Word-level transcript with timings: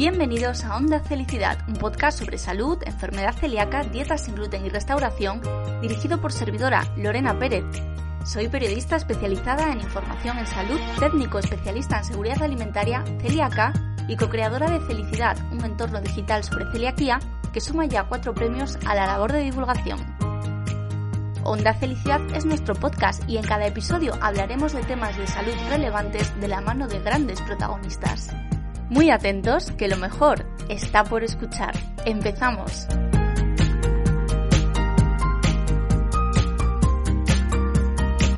Bienvenidos 0.00 0.64
a 0.64 0.78
Onda 0.78 1.00
Felicidad, 1.00 1.58
un 1.68 1.74
podcast 1.74 2.20
sobre 2.20 2.38
salud, 2.38 2.78
enfermedad 2.86 3.34
celíaca, 3.34 3.82
dietas 3.82 4.24
sin 4.24 4.34
gluten 4.34 4.64
y 4.64 4.70
restauración, 4.70 5.42
dirigido 5.82 6.18
por 6.22 6.32
servidora 6.32 6.90
Lorena 6.96 7.38
Pérez. 7.38 7.66
Soy 8.24 8.48
periodista 8.48 8.96
especializada 8.96 9.70
en 9.70 9.82
información 9.82 10.38
en 10.38 10.46
salud, 10.46 10.80
técnico 10.98 11.38
especialista 11.38 11.98
en 11.98 12.04
seguridad 12.04 12.42
alimentaria, 12.42 13.04
celíaca 13.20 13.74
y 14.08 14.16
co-creadora 14.16 14.70
de 14.70 14.80
Felicidad, 14.80 15.36
un 15.52 15.62
entorno 15.66 16.00
digital 16.00 16.44
sobre 16.44 16.72
celiaquía 16.72 17.18
que 17.52 17.60
suma 17.60 17.84
ya 17.84 18.04
cuatro 18.04 18.32
premios 18.32 18.78
a 18.86 18.94
la 18.94 19.06
labor 19.06 19.32
de 19.32 19.42
divulgación. 19.42 19.98
Onda 21.44 21.74
Felicidad 21.74 22.22
es 22.34 22.46
nuestro 22.46 22.74
podcast 22.74 23.22
y 23.28 23.36
en 23.36 23.44
cada 23.44 23.66
episodio 23.66 24.14
hablaremos 24.22 24.72
de 24.72 24.82
temas 24.82 25.14
de 25.18 25.26
salud 25.26 25.52
relevantes 25.68 26.40
de 26.40 26.48
la 26.48 26.62
mano 26.62 26.88
de 26.88 27.00
grandes 27.00 27.42
protagonistas. 27.42 28.30
Muy 28.90 29.10
atentos, 29.10 29.70
que 29.78 29.86
lo 29.86 29.96
mejor 29.96 30.44
está 30.68 31.04
por 31.04 31.22
escuchar. 31.22 31.74
Empezamos. 32.04 32.88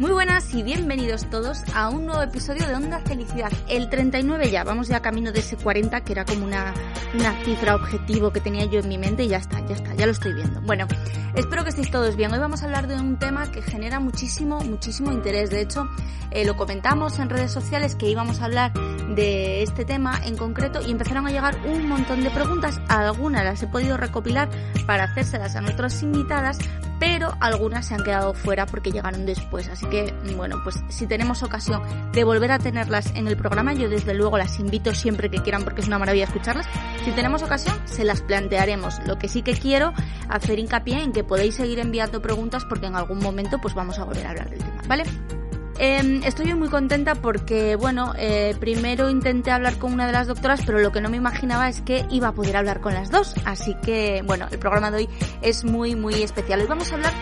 Muy 0.02 0.10
buenas 0.10 0.52
y 0.52 0.64
bienvenidos 0.64 1.30
todos 1.30 1.62
a 1.76 1.88
un 1.88 2.06
nuevo 2.06 2.20
episodio 2.22 2.66
de 2.66 2.74
Onda 2.74 2.98
Felicidad. 2.98 3.52
El 3.68 3.88
39 3.88 4.50
ya, 4.50 4.64
vamos 4.64 4.88
ya 4.88 4.98
camino 4.98 5.30
de 5.30 5.38
ese 5.38 5.56
40 5.56 6.00
que 6.00 6.10
era 6.10 6.24
como 6.24 6.44
una, 6.44 6.74
una 7.14 7.32
cifra 7.44 7.76
objetivo 7.76 8.32
que 8.32 8.40
tenía 8.40 8.64
yo 8.64 8.80
en 8.80 8.88
mi 8.88 8.98
mente 8.98 9.22
y 9.22 9.28
ya 9.28 9.36
está, 9.36 9.64
ya 9.64 9.76
está, 9.76 9.94
ya 9.94 10.06
lo 10.06 10.10
estoy 10.10 10.34
viendo. 10.34 10.60
Bueno, 10.62 10.88
espero 11.36 11.62
que 11.62 11.70
estéis 11.70 11.92
todos 11.92 12.16
bien. 12.16 12.32
Hoy 12.32 12.40
vamos 12.40 12.62
a 12.62 12.64
hablar 12.64 12.88
de 12.88 12.96
un 12.96 13.16
tema 13.20 13.48
que 13.52 13.62
genera 13.62 14.00
muchísimo, 14.00 14.58
muchísimo 14.62 15.12
interés. 15.12 15.50
De 15.50 15.60
hecho, 15.60 15.88
eh, 16.32 16.44
lo 16.44 16.56
comentamos 16.56 17.20
en 17.20 17.30
redes 17.30 17.52
sociales 17.52 17.94
que 17.94 18.08
íbamos 18.08 18.40
a 18.40 18.46
hablar 18.46 18.72
de 19.14 19.62
este 19.62 19.84
tema 19.84 20.20
en 20.24 20.36
concreto 20.36 20.80
y 20.84 20.90
empezaron 20.90 21.28
a 21.28 21.30
llegar 21.30 21.56
un 21.64 21.88
montón 21.88 22.24
de 22.24 22.30
preguntas. 22.30 22.80
Algunas 22.88 23.44
las 23.44 23.62
he 23.62 23.68
podido 23.68 23.96
recopilar 23.96 24.50
para 24.84 25.04
hacérselas 25.04 25.54
a 25.54 25.60
nuestras 25.60 26.02
invitadas, 26.02 26.58
pero 27.02 27.36
algunas 27.40 27.86
se 27.86 27.94
han 27.94 28.04
quedado 28.04 28.32
fuera 28.32 28.64
porque 28.64 28.92
llegaron 28.92 29.26
después. 29.26 29.68
Así 29.68 29.86
que, 29.86 30.14
bueno, 30.36 30.60
pues 30.62 30.76
si 30.88 31.08
tenemos 31.08 31.42
ocasión 31.42 31.82
de 32.12 32.22
volver 32.22 32.52
a 32.52 32.60
tenerlas 32.60 33.12
en 33.16 33.26
el 33.26 33.36
programa, 33.36 33.72
yo 33.72 33.88
desde 33.88 34.14
luego 34.14 34.38
las 34.38 34.60
invito 34.60 34.94
siempre 34.94 35.28
que 35.28 35.38
quieran 35.38 35.64
porque 35.64 35.80
es 35.80 35.88
una 35.88 35.98
maravilla 35.98 36.26
escucharlas. 36.26 36.64
Si 37.04 37.10
tenemos 37.10 37.42
ocasión, 37.42 37.76
se 37.86 38.04
las 38.04 38.22
plantearemos. 38.22 39.00
Lo 39.04 39.18
que 39.18 39.26
sí 39.26 39.42
que 39.42 39.54
quiero 39.54 39.92
hacer 40.28 40.60
hincapié 40.60 41.02
en 41.02 41.10
que 41.10 41.24
podéis 41.24 41.56
seguir 41.56 41.80
enviando 41.80 42.22
preguntas 42.22 42.64
porque 42.66 42.86
en 42.86 42.94
algún 42.94 43.18
momento 43.18 43.58
pues 43.60 43.74
vamos 43.74 43.98
a 43.98 44.04
volver 44.04 44.24
a 44.24 44.30
hablar 44.30 44.50
del 44.50 44.60
tema, 44.60 44.82
¿vale? 44.86 45.02
Eh, 45.84 46.20
estoy 46.24 46.54
muy 46.54 46.68
contenta 46.68 47.16
porque, 47.16 47.74
bueno, 47.74 48.14
eh, 48.16 48.54
primero 48.60 49.10
intenté 49.10 49.50
hablar 49.50 49.78
con 49.78 49.92
una 49.92 50.06
de 50.06 50.12
las 50.12 50.28
doctoras, 50.28 50.62
pero 50.64 50.78
lo 50.78 50.92
que 50.92 51.00
no 51.00 51.10
me 51.10 51.16
imaginaba 51.16 51.68
es 51.68 51.80
que 51.80 52.06
iba 52.08 52.28
a 52.28 52.32
poder 52.34 52.56
hablar 52.56 52.80
con 52.80 52.94
las 52.94 53.10
dos. 53.10 53.34
Así 53.44 53.74
que, 53.82 54.22
bueno, 54.24 54.46
el 54.52 54.60
programa 54.60 54.92
de 54.92 54.98
hoy 54.98 55.08
es 55.40 55.64
muy, 55.64 55.96
muy 55.96 56.22
especial. 56.22 56.60
Hoy 56.60 56.68
vamos 56.68 56.92
a 56.92 56.94
hablar 56.94 57.12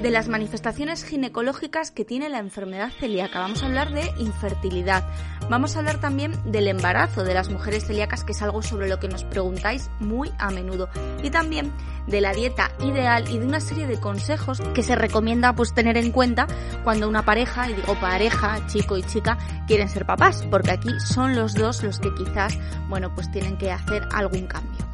de 0.00 0.10
las 0.10 0.28
manifestaciones 0.28 1.04
ginecológicas 1.04 1.90
que 1.90 2.06
tiene 2.06 2.30
la 2.30 2.38
enfermedad 2.38 2.90
celíaca. 2.98 3.40
Vamos 3.40 3.62
a 3.62 3.66
hablar 3.66 3.92
de 3.92 4.10
infertilidad. 4.18 5.06
Vamos 5.50 5.76
a 5.76 5.80
hablar 5.80 6.00
también 6.00 6.32
del 6.50 6.68
embarazo 6.68 7.22
de 7.22 7.34
las 7.34 7.50
mujeres 7.50 7.86
celíacas, 7.86 8.24
que 8.24 8.32
es 8.32 8.40
algo 8.40 8.62
sobre 8.62 8.88
lo 8.88 8.98
que 8.98 9.08
nos 9.08 9.24
preguntáis 9.24 9.90
muy 10.00 10.32
a 10.38 10.50
menudo. 10.50 10.88
Y 11.22 11.28
también 11.28 11.70
de 12.06 12.20
la 12.20 12.32
dieta 12.32 12.70
ideal 12.80 13.28
y 13.30 13.38
de 13.38 13.46
una 13.46 13.60
serie 13.60 13.86
de 13.86 13.98
consejos 13.98 14.60
que 14.74 14.82
se 14.82 14.94
recomienda 14.94 15.52
pues 15.54 15.74
tener 15.74 15.96
en 15.96 16.12
cuenta 16.12 16.46
cuando 16.84 17.08
una 17.08 17.24
pareja, 17.24 17.68
y 17.70 17.74
digo 17.74 17.94
pareja, 18.00 18.66
chico 18.66 18.96
y 18.96 19.02
chica, 19.02 19.38
quieren 19.66 19.88
ser 19.88 20.06
papás, 20.06 20.46
porque 20.50 20.70
aquí 20.72 20.90
son 21.00 21.34
los 21.34 21.54
dos 21.54 21.82
los 21.82 21.98
que 21.98 22.14
quizás, 22.14 22.56
bueno, 22.88 23.14
pues 23.14 23.30
tienen 23.30 23.56
que 23.56 23.70
hacer 23.70 24.06
algún 24.12 24.46
cambio. 24.46 24.86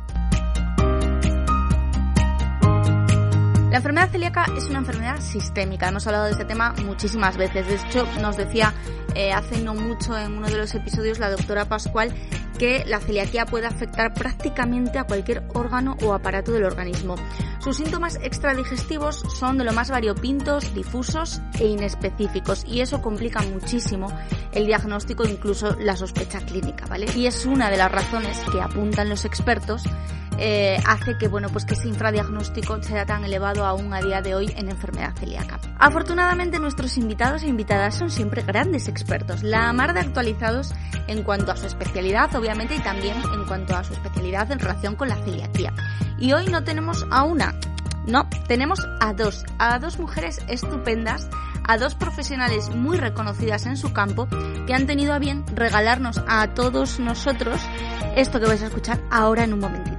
La 3.73 3.79
enfermedad 3.79 4.11
celíaca 4.11 4.45
es 4.55 4.67
una 4.67 4.81
enfermedad 4.81 5.19
sistémica. 5.21 5.89
Hemos 5.89 6.07
hablado 6.07 6.27
de 6.27 6.33
este 6.33 6.45
tema 6.45 6.75
muchísimas 6.85 7.39
veces. 7.39 7.67
De 7.67 7.77
hecho, 7.77 8.07
nos 8.21 8.37
decía 8.37 8.75
eh, 9.15 9.33
hace 9.33 9.61
no 9.61 9.75
mucho 9.75 10.17
en 10.17 10.39
uno 10.39 10.49
de 10.49 10.57
los 10.57 10.75
episodios 10.75 11.19
la 11.19 11.31
doctora 11.31 11.67
Pascual 11.67 12.13
que 12.59 12.85
la 12.87 13.01
celiaquía 13.01 13.47
puede 13.47 13.67
afectar 13.67 14.15
prácticamente 14.15 14.99
a 14.99 15.05
cualquier 15.05 15.43
órgano 15.55 15.97
o 16.03 16.13
aparato 16.13 16.53
del 16.53 16.65
organismo. 16.65 17.17
Sus 17.59 17.77
síntomas 17.77 18.19
extradigestivos 18.23 19.17
son 19.39 19.59
de 19.59 19.65
lo 19.65 19.73
más 19.73 19.91
variopintos, 19.91 20.73
difusos 20.75 21.41
e 21.59 21.67
inespecíficos 21.67 22.65
y 22.67 22.81
eso 22.81 23.03
complica 23.03 23.43
muchísimo 23.43 24.09
el 24.53 24.67
diagnóstico 24.67 25.25
incluso 25.25 25.77
la 25.81 25.97
sospecha 25.97 26.41
clínica, 26.41 26.87
¿vale? 26.87 27.07
Y 27.17 27.27
es 27.27 27.47
una 27.47 27.71
de 27.71 27.79
las 27.79 27.91
razones 27.91 28.39
que 28.53 28.61
apuntan 28.61 29.09
los 29.09 29.25
expertos 29.25 29.85
eh, 30.39 30.79
hace 30.87 31.17
que 31.19 31.29
bueno 31.29 31.49
pues 31.51 31.65
que 31.65 31.75
ese 31.75 31.89
infradiagnóstico 31.89 32.83
sea 32.83 33.05
tan 33.05 33.25
elevado 33.25 33.65
aún 33.65 33.93
a 33.93 34.01
día 34.01 34.23
de 34.23 34.35
hoy 34.35 34.53
en 34.57 34.71
enfermedad 34.71 35.15
celíaca. 35.17 35.61
Afortunadamente 35.79 36.59
nuestros 36.59 36.97
invitados 36.97 37.43
e 37.43 37.49
invitadas 37.49 37.97
son 37.97 38.11
siempre 38.11 38.43
grandes 38.43 38.89
expertos, 38.89 39.02
la 39.43 39.73
mar 39.73 39.95
de 39.95 40.01
actualizados 40.01 40.73
en 41.07 41.23
cuanto 41.23 41.53
a 41.53 41.57
su 41.57 41.67
especialidad 41.67 42.35
obviamente 42.35 42.77
y 42.77 42.81
también 42.81 43.17
en 43.35 43.45
cuanto 43.45 43.77
a 43.77 43.85
su 43.85 43.93
especialidad 43.93 44.51
en 44.51 44.59
relación 44.59 44.97
con 44.97 45.09
la 45.09 45.17
celiaquía. 45.17 45.73
Y 46.19 46.33
hoy 46.33 46.47
no 46.49 46.65
tenemos 46.65 47.07
a 47.11 47.25
una, 47.25 47.55
no, 48.07 48.29
tenemos 48.49 48.81
a 49.01 49.13
dos, 49.13 49.45
a 49.59 49.79
dos 49.79 49.99
mujeres 49.99 50.41
estupendas, 50.49 51.29
a 51.65 51.79
dos 51.79 51.95
profesionales 51.95 52.71
muy 52.75 52.97
reconocidas 52.97 53.67
en 53.67 53.77
su 53.77 53.93
campo 53.93 54.29
que 54.67 54.75
han 54.75 54.87
tenido 54.87 55.13
a 55.13 55.19
bien 55.19 55.45
regalarnos 55.55 56.21
a 56.27 56.49
todos 56.49 56.99
nosotros 56.99 57.61
esto 58.17 58.41
que 58.41 58.47
vais 58.47 58.63
a 58.63 58.67
escuchar 58.67 59.01
ahora 59.11 59.45
en 59.45 59.53
un 59.53 59.61
momentito. 59.61 59.92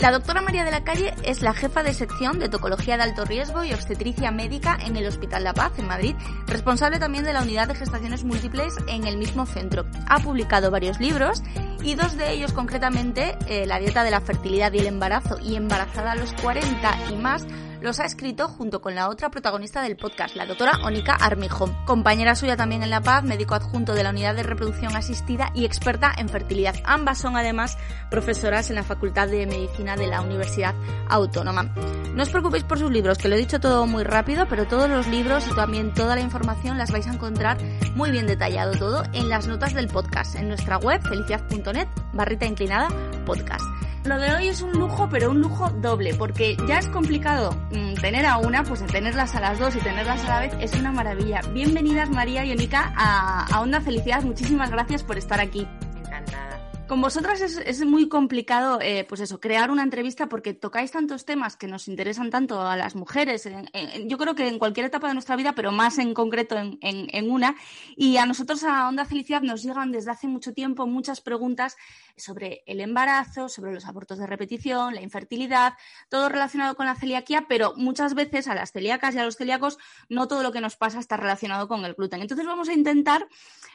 La 0.00 0.12
doctora 0.12 0.40
María 0.40 0.64
de 0.64 0.70
la 0.70 0.82
Calle 0.82 1.12
es 1.24 1.42
la 1.42 1.52
jefa 1.52 1.82
de 1.82 1.92
sección 1.92 2.38
de 2.38 2.48
tocología 2.48 2.96
de 2.96 3.02
alto 3.02 3.26
riesgo 3.26 3.64
y 3.64 3.74
obstetricia 3.74 4.30
médica 4.30 4.78
en 4.82 4.96
el 4.96 5.06
Hospital 5.06 5.44
La 5.44 5.52
Paz, 5.52 5.72
en 5.78 5.88
Madrid, 5.88 6.14
responsable 6.46 6.98
también 6.98 7.24
de 7.24 7.34
la 7.34 7.42
unidad 7.42 7.68
de 7.68 7.74
gestaciones 7.74 8.24
múltiples 8.24 8.74
en 8.88 9.06
el 9.06 9.18
mismo 9.18 9.44
centro. 9.44 9.84
Ha 10.08 10.20
publicado 10.20 10.70
varios 10.70 10.98
libros 11.00 11.42
y 11.82 11.96
dos 11.96 12.16
de 12.16 12.32
ellos 12.32 12.54
concretamente, 12.54 13.36
eh, 13.46 13.66
La 13.66 13.78
dieta 13.78 14.02
de 14.02 14.10
la 14.10 14.22
fertilidad 14.22 14.72
y 14.72 14.78
el 14.78 14.86
embarazo 14.86 15.38
y 15.38 15.56
Embarazada 15.56 16.12
a 16.12 16.16
los 16.16 16.32
40 16.32 16.98
y 17.10 17.16
más, 17.16 17.46
los 17.80 18.00
ha 18.00 18.04
escrito 18.04 18.48
junto 18.48 18.80
con 18.80 18.94
la 18.94 19.08
otra 19.08 19.30
protagonista 19.30 19.82
del 19.82 19.96
podcast, 19.96 20.36
la 20.36 20.46
doctora 20.46 20.78
Onika 20.84 21.14
Armijo, 21.14 21.74
compañera 21.86 22.34
suya 22.34 22.56
también 22.56 22.82
en 22.82 22.90
La 22.90 23.00
Paz, 23.00 23.24
médico 23.24 23.54
adjunto 23.54 23.94
de 23.94 24.02
la 24.02 24.10
unidad 24.10 24.34
de 24.34 24.42
reproducción 24.42 24.96
asistida 24.96 25.50
y 25.54 25.64
experta 25.64 26.12
en 26.16 26.28
fertilidad. 26.28 26.74
Ambas 26.84 27.18
son 27.18 27.36
además 27.36 27.78
profesoras 28.10 28.70
en 28.70 28.76
la 28.76 28.82
Facultad 28.82 29.28
de 29.28 29.46
Medicina 29.46 29.96
de 29.96 30.06
la 30.06 30.20
Universidad 30.20 30.74
Autónoma. 31.08 31.74
No 32.14 32.22
os 32.22 32.30
preocupéis 32.30 32.64
por 32.64 32.78
sus 32.78 32.90
libros, 32.90 33.18
que 33.18 33.28
lo 33.28 33.36
he 33.36 33.38
dicho 33.38 33.60
todo 33.60 33.86
muy 33.86 34.04
rápido, 34.04 34.46
pero 34.48 34.66
todos 34.66 34.88
los 34.88 35.06
libros 35.06 35.46
y 35.48 35.54
también 35.54 35.94
toda 35.94 36.14
la 36.14 36.20
información 36.20 36.76
las 36.76 36.90
vais 36.90 37.06
a 37.06 37.14
encontrar 37.14 37.58
muy 37.94 38.10
bien 38.10 38.26
detallado 38.26 38.72
todo 38.72 39.02
en 39.12 39.28
las 39.28 39.46
notas 39.46 39.74
del 39.74 39.88
podcast, 39.88 40.34
en 40.36 40.48
nuestra 40.48 40.78
web 40.78 41.00
felicidad.net, 41.02 41.88
barrita 42.12 42.46
inclinada, 42.46 42.88
podcast. 43.24 43.64
Lo 44.04 44.18
de 44.18 44.32
hoy 44.34 44.48
es 44.48 44.62
un 44.62 44.72
lujo, 44.72 45.08
pero 45.10 45.30
un 45.30 45.42
lujo 45.42 45.68
doble, 45.68 46.14
porque 46.14 46.56
ya 46.66 46.78
es 46.78 46.86
complicado 46.88 47.52
mm, 47.70 47.94
tener 48.00 48.24
a 48.24 48.38
una, 48.38 48.64
pues 48.64 48.84
tenerlas 48.86 49.34
a 49.34 49.40
las 49.40 49.58
dos 49.58 49.76
y 49.76 49.78
tenerlas 49.78 50.24
a 50.24 50.28
la 50.28 50.40
vez 50.40 50.54
es 50.58 50.72
una 50.72 50.90
maravilla. 50.90 51.42
Bienvenidas 51.52 52.08
María 52.08 52.42
y 52.46 52.52
Onika 52.52 52.94
a, 52.96 53.44
a 53.44 53.60
Onda 53.60 53.82
Felicidad, 53.82 54.22
muchísimas 54.22 54.70
gracias 54.70 55.02
por 55.02 55.18
estar 55.18 55.38
aquí. 55.38 55.68
Con 56.90 57.00
vosotras 57.00 57.40
es, 57.40 57.86
muy 57.86 58.08
complicado, 58.08 58.80
eh, 58.82 59.06
pues 59.08 59.20
eso, 59.20 59.38
crear 59.38 59.70
una 59.70 59.84
entrevista 59.84 60.28
porque 60.28 60.54
tocáis 60.54 60.90
tantos 60.90 61.24
temas 61.24 61.56
que 61.56 61.68
nos 61.68 61.86
interesan 61.86 62.30
tanto 62.30 62.60
a 62.60 62.76
las 62.76 62.96
mujeres, 62.96 63.48
yo 64.06 64.18
creo 64.18 64.34
que 64.34 64.48
en 64.48 64.58
cualquier 64.58 64.86
etapa 64.86 65.06
de 65.06 65.14
nuestra 65.14 65.36
vida, 65.36 65.52
pero 65.52 65.70
más 65.70 65.98
en 65.98 66.14
concreto 66.14 66.58
en, 66.58 66.78
en, 66.80 67.30
una. 67.30 67.54
Y 67.94 68.16
a 68.16 68.26
nosotros 68.26 68.64
a 68.64 68.88
Onda 68.88 69.04
Felicidad 69.04 69.40
nos 69.42 69.62
llegan 69.62 69.92
desde 69.92 70.10
hace 70.10 70.26
mucho 70.26 70.52
tiempo 70.52 70.88
muchas 70.88 71.20
preguntas 71.20 71.76
sobre 72.16 72.64
el 72.66 72.80
embarazo, 72.80 73.48
sobre 73.48 73.72
los 73.72 73.86
abortos 73.86 74.18
de 74.18 74.26
repetición, 74.26 74.92
la 74.92 75.00
infertilidad, 75.00 75.74
todo 76.08 76.28
relacionado 76.28 76.74
con 76.74 76.86
la 76.86 76.96
celiaquía, 76.96 77.46
pero 77.48 77.72
muchas 77.76 78.14
veces 78.14 78.48
a 78.48 78.56
las 78.56 78.72
celíacas 78.72 79.14
y 79.14 79.18
a 79.18 79.24
los 79.24 79.36
celíacos 79.36 79.78
no 80.08 80.26
todo 80.26 80.42
lo 80.42 80.50
que 80.50 80.60
nos 80.60 80.74
pasa 80.74 80.98
está 80.98 81.16
relacionado 81.16 81.68
con 81.68 81.84
el 81.84 81.94
gluten. 81.94 82.20
Entonces 82.20 82.46
vamos 82.46 82.68
a 82.68 82.72
intentar 82.72 83.28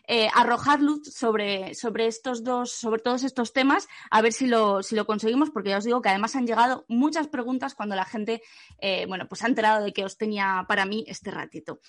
eh, 0.07 0.29
arrojar 0.33 0.81
luz 0.81 1.13
sobre, 1.13 1.73
sobre 1.75 2.07
estos 2.07 2.43
dos, 2.43 2.71
sobre 2.71 3.01
todos 3.01 3.23
estos 3.23 3.53
temas, 3.53 3.87
a 4.11 4.21
ver 4.21 4.33
si 4.33 4.47
lo, 4.47 4.83
si 4.83 4.95
lo 4.95 5.05
conseguimos, 5.05 5.49
porque 5.49 5.69
ya 5.69 5.77
os 5.77 5.83
digo 5.83 6.01
que 6.01 6.09
además 6.09 6.35
han 6.35 6.47
llegado 6.47 6.85
muchas 6.87 7.27
preguntas 7.27 7.75
cuando 7.75 7.95
la 7.95 8.05
gente, 8.05 8.41
eh, 8.79 9.05
bueno, 9.07 9.27
pues 9.27 9.43
ha 9.43 9.47
enterado 9.47 9.83
de 9.83 9.93
que 9.93 10.05
os 10.05 10.17
tenía 10.17 10.65
para 10.67 10.85
mí 10.85 11.03
este 11.07 11.31
ratito. 11.31 11.79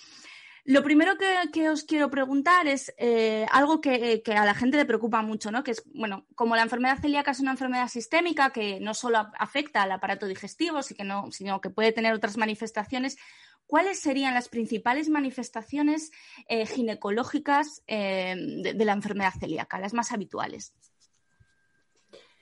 Lo 0.67 0.83
primero 0.83 1.17
que, 1.17 1.33
que, 1.53 1.69
os 1.69 1.85
quiero 1.85 2.09
preguntar 2.09 2.67
es 2.67 2.93
eh, 2.97 3.45
algo 3.51 3.79
que, 3.79 4.21
que, 4.21 4.33
a 4.33 4.43
la 4.43 4.53
gente 4.53 4.75
le 4.75 4.83
preocupa 4.83 5.21
mucho, 5.21 5.49
¿no? 5.49 5.63
Que 5.63 5.71
es, 5.71 5.81
bueno, 5.93 6.25
como 6.35 6.57
la 6.57 6.61
enfermedad 6.61 6.99
celíaca 6.99 7.31
es 7.31 7.39
una 7.39 7.51
enfermedad 7.51 7.87
sistémica 7.87 8.49
que 8.49 8.81
no 8.81 8.93
solo 8.93 9.29
afecta 9.39 9.83
al 9.83 9.93
aparato 9.93 10.27
digestivo, 10.27 10.81
sino 10.83 11.61
que 11.61 11.69
puede 11.69 11.93
tener 11.93 12.13
otras 12.13 12.35
manifestaciones, 12.35 13.17
¿cuáles 13.65 14.01
serían 14.01 14.33
las 14.33 14.49
principales 14.49 15.07
manifestaciones 15.07 16.11
eh, 16.49 16.65
ginecológicas 16.65 17.81
eh, 17.87 18.35
de, 18.37 18.73
de, 18.73 18.85
la 18.85 18.91
enfermedad 18.91 19.31
celíaca, 19.39 19.79
las 19.79 19.93
más 19.93 20.11
habituales? 20.11 20.73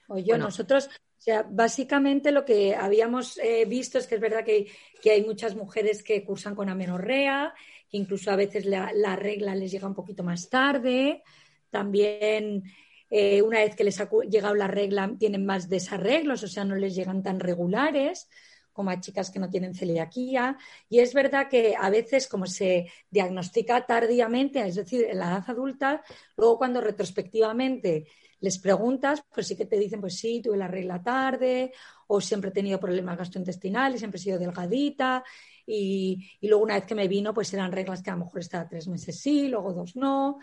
Oye, 0.08 0.36
nosotros, 0.36 0.88
o 1.18 1.20
sea, 1.20 1.44
básicamente 1.48 2.30
lo 2.30 2.44
que 2.44 2.76
habíamos 2.76 3.38
eh, 3.38 3.64
visto 3.66 3.98
es 3.98 4.06
que 4.06 4.14
es 4.16 4.20
verdad 4.20 4.44
que, 4.44 4.70
hay 5.10 5.24
muchas 5.24 5.54
mujeres 5.54 6.02
que 6.02 6.24
cursan 6.24 6.54
con 6.54 6.68
amenorrea, 6.68 7.52
que 7.52 7.75
incluso 7.96 8.30
a 8.30 8.36
veces 8.36 8.66
la, 8.66 9.16
regla 9.16 9.54
les 9.54 9.70
llega 9.70 9.88
un 9.88 9.94
poquito 9.94 10.22
más 10.22 10.48
tarde. 10.48 11.22
También 11.70 12.64
eh, 13.10 13.42
una 13.42 13.60
vez 13.60 13.74
que 13.74 13.84
les 13.84 14.00
ha 14.00 14.08
llegado 14.28 14.54
la 14.54 14.68
regla 14.68 15.12
tienen 15.18 15.46
más 15.46 15.68
desarreglos, 15.68 16.42
o 16.42 16.48
sea, 16.48 16.64
no 16.64 16.76
les 16.76 16.94
llegan 16.94 17.22
tan 17.22 17.40
regulares 17.40 18.28
como 18.72 18.90
a 18.90 19.00
chicas 19.00 19.30
que 19.30 19.38
no 19.38 19.48
tienen 19.48 19.74
celiaquía. 19.74 20.58
Y 20.90 20.98
es 20.98 21.14
verdad 21.14 21.48
que 21.48 21.74
a 21.78 21.88
veces, 21.88 22.28
como 22.28 22.46
se 22.46 22.90
diagnostica 23.10 23.86
tardíamente, 23.86 24.60
es 24.60 24.74
decir, 24.74 25.06
en 25.08 25.18
la 25.18 25.28
edad 25.28 25.44
adulta, 25.48 26.02
luego 26.36 26.58
cuando 26.58 26.82
retrospectivamente 26.82 28.06
les 28.40 28.58
preguntas, 28.58 29.24
pues 29.34 29.46
sí 29.46 29.56
que 29.56 29.64
te 29.64 29.78
dicen, 29.78 30.02
pues 30.02 30.18
sí, 30.18 30.42
tuve 30.42 30.58
la 30.58 30.68
regla 30.68 31.02
tarde, 31.02 31.72
o 32.06 32.20
siempre 32.20 32.50
he 32.50 32.52
tenido 32.52 32.78
problemas 32.78 33.16
gastrointestinales, 33.16 33.98
siempre 33.98 34.18
he 34.18 34.22
sido 34.22 34.38
delgadita, 34.38 35.24
y, 35.66 36.30
luego 36.42 36.62
una 36.62 36.74
vez 36.74 36.84
que 36.84 36.94
me 36.94 37.08
vino, 37.08 37.34
pues 37.34 37.52
eran 37.52 37.72
reglas 37.72 38.02
que 38.02 38.10
a 38.10 38.14
lo 38.14 38.24
mejor 38.24 38.40
estaba 38.40 38.68
tres 38.68 38.86
meses 38.88 39.20
sí, 39.20 39.48
luego 39.48 39.72
dos 39.72 39.96
no. 39.96 40.38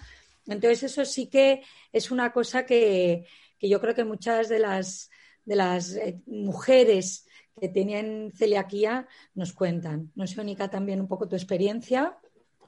Entonces, 0.45 0.83
eso 0.83 1.05
sí 1.05 1.27
que 1.27 1.63
es 1.91 2.11
una 2.11 2.33
cosa 2.33 2.65
que, 2.65 3.25
yo 3.61 3.79
creo 3.79 3.95
que 3.95 4.03
muchas 4.03 4.49
de 4.49 4.59
las, 4.59 5.09
de 5.45 5.55
las 5.55 5.95
eh, 5.95 6.19
mujeres 6.25 7.25
que 7.59 7.69
tienen 7.69 8.33
celiaquía 8.35 9.07
nos 9.35 9.53
cuentan. 9.53 10.11
No 10.15 10.27
sé, 10.27 10.41
Ónica, 10.41 10.69
también 10.69 10.99
un 10.99 11.07
poco 11.07 11.27
tu 11.27 11.35
experiencia. 11.35 12.17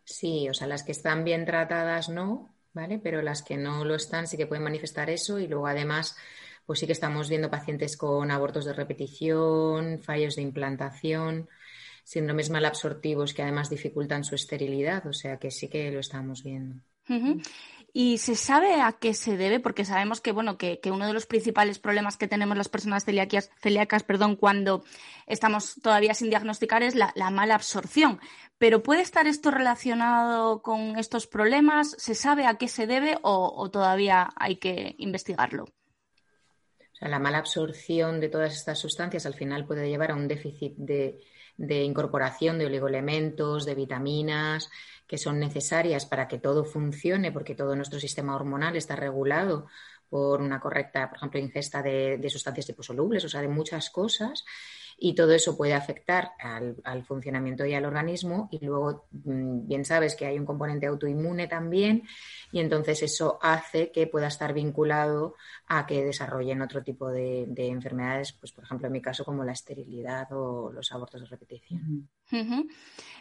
Sí, 0.06 0.48
o 0.48 0.54
sea, 0.54 0.68
las 0.68 0.84
que 0.84 0.92
están 0.92 1.24
bien 1.26 1.46
tratadas 1.46 2.08
no, 2.08 2.56
¿vale? 2.74 3.00
Pero 3.00 3.22
las 3.22 3.42
que 3.42 3.58
no 3.58 3.84
lo 3.84 3.96
están 3.96 4.28
sí 4.28 4.38
que 4.38 4.48
pueden 4.48 4.64
manifestar 4.64 5.10
eso 5.10 5.40
y 5.40 5.48
luego 5.48 5.68
además 5.68 6.16
pues 6.66 6.80
sí 6.80 6.88
que 6.88 6.94
estamos 6.94 7.30
viendo 7.30 7.50
pacientes 7.50 7.96
con 7.96 8.32
abortos 8.32 8.66
de 8.66 8.74
repetición, 8.74 10.02
fallos 10.02 10.36
de 10.36 10.42
implantación, 10.42 11.48
síndromes 12.06 12.52
malabsortivos 12.52 13.34
que 13.34 13.42
además 13.42 13.70
dificultan 13.70 14.24
su 14.24 14.36
esterilidad, 14.36 15.06
o 15.08 15.14
sea 15.14 15.38
que 15.38 15.50
sí 15.52 15.68
que 15.68 15.92
lo 15.92 16.00
estamos 16.00 16.44
viendo. 16.44 16.76
¿Y 17.98 18.18
se 18.20 18.36
sabe 18.36 18.82
a 18.82 18.92
qué 18.92 19.14
se 19.14 19.38
debe? 19.38 19.60
Porque 19.60 19.86
sabemos 19.86 20.22
que, 20.22 20.32
bueno, 20.32 20.58
que, 20.58 20.80
uno 20.92 21.08
de 21.08 21.14
los 21.14 21.26
principales 21.26 21.80
problemas 21.80 22.18
que 22.18 22.28
tenemos 22.28 22.58
las 22.58 22.70
personas 22.70 23.06
celíacas, 23.06 23.50
celíacas 23.60 24.04
perdón, 24.04 24.36
cuando 24.36 24.84
estamos 25.26 25.76
todavía 25.82 26.14
sin 26.14 26.30
diagnosticar 26.30 26.84
es 26.84 26.94
la, 26.94 27.12
mala 27.32 27.56
absorción. 27.56 28.20
Pero 28.60 28.84
¿puede 28.84 29.02
estar 29.02 29.28
esto 29.28 29.50
relacionado 29.50 30.62
con 30.62 30.98
estos 31.00 31.26
problemas? 31.26 31.92
¿Se 31.98 32.14
sabe 32.14 32.46
a 32.46 32.56
qué 32.56 32.68
se 32.68 32.86
debe 32.86 33.18
o, 33.24 33.70
todavía 33.72 34.30
hay 34.36 34.58
que 34.58 34.96
investigarlo? 35.00 35.64
O 35.64 36.98
sea, 36.98 37.08
la 37.10 37.20
mala 37.20 37.40
absorción 37.40 38.20
de 38.20 38.30
todas 38.30 38.54
estas 38.54 38.78
sustancias 38.78 39.26
al 39.26 39.34
final 39.34 39.66
puede 39.66 39.90
llevar 39.90 40.12
a 40.12 40.16
un 40.16 40.28
déficit 40.28 40.76
de, 40.76 41.22
de 41.58 41.84
incorporación 41.84 42.58
de 42.58 42.66
oligoelementos, 42.66 43.66
de 43.66 43.76
vitaminas, 43.76 44.70
que 45.08 45.18
son 45.18 45.40
necesarias 45.40 46.06
para 46.06 46.28
que 46.28 46.40
todo 46.40 46.66
funcione, 46.66 47.32
porque 47.32 47.56
todo 47.56 47.76
nuestro 47.76 48.00
sistema 48.00 48.36
hormonal 48.36 48.76
está 48.76 48.96
regulado 48.96 49.68
por 50.10 50.42
una 50.42 50.60
correcta, 50.60 51.10
por 51.10 51.18
ejemplo, 51.18 51.40
ingesta 51.40 51.82
de, 51.82 52.18
de 52.18 52.30
sustancias 52.30 52.68
liposolubles, 52.68 53.26
o 53.26 53.30
sea, 53.30 53.42
de 53.42 53.48
muchas 53.48 53.90
cosas 53.90 54.46
y 54.98 55.14
todo 55.14 55.34
eso 55.34 55.58
puede 55.58 55.74
afectar 55.74 56.32
al, 56.40 57.04
funcionamiento 57.04 57.66
y 57.66 57.74
al 57.74 57.86
organismo 57.86 58.48
y 58.52 58.66
luego 58.66 59.08
mm, 59.12 59.68
bien 59.68 59.86
sabes 59.86 60.16
que 60.16 60.26
hay 60.26 60.40
un 60.40 60.46
componente 60.46 60.86
autoinmune 60.86 61.48
también 61.48 62.04
y 62.52 62.60
entonces 62.60 63.04
eso 63.04 63.38
hace 63.42 63.92
que 63.92 64.08
pueda 64.08 64.28
estar 64.28 64.54
vinculado 64.54 65.36
a 65.68 65.86
que 65.86 66.04
desarrollen 66.04 66.62
otro 66.62 66.84
tipo 66.84 67.10
de, 67.10 67.46
enfermedades, 67.58 68.34
pues 68.34 68.52
por 68.52 68.64
ejemplo 68.64 68.88
en 68.88 68.94
mi 68.94 69.02
caso 69.02 69.26
como 69.26 69.44
la 69.44 69.52
esterilidad 69.52 70.32
o 70.32 70.72
los 70.72 70.92
abortos 70.92 71.22
de 71.22 71.28
repetición. 71.28 72.10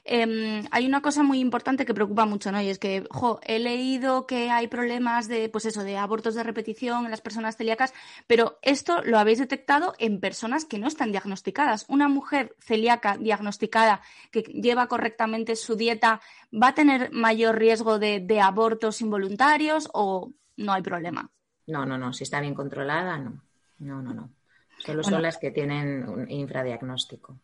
Em, 0.06 0.67
hay 0.71 0.87
una 0.87 1.01
cosa 1.01 1.23
muy 1.23 1.41
importante 1.41 1.87
que 1.87 1.95
preocupa 1.95 2.27
mucho, 2.27 2.53
¿no? 2.53 2.61
Y 2.61 2.69
es 2.69 2.79
que, 2.79 3.06
he 3.47 3.59
leído 3.59 4.27
que 4.27 4.51
hay 4.51 4.69
problemas 4.69 5.29
de, 5.29 5.49
pues 5.49 5.65
eso, 5.65 5.83
de 5.83 5.97
abortos 5.97 6.35
de 6.35 6.43
repetición 6.43 7.06
en 7.06 7.11
las 7.11 7.23
personas 7.23 7.56
celíacas, 7.56 7.95
pero 8.27 8.59
esto 8.61 9.03
lo 9.03 9.19
habéis 9.19 9.39
detectado 9.39 9.95
en 9.99 10.21
personas 10.21 10.67
que 10.67 10.79
no 10.79 10.89
están 10.89 11.11
diagnosticadas. 11.11 11.87
Una 11.89 12.09
mujer 12.09 12.55
celíaca 12.61 13.17
diagnosticada 13.17 14.03
que 14.31 14.43
lleva 14.43 14.89
correctamente 14.89 15.57
su 15.57 15.75
dieta, 15.75 16.21
¿va 16.53 16.69
a 16.69 16.75
tener 16.75 17.11
mayor 17.11 17.59
riesgo 17.59 17.99
de, 17.99 18.21
de 18.21 18.41
abortos 18.41 19.00
involuntarios 19.00 19.89
o 19.95 20.35
no 20.59 20.73
hay 20.75 20.83
problema? 20.83 21.31
No, 21.67 21.87
no, 21.87 21.97
no. 21.97 22.12
Si 22.12 22.25
está 22.25 22.41
bien 22.41 22.55
controlada, 22.55 23.17
no. 23.17 23.43
No, 23.79 24.03
no, 24.03 24.12
no. 24.12 24.31
Solo 24.79 25.03
son 25.03 25.23
las 25.23 25.39
que 25.39 25.50
tienen 25.50 26.07
un 26.07 26.31
infradiagnóstico. 26.31 27.39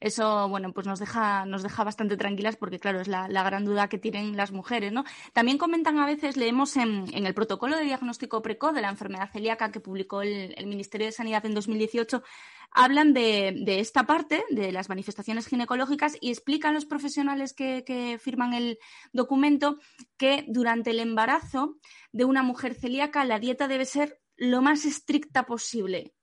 Eso, 0.00 0.48
bueno, 0.48 0.72
pues 0.72 0.86
nos 0.86 0.98
deja, 0.98 1.44
nos 1.44 1.62
deja 1.62 1.84
bastante 1.84 2.16
tranquilas 2.16 2.56
porque, 2.56 2.78
claro, 2.78 3.00
es 3.00 3.08
la, 3.08 3.28
gran 3.28 3.64
duda 3.64 3.88
que 3.88 3.98
tienen 3.98 4.36
las 4.36 4.52
mujeres, 4.52 4.92
¿no? 4.92 5.04
También 5.32 5.58
comentan 5.58 5.98
a 5.98 6.06
veces, 6.06 6.36
leemos 6.36 6.76
en, 6.76 7.06
el 7.12 7.34
protocolo 7.34 7.76
de 7.76 7.84
diagnóstico 7.84 8.42
precoz 8.42 8.74
de 8.74 8.82
la 8.82 8.88
enfermedad 8.88 9.30
celíaca 9.30 9.70
que 9.70 9.80
publicó 9.80 10.22
el, 10.22 10.66
Ministerio 10.66 11.06
de 11.06 11.12
Sanidad 11.12 11.46
en 11.46 11.54
2018, 11.54 12.22
hablan 12.70 13.14
de, 13.14 13.64
esta 13.66 14.04
parte, 14.04 14.44
de 14.50 14.72
las 14.72 14.88
manifestaciones 14.88 15.46
ginecológicas, 15.46 16.16
y 16.20 16.30
explican 16.30 16.74
los 16.74 16.84
profesionales 16.84 17.54
que, 17.54 18.18
firman 18.20 18.54
el 18.54 18.78
documento 19.12 19.78
que 20.16 20.44
durante 20.48 20.90
el 20.90 21.00
embarazo 21.00 21.76
de 22.12 22.24
una 22.24 22.42
mujer 22.42 22.74
celíaca 22.74 23.24
la 23.24 23.38
dieta 23.38 23.68
debe 23.68 23.84
ser 23.84 24.20
lo 24.36 24.62
más 24.62 24.84
estricta 24.84 25.46
posible, 25.46 26.14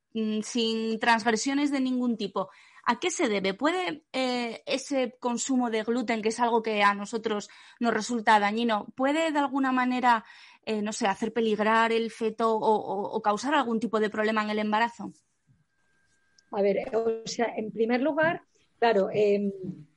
sin 0.44 1.00
transgresiones 1.00 1.72
de 1.72 1.82
ningún 1.82 2.18
tipo. 2.18 2.50
¿A 2.88 3.00
qué 3.00 3.10
se 3.10 3.28
debe? 3.28 3.54
¿Puede 3.54 4.04
eh, 4.14 4.62
ese 4.66 5.16
consumo 5.20 5.70
de 5.72 5.84
gluten, 5.84 6.22
que 6.22 6.30
es 6.30 6.40
algo 6.40 6.62
que 6.62 6.84
a 6.84 6.94
nosotros 6.94 7.50
nos 7.80 7.94
resulta 7.94 8.40
dañino, 8.40 8.94
puede 8.96 9.32
de 9.32 9.40
alguna 9.40 9.72
manera, 9.72 10.24
eh, 10.66 10.82
no 10.82 10.94
sé, 10.94 11.08
hacer 11.08 11.34
peligrar 11.34 11.92
el 11.92 12.12
feto 12.12 12.56
o, 12.56 13.22
causar 13.22 13.56
algún 13.56 13.80
tipo 13.80 14.00
de 14.00 14.12
problema 14.12 14.44
en 14.44 14.52
el 14.52 14.60
embarazo? 14.60 15.12
A 16.52 16.62
ver, 16.62 16.96
o 16.96 17.28
sea, 17.28 17.54
en 17.58 17.72
primer 17.72 18.02
lugar, 18.02 18.44
claro, 18.78 19.10
em, 19.12 19.52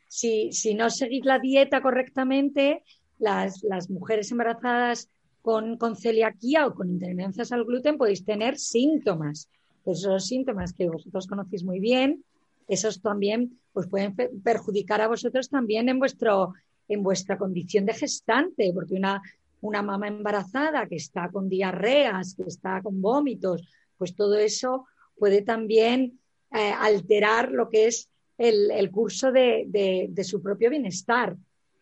si, 0.08 0.50
no 0.74 0.88
seguís 0.88 1.26
la 1.26 1.38
dieta 1.38 1.82
correctamente, 1.82 2.82
las, 3.18 3.62
mujeres 3.90 4.30
embarazadas 4.30 5.10
con, 5.42 5.76
con, 5.76 5.94
celiaquía 5.94 6.66
o 6.66 6.74
con 6.74 6.88
intolerancias 6.88 7.52
al 7.52 7.64
gluten 7.64 7.98
podéis 7.98 8.24
tener 8.24 8.58
síntomas. 8.58 9.50
Esos 9.84 10.26
síntomas 10.26 10.72
que 10.72 10.88
vosotros 10.88 11.26
conocéis 11.26 11.64
muy 11.64 11.80
bien, 11.80 12.24
esos 12.68 13.00
también 13.00 13.58
pues 13.72 13.86
pueden 13.86 14.14
perjudicar 14.42 15.00
a 15.00 15.08
vosotros 15.08 15.48
también 15.48 15.88
en 15.88 15.98
vuestro 15.98 16.52
en 16.88 17.02
vuestra 17.02 17.36
condición 17.36 17.84
de 17.84 17.94
gestante, 17.94 18.72
porque 18.74 18.94
una, 18.94 19.20
una 19.60 19.82
mamá 19.82 20.08
embarazada 20.08 20.86
que 20.86 20.96
está 20.96 21.30
con 21.30 21.48
diarreas, 21.48 22.34
que 22.34 22.44
está 22.44 22.80
con 22.82 23.00
vómitos, 23.00 23.68
pues 23.96 24.14
todo 24.14 24.36
eso 24.38 24.86
puede 25.18 25.42
también 25.42 26.18
eh, 26.52 26.72
alterar 26.78 27.50
lo 27.52 27.68
que 27.68 27.88
es 27.88 28.08
el, 28.38 28.90
curso 28.90 29.32
de, 29.32 30.10
su 30.22 30.40
propio 30.40 30.70
bienestar. 30.70 31.36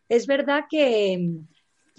Es 0.09 0.27
verdad 0.27 0.65
que, 0.69 1.31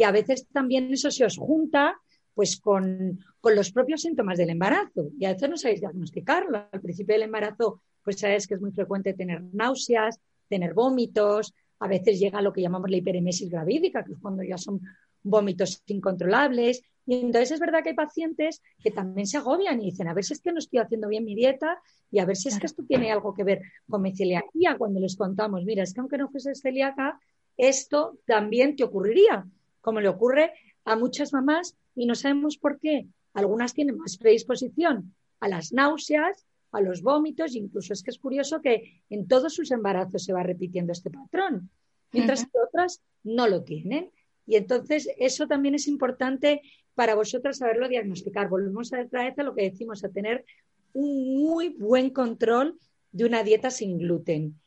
a 0.04 0.12
veces 0.12 0.48
también 0.52 0.92
eso 0.92 1.12
se 1.12 1.26
os 1.26 1.38
junta 1.38 1.96
pues 2.38 2.62
con, 2.62 3.20
con, 3.42 3.56
los 3.56 3.72
propios 3.72 4.04
síntomas 4.04 4.38
del 4.38 4.52
embarazo 4.52 5.10
y 5.18 5.26
a 5.26 5.34
veces 5.34 5.50
no 5.50 5.58
sabéis 5.58 5.82
diagnosticarlo. 5.82 6.68
Al 6.72 6.82
principio 6.82 7.16
del 7.16 7.24
embarazo 7.24 7.82
pues 8.04 8.20
sabes 8.20 8.46
que 8.46 8.54
es 8.54 8.62
muy 8.62 8.72
frecuente 8.72 9.16
tener 9.16 9.42
náuseas, 9.54 10.20
tener 10.48 10.76
vómitos, 10.76 11.56
a 11.80 11.88
veces 11.88 12.20
llega 12.20 12.44
lo 12.44 12.54
que 12.54 12.62
llamamos 12.62 12.92
la 12.92 12.98
hiperemesis 12.98 13.50
gravídica, 13.50 14.04
que 14.04 14.14
es 14.14 14.20
cuando 14.20 14.44
ya 14.44 14.58
son 14.58 14.82
vómitos 15.24 15.82
incontrolables. 15.88 16.84
Y 17.08 17.16
entonces 17.16 17.54
es 17.54 17.60
verdad 17.60 17.82
que 17.82 17.90
hay 17.90 17.96
pacientes 17.96 18.62
que 18.84 18.92
también 18.92 19.26
se 19.26 19.38
agobian 19.38 19.82
y 19.82 19.86
dicen, 19.86 20.08
a 20.08 20.14
ver 20.14 20.24
si 20.24 20.34
es 20.34 20.42
que 20.42 20.52
no 20.52 20.60
estoy 20.60 20.80
haciendo 20.80 21.08
bien 21.08 21.26
mi 21.26 21.34
dieta 21.34 21.82
y 22.12 22.20
a 22.20 22.26
ver 22.26 22.36
si 22.36 22.50
es 22.50 22.60
que 22.60 22.68
esto 22.68 22.84
tiene 22.88 23.12
algo 23.12 23.34
que 23.34 23.44
ver 23.44 23.62
con 23.90 24.04
mi 24.04 24.16
celiaquía. 24.16 24.78
Cuando 24.78 25.00
les 25.00 25.16
contamos, 25.16 25.66
mira, 25.66 25.84
es 25.84 25.94
que 25.94 26.00
aunque 26.00 26.18
no 26.18 26.30
fueses 26.30 26.62
celíaca, 26.62 27.20
esto 27.58 28.20
también 28.26 28.76
te 28.76 28.84
ocurriría, 28.84 29.46
como 29.82 30.00
le 30.00 30.10
ocurre 30.10 30.54
a 30.86 30.96
muchas 30.96 31.34
mamás 31.34 31.76
y 31.98 32.06
no 32.06 32.16
sabemos 32.16 32.58
por 32.58 32.80
qué. 32.80 33.08
Algunas 33.34 33.74
tienen 33.74 33.98
más 33.98 34.18
predisposición 34.18 35.16
a 35.40 35.50
las 35.50 35.74
náuseas 35.74 36.46
a 36.72 36.82
los 36.82 37.02
vómitos, 37.02 37.56
incluso 37.56 37.94
es 37.94 38.04
que 38.04 38.12
es 38.12 38.20
curioso 38.20 38.62
que 38.62 39.02
en 39.10 39.28
todos 39.28 39.54
sus 39.54 39.72
embarazos 39.72 40.24
se 40.24 40.34
va 40.34 40.44
repitiendo 40.44 40.92
este 40.92 41.10
patrón, 41.10 41.70
mientras 42.12 42.46
que 42.46 42.60
otras 42.66 43.02
no 43.24 43.48
lo 43.48 43.64
tienen. 43.64 44.12
Y 44.46 44.56
entonces 44.56 45.10
eso 45.18 45.48
también 45.48 45.76
es 45.76 45.88
importante 45.88 46.62
para 46.94 47.16
vosotros 47.16 47.58
saberlo 47.58 47.88
diagnosticar. 47.88 48.50
Volvemos 48.50 48.94
a 48.94 49.04
vez 49.04 49.40
a 49.40 49.44
lo 49.44 49.56
que 49.56 49.70
decimos, 49.70 50.04
a 50.04 50.10
tener 50.10 50.46
un 50.94 51.42
muy 51.42 51.70
buen 51.70 52.10
control 52.12 52.80
de 53.12 53.26
una 53.26 53.44
dieta 53.44 53.72
sin 53.72 53.98
gluten. 53.98 54.60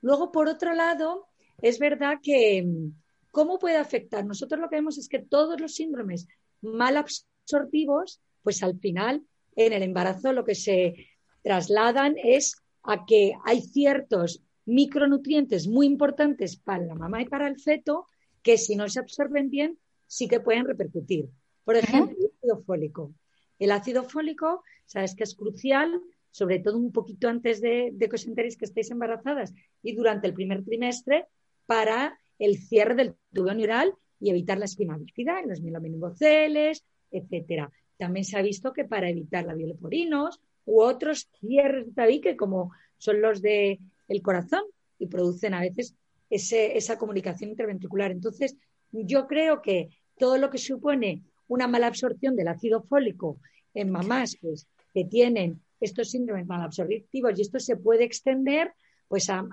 Luego, 0.00 0.32
por 0.32 0.48
otro 0.48 0.74
lado, 0.74 1.28
es 1.60 1.78
verdad 1.78 2.18
que 2.22 2.66
cómo 3.30 3.58
puede 3.58 3.76
afectar. 3.76 4.24
Nosotros 4.24 4.60
lo 4.60 4.68
que 4.68 4.76
vemos 4.76 4.98
es 4.98 5.08
que 5.08 5.18
todos 5.18 5.60
los 5.60 5.74
síndromes 5.74 6.26
mal 6.62 6.96
absortivos, 6.96 8.20
pues 8.42 8.62
al 8.62 8.78
final 8.78 9.22
en 9.56 9.72
el 9.72 9.82
embarazo 9.82 10.32
lo 10.32 10.44
que 10.44 10.54
se 10.54 11.08
trasladan 11.42 12.16
es 12.22 12.56
a 12.82 13.04
que 13.04 13.32
hay 13.44 13.60
ciertos 13.60 14.42
micronutrientes 14.64 15.66
muy 15.66 15.86
importantes 15.86 16.56
para 16.56 16.84
la 16.84 16.94
mamá 16.94 17.22
y 17.22 17.26
para 17.26 17.48
el 17.48 17.60
feto 17.60 18.06
que 18.42 18.58
si 18.58 18.76
no 18.76 18.88
se 18.88 19.00
absorben 19.00 19.50
bien 19.50 19.78
sí 20.06 20.28
que 20.28 20.40
pueden 20.40 20.66
repercutir. 20.66 21.28
Por 21.64 21.76
ejemplo, 21.76 22.16
el 22.18 22.26
ácido 22.26 22.62
fólico. 22.64 23.14
El 23.58 23.70
ácido 23.70 24.04
fólico, 24.04 24.62
sabes 24.86 25.14
que 25.14 25.24
es 25.24 25.34
crucial, 25.34 26.00
sobre 26.30 26.58
todo 26.58 26.78
un 26.78 26.92
poquito 26.92 27.28
antes 27.28 27.60
de, 27.60 27.94
que 27.98 28.16
os 28.16 28.26
enteréis 28.26 28.56
que 28.56 28.64
estáis 28.64 28.90
embarazadas 28.90 29.52
y 29.82 29.94
durante 29.94 30.26
el 30.26 30.34
primer 30.34 30.64
trimestre 30.64 31.26
para 31.66 32.18
el 32.38 32.58
cierre 32.58 32.94
del 32.94 33.14
tubo 33.32 33.52
neural 33.54 33.94
y 34.22 34.30
evitar 34.30 34.56
la 34.58 34.66
espina 34.66 34.96
en 34.96 35.48
los 35.48 35.60
mielomeningoceles, 35.60 36.84
etcétera. 37.10 37.70
También 37.98 38.24
se 38.24 38.38
ha 38.38 38.42
visto 38.42 38.72
que 38.72 38.84
para 38.84 39.10
evitar 39.10 39.44
la 39.44 39.54
violeporinos 39.54 40.40
u 40.64 40.80
otros 40.80 41.28
de 41.40 41.86
tabique 41.94 42.36
como 42.36 42.70
son 42.98 43.20
los 43.20 43.42
del 43.42 43.80
el 44.08 44.22
corazón 44.22 44.62
y 44.98 45.08
producen 45.08 45.54
a 45.54 45.60
veces 45.60 45.96
esa 46.30 46.96
comunicación 46.98 47.50
interventricular. 47.50 48.12
Entonces, 48.12 48.56
yo 48.92 49.26
creo 49.26 49.60
que 49.60 49.90
todo 50.16 50.38
lo 50.38 50.50
que 50.50 50.58
supone 50.58 51.22
una 51.48 51.66
mala 51.66 51.88
absorción 51.88 52.36
del 52.36 52.48
ácido 52.48 52.82
fólico 52.82 53.40
en 53.74 53.90
mamás 53.90 54.36
pues, 54.40 54.66
que 54.94 55.04
tienen 55.04 55.60
estos 55.80 56.10
síndromes 56.10 56.46
malabsortivos 56.46 57.36
y 57.36 57.42
esto 57.42 57.58
se 57.58 57.76
puede 57.76 58.04
extender 58.04 58.72
pues 59.08 59.28
a, 59.28 59.44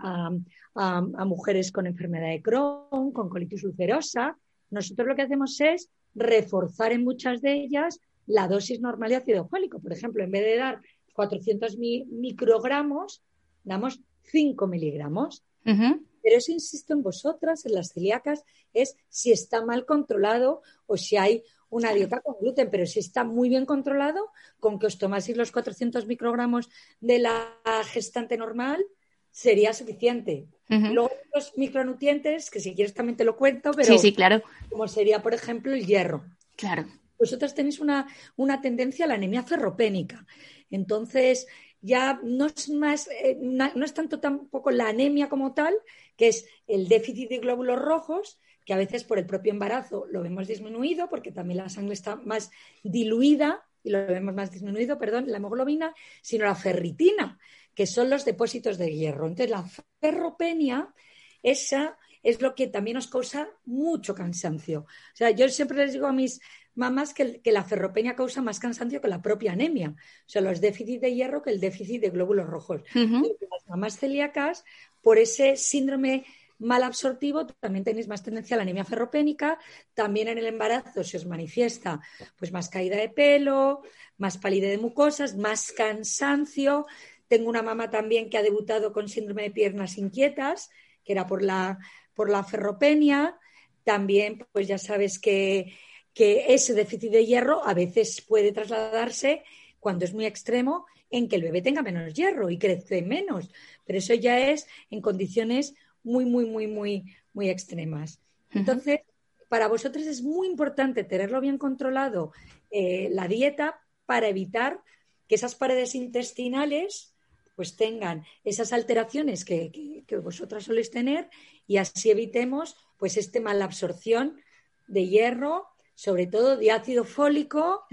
mujeres 1.25 1.71
con 1.71 1.85
enfermedad 1.85 2.29
de 2.29 2.41
Crohn, 2.41 3.11
con 3.11 3.27
colitis 3.27 3.63
ulcerosa. 3.65 4.38
Nosotros 4.69 5.07
lo 5.07 5.15
que 5.15 5.23
hacemos 5.23 5.59
es 5.61 5.89
reforzar 6.15 6.91
en 6.91 7.03
muchas 7.03 7.41
de 7.41 7.53
ellas 7.53 7.99
la 8.25 8.47
dosis 8.47 8.79
normal 8.79 9.09
de 9.09 9.15
ácido 9.17 9.47
fólico. 9.47 9.79
Por 9.79 9.91
ejemplo, 9.91 10.23
en 10.23 10.31
vez 10.31 10.43
de 10.43 10.57
dar 10.57 10.81
400 11.13 11.77
microgramos, 11.77 13.23
damos 13.63 14.01
5 14.23 14.67
miligramos. 14.67 15.43
Pero 15.63 16.38
eso 16.38 16.51
insisto 16.51 16.93
en 16.93 17.03
vosotras, 17.03 17.65
en 17.65 17.73
las 17.73 17.93
celíacas, 17.93 18.43
es 18.73 18.95
si 19.07 19.31
está 19.31 19.63
mal 19.63 19.85
controlado 19.85 20.61
o 20.85 20.97
si 20.97 21.17
hay 21.17 21.43
una 21.69 21.93
dieta 21.93 22.21
con 22.21 22.35
gluten, 22.39 22.69
pero 22.71 22.85
si 22.85 22.99
está 22.99 23.23
muy 23.23 23.49
bien 23.49 23.65
controlado, 23.65 24.31
con 24.59 24.79
que 24.79 24.88
os 24.88 24.97
tomáis 24.97 25.29
los 25.35 25.51
400 25.51 26.07
microgramos 26.07 26.69
de 26.99 27.19
la 27.19 27.57
gestante 27.85 28.38
normal, 28.38 28.83
sería 29.31 29.73
suficiente. 29.73 30.47
Luego 30.69 31.11
los 31.33 31.57
micronutrientes, 31.57 32.51
que 32.51 32.59
si 32.59 32.75
quieres 32.75 32.93
también 32.93 33.17
te 33.17 33.25
lo 33.25 33.35
cuento, 33.35 33.71
pero 33.71 33.88
sí, 33.88 33.97
sí, 33.97 34.13
claro. 34.13 34.43
como 34.69 34.88
sería, 34.88 35.21
por 35.21 35.33
ejemplo, 35.33 35.73
el 35.73 35.85
hierro. 35.85 36.23
Claro. 36.55 36.85
Vosotros 37.17 37.55
tenéis 37.55 37.79
una, 37.79 38.07
una 38.35 38.61
tendencia 38.61 39.05
a 39.05 39.07
la 39.07 39.15
anemia 39.15 39.41
ferropénica. 39.41 40.25
Entonces, 40.69 41.47
ya 41.81 42.19
no 42.23 42.45
es 42.45 42.69
más, 42.69 43.07
eh, 43.07 43.38
no 43.41 43.83
es 43.83 43.93
tanto 43.93 44.19
tampoco 44.19 44.69
la 44.71 44.89
anemia 44.89 45.27
como 45.27 45.53
tal, 45.53 45.73
que 46.15 46.27
es 46.27 46.47
el 46.67 46.88
déficit 46.88 47.29
de 47.29 47.39
glóbulos 47.39 47.79
rojos, 47.79 48.39
que 48.65 48.73
a 48.73 48.77
veces 48.77 49.03
por 49.03 49.17
el 49.17 49.25
propio 49.25 49.51
embarazo 49.51 50.05
lo 50.11 50.21
vemos 50.21 50.47
disminuido, 50.47 51.09
porque 51.09 51.31
también 51.31 51.57
la 51.57 51.69
sangre 51.69 51.93
está 51.93 52.17
más 52.17 52.51
diluida 52.83 53.63
y 53.83 53.89
lo 53.89 54.05
vemos 54.05 54.35
más 54.35 54.51
disminuido, 54.51 54.99
perdón, 54.99 55.25
la 55.27 55.38
hemoglobina, 55.38 55.95
sino 56.21 56.45
la 56.45 56.55
ferritina, 56.55 57.39
que 57.79 57.88
son 57.88 58.09
los 58.09 58.25
depósitos 58.25 58.77
de 58.77 58.93
hierro. 58.93 59.25
Entonces, 59.25 59.50
la 59.50 59.63
ferropenia, 60.01 60.93
esa 61.41 61.98
es 62.21 62.41
lo 62.41 62.53
que 62.53 62.67
también 62.67 62.95
nos 62.95 63.07
causa 63.07 63.48
mucho 63.63 64.13
cansancio. 64.13 64.81
O 64.81 65.15
sea, 65.15 65.31
yo 65.31 65.48
siempre 65.48 65.77
les 65.77 65.93
digo 65.93 66.05
a 66.05 66.12
mis 66.12 66.41
mamás 66.75 67.13
que, 67.13 67.39
la 67.45 67.63
ferropenia 67.63 68.17
causa 68.17 68.41
más 68.41 68.59
cansancio 68.59 69.00
que 69.00 69.07
la 69.07 69.21
propia 69.21 69.53
anemia. 69.53 69.91
O 69.91 70.29
sea, 70.29 70.41
los 70.41 70.59
déficits 70.59 71.00
de 71.00 71.15
hierro 71.15 71.41
que 71.41 71.51
el 71.51 71.62
déficit 71.62 72.01
de 72.01 72.09
glóbulos 72.09 72.48
rojos. 72.48 72.81
Las 72.93 73.65
mamás 73.69 73.98
celíacas, 73.98 74.65
por 75.01 75.17
ese 75.17 75.55
síndrome 75.55 76.25
mal 76.57 76.83
absortivo, 76.83 77.45
también 77.45 77.86
tenéis 77.86 78.09
más 78.09 78.24
tendencia 78.24 78.55
a 78.55 78.57
la 78.57 78.63
anemia 78.63 78.83
ferropénica, 78.83 79.57
también 79.93 80.27
en 80.27 80.38
el 80.38 80.48
embarazo 80.48 81.05
se 81.05 81.15
os 81.15 81.25
manifiesta 81.25 82.01
pues 82.36 82.51
más 82.51 82.67
caída 82.67 82.98
de 82.98 83.07
pelo, 83.07 83.83
más 84.17 84.38
palidez 84.38 84.71
de 84.71 84.77
mucosas, 84.79 85.38
más 85.38 85.71
cansancio. 85.71 86.86
Tengo 87.29 87.50
una 87.50 87.62
mamá 87.62 87.89
también 87.89 88.29
que 88.29 88.38
ha 88.38 88.43
debutado 88.43 88.91
con 88.91 89.07
síndrome 89.07 89.43
de 89.43 89.51
piernas 89.51 89.98
inquietas, 89.98 90.69
que 91.05 91.13
era 91.13 91.25
por 91.27 91.43
la, 91.43 91.77
por 92.13 92.29
la 92.29 92.43
ferropenia. 92.43 93.39
También, 93.86 94.45
pues 94.51 94.67
ya 94.67 94.77
sabes 94.77 95.19
que, 95.19 95.74
que 96.13 96.53
ese 96.53 96.74
déficit 96.74 97.12
de 97.12 97.25
hierro 97.25 97.65
a 97.65 97.74
veces 97.74 98.21
puede 98.21 98.51
trasladarse 98.51 99.43
cuando 99.79 100.05
es 100.05 100.13
muy 100.13 100.25
extremo 100.25 100.86
en 101.12 101.29
que 101.29 101.36
el 101.36 101.43
bebé 101.43 101.62
tenga 101.62 101.81
menos 101.81 102.13
hierro 102.13 102.50
y 102.50 102.57
crece 102.57 103.03
menos. 103.03 103.50
Pero 103.86 104.00
eso 104.00 104.13
ya 104.15 104.50
es 104.50 104.67
en 104.89 105.01
condiciones 105.01 105.75
muy, 106.03 106.25
muy, 106.25 106.45
muy, 106.45 106.67
muy, 106.67 107.15
muy 107.33 107.50
extremas. 107.50 108.19
Entonces, 108.51 109.01
para 109.50 109.67
vosotros 109.67 110.05
es 110.05 110.21
muy 110.24 110.48
importante 110.48 111.03
tenerlo 111.03 111.41
bien 111.41 111.57
controlado 111.57 112.31
eh, 112.71 113.09
la 113.12 113.27
dieta 113.27 113.79
para 114.05 114.27
evitar 114.27 114.81
que 115.27 115.36
esas 115.36 115.55
paredes 115.55 115.93
intestinales 115.93 117.15
pues 117.59 117.75
tengan 117.75 118.23
esas 118.45 118.71
alteraciones 118.71 119.43
que, 119.43 120.05
que, 120.07 120.17
vosotras 120.19 120.63
soléis 120.63 120.91
tener 120.91 121.29
y 121.67 121.75
así 121.75 122.09
evitemos 122.09 122.77
pues 122.97 123.17
este 123.17 123.41
mala 123.41 123.65
absorción 123.65 124.39
de 124.87 125.09
hierro, 125.09 125.67
sobre 125.93 126.25
todo 126.25 126.55
de 126.55 126.71
ácido 126.71 127.03
fólico 127.03 127.83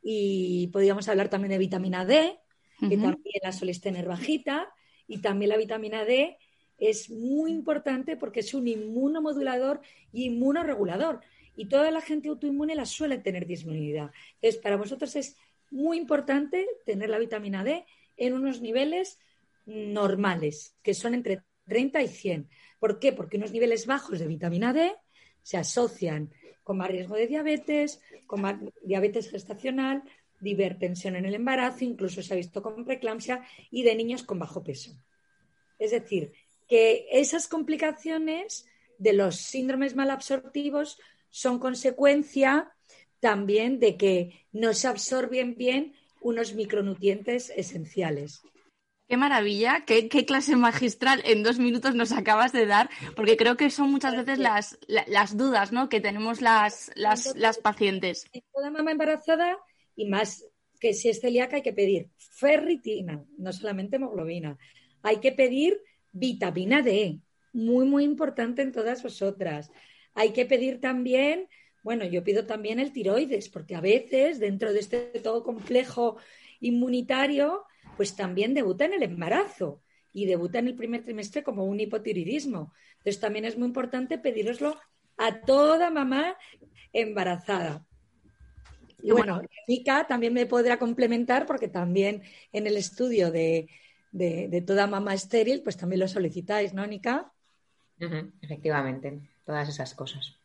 y 0.00 0.68
podríamos 0.68 1.08
hablar 1.08 1.28
también 1.28 1.50
de 1.50 1.58
vitamina 1.58 2.04
D, 2.04 2.38
que 2.78 2.96
también 2.96 3.40
la 3.42 3.50
soléis 3.50 3.80
tener 3.80 4.06
bajita 4.06 4.72
y 5.08 5.20
también 5.20 5.48
la 5.48 5.56
vitamina 5.56 6.04
D 6.04 6.38
es 6.78 7.10
muy 7.10 7.50
importante 7.50 8.16
porque 8.16 8.38
es 8.38 8.54
un 8.54 8.68
inmunomodulador 8.68 9.80
y 10.12 10.26
inmunoregulador. 10.26 11.22
Y 11.56 11.66
toda 11.66 11.90
la 11.90 12.02
gente 12.02 12.28
autoinmune 12.28 12.76
la 12.76 12.86
suele 12.86 13.18
tener 13.18 13.48
disminuida. 13.48 14.12
Entonces, 14.34 14.62
para 14.62 14.76
vosotros 14.76 15.16
es 15.16 15.36
muy 15.72 15.96
importante 15.98 16.68
tener 16.86 17.10
la 17.10 17.18
vitamina 17.18 17.64
D 17.64 17.84
en 18.18 18.34
unos 18.34 18.60
niveles 18.60 19.18
normales, 19.64 20.76
que 20.82 20.94
son 20.94 21.14
entre 21.14 21.42
30 21.66 22.02
y 22.02 22.08
100. 22.08 22.48
¿Por 22.78 22.98
qué? 22.98 23.12
Porque 23.12 23.36
unos 23.36 23.52
niveles 23.52 23.86
bajos 23.86 24.18
de 24.18 24.26
vitamina 24.26 24.72
D 24.72 24.94
se 25.42 25.56
asocian 25.56 26.32
con 26.62 26.76
más 26.76 26.88
riesgo 26.90 27.16
de 27.16 27.26
diabetes, 27.26 28.00
con 28.26 28.42
más 28.42 28.56
diabetes 28.82 29.30
gestacional, 29.30 30.02
hipertensión 30.42 31.16
en 31.16 31.24
el 31.24 31.34
embarazo, 31.34 31.84
incluso 31.84 32.22
se 32.22 32.34
ha 32.34 32.36
visto 32.36 32.62
con 32.62 32.84
preeclampsia 32.84 33.42
y 33.70 33.82
de 33.82 33.94
niños 33.94 34.22
con 34.22 34.38
bajo 34.38 34.62
peso. 34.62 34.92
Es 35.78 35.90
decir, 35.90 36.32
que 36.68 37.06
esas 37.10 37.48
complicaciones 37.48 38.66
de 38.98 39.12
los 39.12 39.36
síndromes 39.36 39.96
malabsortivos 39.96 41.00
son 41.30 41.58
consecuencia 41.58 42.72
también 43.20 43.80
de 43.80 43.96
que 43.96 44.46
no 44.52 44.74
se 44.74 44.88
absorben 44.88 45.56
bien 45.56 45.94
unos 46.20 46.54
micronutrientes 46.54 47.50
esenciales. 47.56 48.42
Qué 49.08 49.16
maravilla, 49.16 49.84
qué, 49.86 50.08
clase 50.26 50.54
magistral 50.54 51.22
en 51.24 51.42
dos 51.42 51.58
minutos 51.58 51.94
nos 51.94 52.12
acabas 52.12 52.52
de 52.52 52.66
dar, 52.66 52.90
porque 53.16 53.38
creo 53.38 53.56
que 53.56 53.70
son 53.70 53.90
muchas 53.90 54.14
veces 54.14 54.38
las, 54.38 54.78
las, 54.86 55.34
dudas 55.34 55.72
¿no? 55.72 55.88
que 55.88 56.00
tenemos 56.00 56.42
las, 56.42 56.90
las, 56.94 57.34
las 57.34 57.56
pacientes. 57.56 58.26
En 58.34 58.42
toda 58.52 58.70
mamá 58.70 58.90
embarazada 58.90 59.56
y 59.96 60.06
más 60.06 60.44
que 60.78 60.92
si 60.92 61.08
es 61.08 61.20
celíaca 61.20 61.56
hay 61.56 61.62
que 61.62 61.72
pedir 61.72 62.10
ferritina, 62.18 63.24
no 63.38 63.52
solamente 63.52 63.96
hemoglobina. 63.96 64.58
Hay 65.02 65.18
que 65.20 65.32
pedir 65.32 65.80
vitamina 66.12 66.82
D, 66.82 67.20
muy, 67.52 67.86
muy 67.86 68.04
importante 68.04 68.62
en 68.62 68.72
todas 68.72 69.02
vosotras. 69.02 69.70
Hay 70.14 70.32
que 70.32 70.44
pedir 70.44 70.80
también, 70.80 71.48
bueno, 71.88 72.04
yo 72.04 72.22
pido 72.22 72.44
también 72.44 72.80
el 72.80 72.92
tiroides, 72.92 73.48
porque 73.48 73.74
a 73.74 73.80
veces 73.80 74.38
dentro 74.38 74.74
de 74.74 74.80
este 74.80 74.98
todo 75.24 75.42
complejo 75.42 76.18
inmunitario, 76.60 77.64
pues 77.96 78.14
también 78.14 78.52
debuta 78.52 78.84
en 78.84 78.92
el 78.92 79.02
embarazo 79.02 79.80
y 80.12 80.26
debuta 80.26 80.58
en 80.58 80.68
el 80.68 80.74
primer 80.74 81.02
trimestre 81.02 81.42
como 81.42 81.64
un 81.64 81.80
hipotiroidismo. 81.80 82.74
Entonces 82.98 83.20
también 83.20 83.46
es 83.46 83.56
muy 83.56 83.68
importante 83.68 84.18
pediroslo 84.18 84.78
a 85.16 85.40
toda 85.40 85.88
mamá 85.88 86.36
embarazada. 86.92 87.86
Y 89.02 89.10
bueno, 89.10 89.40
Nika 89.66 90.06
también 90.06 90.34
me 90.34 90.44
podrá 90.44 90.78
complementar 90.78 91.46
porque 91.46 91.68
también 91.68 92.22
en 92.52 92.66
el 92.66 92.76
estudio 92.76 93.32
de, 93.32 93.66
de, 94.12 94.62
toda 94.66 94.86
mamá 94.86 95.14
estéril, 95.14 95.62
pues 95.62 95.78
también 95.78 96.00
lo 96.00 96.08
solicitáis, 96.08 96.74
¿no, 96.74 96.86
Nika? 96.86 97.32
efectivamente, 98.42 99.22
todas 99.46 99.70
esas 99.70 99.94
cosas. 99.94 100.37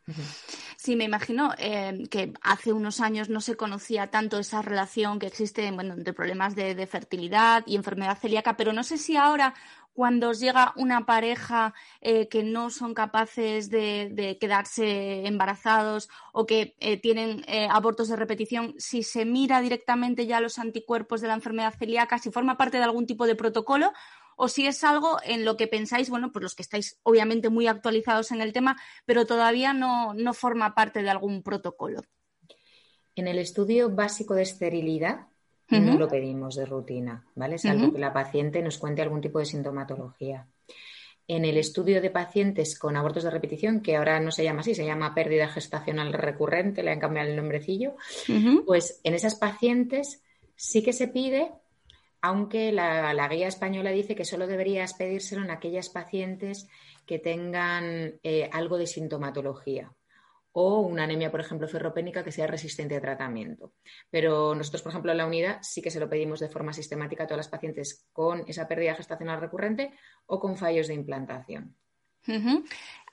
Sí, 0.78 0.98
me 0.98 1.06
imagino 1.06 1.54
eh, 1.58 2.08
que 2.12 2.34
hace 2.42 2.74
unos 2.74 3.00
años 3.00 3.30
no 3.30 3.40
se 3.40 3.56
conocía 3.56 4.08
tanto 4.08 4.38
esa 4.38 4.62
relación 4.62 5.18
que 5.18 5.28
existe 5.28 5.72
bueno, 5.72 5.94
entre 5.94 6.14
problemas 6.14 6.56
de, 6.56 6.86
fertilidad 6.88 7.64
y 7.66 7.76
enfermedad 7.76 8.18
celíaca, 8.18 8.58
pero 8.58 8.74
no 8.74 8.84
sé 8.84 8.98
si 8.98 9.16
ahora 9.16 9.54
cuando 9.94 10.30
os 10.30 10.40
llega 10.40 10.74
una 10.76 11.06
pareja 11.06 11.74
eh, 12.02 12.28
que 12.28 12.44
no 12.44 12.70
son 12.70 12.94
capaces 12.94 13.70
de, 13.70 14.38
quedarse 14.42 15.26
embarazados 15.26 16.10
o 16.34 16.46
que 16.46 16.76
eh, 16.80 16.98
tienen 16.98 17.46
abortos 17.70 18.10
de 18.10 18.16
repetición, 18.16 18.74
si 18.78 19.04
se 19.04 19.24
mira 19.24 19.62
directamente 19.62 20.26
ya 20.26 20.42
los 20.42 20.60
anticuerpos 20.60 21.22
de 21.22 21.28
la 21.28 21.36
enfermedad 21.36 21.76
celíaca, 21.78 22.18
si 22.18 22.32
forma 22.32 22.58
parte 22.58 22.78
de 22.78 22.84
algún 22.84 23.06
tipo 23.06 23.26
de 23.28 23.36
protocolo 23.36 23.94
o 24.44 24.50
si 24.50 24.68
es 24.68 24.84
algo 24.84 25.20
en 25.24 25.46
lo 25.46 25.56
que 25.56 25.68
pensáis, 25.68 26.10
bueno, 26.10 26.34
pues 26.34 26.44
los 26.44 26.54
que 26.54 26.64
estáis 26.64 27.00
obviamente 27.04 27.50
muy 27.50 27.68
actualizados 27.68 28.34
en 28.34 28.42
el 28.42 28.52
tema, 28.52 28.76
pero 29.06 29.26
todavía 29.26 29.72
no, 29.74 30.14
forma 30.34 30.76
parte 30.76 31.02
de 31.02 31.10
algún 31.10 31.44
protocolo. 31.44 32.02
En 33.16 33.30
el 33.30 33.38
estudio 33.38 33.90
básico 33.90 34.34
de 34.34 34.42
esterilidad 34.42 35.28
no 35.70 35.98
lo 35.98 36.10
pedimos 36.10 36.56
de 36.56 36.66
rutina, 36.66 37.26
¿vale? 37.36 37.58
Salvo 37.58 37.94
que 37.94 38.00
la 38.00 38.12
paciente 38.12 38.62
nos 38.62 38.78
cuente 38.78 39.02
algún 39.02 39.22
tipo 39.22 39.40
de 39.40 39.46
sintomatología. 39.46 40.46
En 41.26 41.46
el 41.46 41.56
estudio 41.56 42.02
de 42.02 42.10
pacientes 42.10 42.78
con 42.78 42.98
abortos 42.98 43.24
de 43.24 43.30
repetición, 43.30 43.80
que 43.80 43.96
ahora 43.96 44.20
no 44.20 44.32
se 44.34 44.44
llama 44.44 44.60
así, 44.60 44.76
se 44.76 44.86
llama 44.86 45.16
pérdida 45.16 45.48
gestacional 45.48 46.12
recurrente, 46.12 46.84
le 46.84 46.92
han 46.92 47.00
cambiado 47.00 47.30
el 47.30 47.38
nombrecillo, 47.38 47.96
pues 48.66 49.00
en 49.06 49.14
esas 49.14 49.36
pacientes 49.36 50.22
sí 50.58 50.84
que 50.84 50.92
se 50.92 51.08
pide 51.08 51.50
aunque 52.24 52.72
la, 52.72 53.28
guía 53.28 53.50
española 53.50 53.92
dice 53.92 54.16
que 54.16 54.24
solo 54.24 54.48
deberías 54.48 54.94
pedírselo 54.94 55.44
en 55.44 55.52
aquellas 55.52 55.90
pacientes 55.90 56.70
que 57.06 57.20
tengan 57.20 58.18
eh, 58.24 58.50
algo 58.54 58.78
de 58.78 58.88
sintomatología 58.88 59.94
o 60.54 60.80
una 60.80 61.04
anemia, 61.04 61.32
por 61.32 61.42
ejemplo, 61.42 61.68
ferropénica 61.68 62.24
que 62.24 62.32
sea 62.32 62.48
resistente 62.48 62.96
a 62.96 63.02
tratamiento. 63.02 63.74
Pero 64.10 64.56
nosotros, 64.56 64.84
por 64.84 64.92
ejemplo, 64.92 65.12
en 65.12 65.18
la 65.18 65.26
unidad 65.26 65.58
sí 65.64 65.82
que 65.82 65.92
se 65.92 66.00
lo 66.00 66.10
pedimos 66.10 66.40
de 66.40 66.48
forma 66.48 66.72
sistemática 66.72 67.26
a 67.26 67.28
todas 67.28 67.40
las 67.40 67.50
pacientes 67.50 68.08
con 68.14 68.46
esa 68.48 68.70
pérdida 68.70 68.96
gestacional 68.96 69.42
recurrente 69.42 69.92
o 70.26 70.40
con 70.40 70.56
fallos 70.56 70.88
de 70.88 70.94
implantación. 70.94 71.76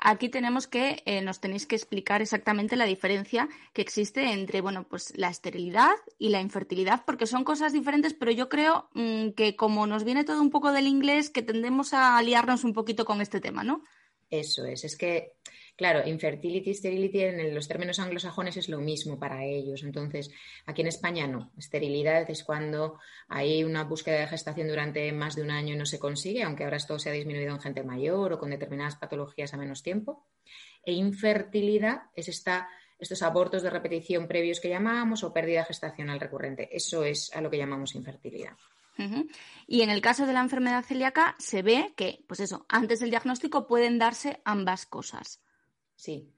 Aquí 0.03 0.31
tenemos 0.31 0.67
que, 0.67 1.03
eh, 1.05 1.21
nos 1.21 1.41
tenéis 1.41 1.67
que 1.67 1.77
explicar 1.77 2.23
exactamente 2.23 2.75
la 2.75 2.87
diferencia 2.87 3.49
que 3.75 3.83
existe 3.83 4.33
entre, 4.33 4.63
bueno, 4.63 4.85
pues 4.89 5.13
la 5.19 5.29
esterilidad 5.29 5.93
y 6.19 6.31
la 6.31 6.41
infertilidad, 6.41 7.05
porque 7.05 7.27
son 7.27 7.45
cosas 7.45 7.75
diferentes, 7.75 8.15
pero 8.15 8.31
yo 8.31 8.49
creo 8.49 8.89
mm, 8.95 9.31
que 9.33 9.57
como 9.57 9.87
nos 9.87 10.05
viene 10.05 10.25
todo 10.25 10.41
un 10.41 10.51
poco 10.51 10.73
del 10.73 10.87
inglés, 10.87 11.29
que 11.29 11.43
tendemos 11.43 11.93
a 11.93 12.17
aliarnos 12.17 12.65
un 12.65 12.73
poquito 12.73 13.05
con 13.05 13.21
este 13.21 13.41
tema, 13.41 13.63
¿no? 13.63 13.85
Eso 14.31 14.65
es, 14.65 14.85
es 14.85 14.97
que 14.97 15.35
Claro, 15.81 16.07
infertility, 16.07 16.75
sterility 16.75 17.23
en 17.23 17.55
los 17.55 17.67
términos 17.67 17.99
anglosajones 18.01 18.59
es 18.59 18.69
lo 18.69 18.81
mismo 18.81 19.19
para 19.19 19.47
ellos. 19.47 19.83
Entonces, 19.83 20.31
aquí 20.67 20.83
en 20.83 20.89
España 20.89 21.27
no. 21.27 21.53
Esterilidad 21.57 22.29
es 22.31 22.45
cuando 22.45 22.99
hay 23.31 23.65
una 23.65 23.85
búsqueda 23.85 24.21
de 24.21 24.27
gestación 24.27 24.69
durante 24.69 25.11
más 25.13 25.37
de 25.37 25.43
un 25.43 25.51
año 25.51 25.73
y 25.73 25.79
no 25.79 25.87
se 25.87 25.99
consigue, 25.99 26.43
aunque 26.43 26.65
ahora 26.65 26.77
esto 26.77 26.99
se 26.99 27.09
ha 27.09 27.15
disminuido 27.15 27.55
en 27.55 27.63
gente 27.63 27.83
mayor 27.83 28.35
o 28.35 28.39
con 28.39 28.51
determinadas 28.51 28.97
patologías 28.97 29.55
a 29.55 29.57
menos 29.57 29.83
tiempo. 29.83 30.27
E 30.85 30.93
infertilidad 30.93 32.03
es 32.15 32.29
estos 32.29 33.23
abortos 33.23 33.63
de 33.63 33.71
repetición 33.71 34.29
previos 34.29 34.61
que 34.61 34.69
llamamos 34.69 35.25
o 35.25 35.33
pérdida 35.33 35.65
gestacional 35.65 36.21
recurrente. 36.21 36.69
Eso 36.71 37.05
es 37.05 37.35
a 37.35 37.41
lo 37.41 37.49
que 37.51 37.57
llamamos 37.57 37.95
infertilidad. 37.95 38.53
Y 39.67 39.81
en 39.81 39.89
el 39.89 40.03
caso 40.03 40.27
de 40.27 40.35
la 40.35 40.41
enfermedad 40.41 40.85
celíaca 40.85 41.37
se 41.39 41.63
ve 41.63 41.95
que, 41.97 42.23
pues 42.29 42.41
eso, 42.41 42.67
antes 42.69 43.01
del 43.01 43.09
diagnóstico 43.09 43.67
pueden 43.67 43.99
darse 43.99 44.43
ambas 44.45 44.85
cosas. 44.85 45.41
Sí. 46.01 46.33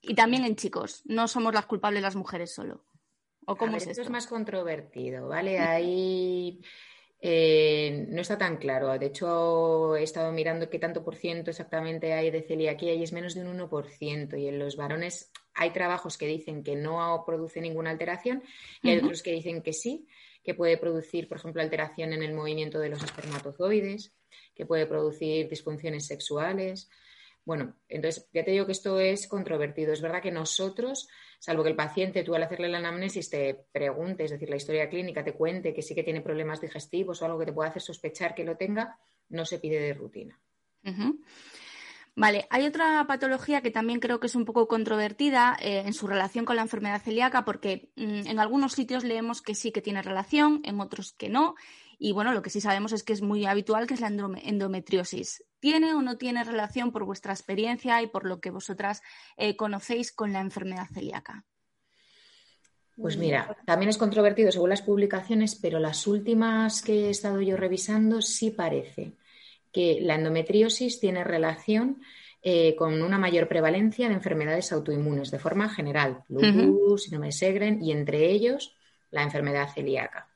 Y 0.00 0.14
también 0.14 0.46
en 0.46 0.56
chicos, 0.56 1.02
no 1.04 1.28
somos 1.28 1.52
las 1.52 1.66
culpables 1.66 2.00
las 2.00 2.16
mujeres 2.16 2.54
solo. 2.54 2.86
¿O 3.44 3.54
cómo 3.54 3.76
es 3.76 3.86
esto? 3.86 4.00
es 4.00 4.08
más 4.08 4.26
controvertido, 4.26 5.28
¿vale? 5.28 5.58
Ahí 5.58 6.62
eh, 7.20 8.06
no 8.08 8.22
está 8.22 8.38
tan 8.38 8.56
claro. 8.56 8.98
De 8.98 9.06
hecho, 9.06 9.94
he 9.94 10.02
estado 10.02 10.32
mirando 10.32 10.70
qué 10.70 10.78
tanto 10.78 11.04
por 11.04 11.16
ciento 11.16 11.50
exactamente 11.50 12.14
hay 12.14 12.30
de 12.30 12.44
celiaquía 12.44 12.94
y 12.94 13.02
es 13.02 13.12
menos 13.12 13.34
de 13.34 13.42
un 13.42 13.58
1%. 13.58 14.40
Y 14.40 14.48
en 14.48 14.58
los 14.58 14.76
varones 14.76 15.30
hay 15.52 15.74
trabajos 15.74 16.16
que 16.16 16.26
dicen 16.26 16.64
que 16.64 16.76
no 16.76 17.24
produce 17.26 17.60
ninguna 17.60 17.90
alteración 17.90 18.42
y 18.80 18.88
hay 18.88 18.98
otros 18.98 19.22
que 19.22 19.32
dicen 19.32 19.62
que 19.62 19.74
sí, 19.74 20.08
que 20.42 20.54
puede 20.54 20.78
producir, 20.78 21.28
por 21.28 21.36
ejemplo, 21.36 21.60
alteración 21.60 22.14
en 22.14 22.22
el 22.22 22.32
movimiento 22.32 22.78
de 22.78 22.88
los 22.88 23.02
espermatozoides, 23.04 24.14
que 24.54 24.64
puede 24.64 24.86
producir 24.86 25.46
disfunciones 25.46 26.06
sexuales. 26.06 26.88
Bueno, 27.46 27.76
entonces 27.88 28.28
ya 28.34 28.44
te 28.44 28.50
digo 28.50 28.66
que 28.66 28.72
esto 28.72 28.98
es 28.98 29.28
controvertido. 29.28 29.92
Es 29.92 30.02
verdad 30.02 30.20
que 30.20 30.32
nosotros, 30.32 31.08
salvo 31.38 31.62
que 31.62 31.70
el 31.70 31.76
paciente, 31.76 32.24
tú 32.24 32.34
al 32.34 32.42
hacerle 32.42 32.68
la 32.68 32.78
anamnesis 32.78 33.30
te 33.30 33.66
pregunte, 33.70 34.24
es 34.24 34.32
decir, 34.32 34.50
la 34.50 34.56
historia 34.56 34.90
clínica 34.90 35.22
te 35.22 35.32
cuente 35.32 35.72
que 35.72 35.80
sí 35.80 35.94
que 35.94 36.02
tiene 36.02 36.22
problemas 36.22 36.60
digestivos 36.60 37.22
o 37.22 37.24
algo 37.24 37.38
que 37.38 37.46
te 37.46 37.52
pueda 37.52 37.70
hacer 37.70 37.82
sospechar 37.82 38.34
que 38.34 38.44
lo 38.44 38.56
tenga, 38.56 38.98
no 39.28 39.44
se 39.44 39.60
pide 39.60 39.78
de 39.78 39.94
rutina. 39.94 40.36
Vale, 42.16 42.48
hay 42.50 42.64
otra 42.66 43.06
patología 43.06 43.60
que 43.60 43.70
también 43.70 44.00
creo 44.00 44.18
que 44.18 44.26
es 44.26 44.34
un 44.34 44.44
poco 44.44 44.66
controvertida 44.66 45.56
eh, 45.60 45.84
en 45.86 45.92
su 45.92 46.08
relación 46.08 46.46
con 46.46 46.56
la 46.56 46.62
enfermedad 46.62 47.02
celíaca, 47.02 47.44
porque 47.44 47.90
mm, 47.94 48.26
en 48.26 48.40
algunos 48.40 48.72
sitios 48.72 49.04
leemos 49.04 49.40
que 49.40 49.54
sí 49.54 49.70
que 49.70 49.82
tiene 49.82 50.02
relación, 50.02 50.62
en 50.64 50.80
otros 50.80 51.12
que 51.12 51.28
no. 51.28 51.54
Y 51.98 52.12
bueno, 52.12 52.32
lo 52.34 52.42
que 52.42 52.50
sí 52.50 52.60
sabemos 52.60 52.92
es 52.92 53.02
que 53.02 53.12
es 53.12 53.22
muy 53.22 53.46
habitual, 53.46 53.86
que 53.86 53.94
es 53.94 54.00
la 54.00 54.08
endometriosis. 54.08 55.44
¿Tiene 55.60 55.94
o 55.94 56.02
no 56.02 56.18
tiene 56.18 56.44
relación 56.44 56.92
por 56.92 57.04
vuestra 57.04 57.32
experiencia 57.32 58.02
y 58.02 58.06
por 58.06 58.26
lo 58.26 58.40
que 58.40 58.50
vosotras 58.50 59.02
eh, 59.36 59.56
conocéis 59.56 60.12
con 60.12 60.32
la 60.32 60.40
enfermedad 60.40 60.88
celíaca? 60.92 61.44
Pues 62.96 63.18
mira, 63.18 63.56
también 63.66 63.90
es 63.90 63.98
controvertido 63.98 64.50
según 64.50 64.70
las 64.70 64.82
publicaciones, 64.82 65.54
pero 65.54 65.78
las 65.78 66.06
últimas 66.06 66.80
que 66.82 67.06
he 67.06 67.10
estado 67.10 67.42
yo 67.42 67.56
revisando 67.56 68.22
sí 68.22 68.50
parece 68.50 69.12
que 69.70 69.98
la 70.00 70.14
endometriosis 70.14 71.00
tiene 71.00 71.22
relación 71.22 72.00
eh, 72.42 72.74
con 72.76 73.02
una 73.02 73.18
mayor 73.18 73.48
prevalencia 73.48 74.08
de 74.08 74.14
enfermedades 74.14 74.72
autoinmunes 74.72 75.30
de 75.30 75.38
forma 75.38 75.68
general, 75.68 76.24
lupus, 76.28 77.02
síndrome 77.02 77.26
de 77.26 77.32
Segren 77.32 77.82
y 77.82 77.92
entre 77.92 78.30
ellos 78.30 78.74
la 79.10 79.22
enfermedad 79.22 79.68
celíaca. 79.74 80.28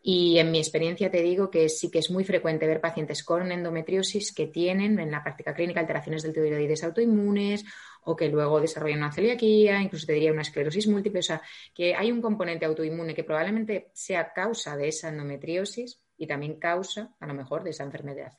Y 0.00 0.38
en 0.38 0.50
mi 0.50 0.58
experiencia 0.58 1.10
te 1.10 1.22
digo 1.22 1.50
que 1.50 1.68
sí 1.68 1.90
que 1.90 1.98
es 1.98 2.10
muy 2.10 2.24
frecuente 2.24 2.66
ver 2.66 2.80
pacientes 2.80 3.24
con 3.24 3.50
endometriosis 3.50 4.32
que 4.32 4.46
tienen 4.46 4.98
en 5.00 5.10
la 5.10 5.22
práctica 5.22 5.54
clínica 5.54 5.80
alteraciones 5.80 6.22
del 6.22 6.32
tiroides 6.32 6.84
autoinmunes 6.84 7.64
o 8.04 8.16
que 8.16 8.28
luego 8.28 8.60
desarrollan 8.60 8.98
una 8.98 9.12
celiaquía, 9.12 9.82
incluso 9.82 10.06
te 10.06 10.14
diría 10.14 10.32
una 10.32 10.42
esclerosis 10.42 10.86
múltiple. 10.86 11.20
O 11.20 11.22
sea, 11.22 11.42
que 11.74 11.94
hay 11.94 12.12
un 12.12 12.22
componente 12.22 12.64
autoinmune 12.64 13.14
que 13.14 13.24
probablemente 13.24 13.90
sea 13.92 14.32
causa 14.32 14.76
de 14.76 14.88
esa 14.88 15.08
endometriosis 15.08 16.00
y 16.16 16.26
también 16.26 16.58
causa, 16.58 17.14
a 17.18 17.26
lo 17.26 17.34
mejor, 17.34 17.64
de 17.64 17.70
esa 17.70 17.84
enfermedad 17.84 18.32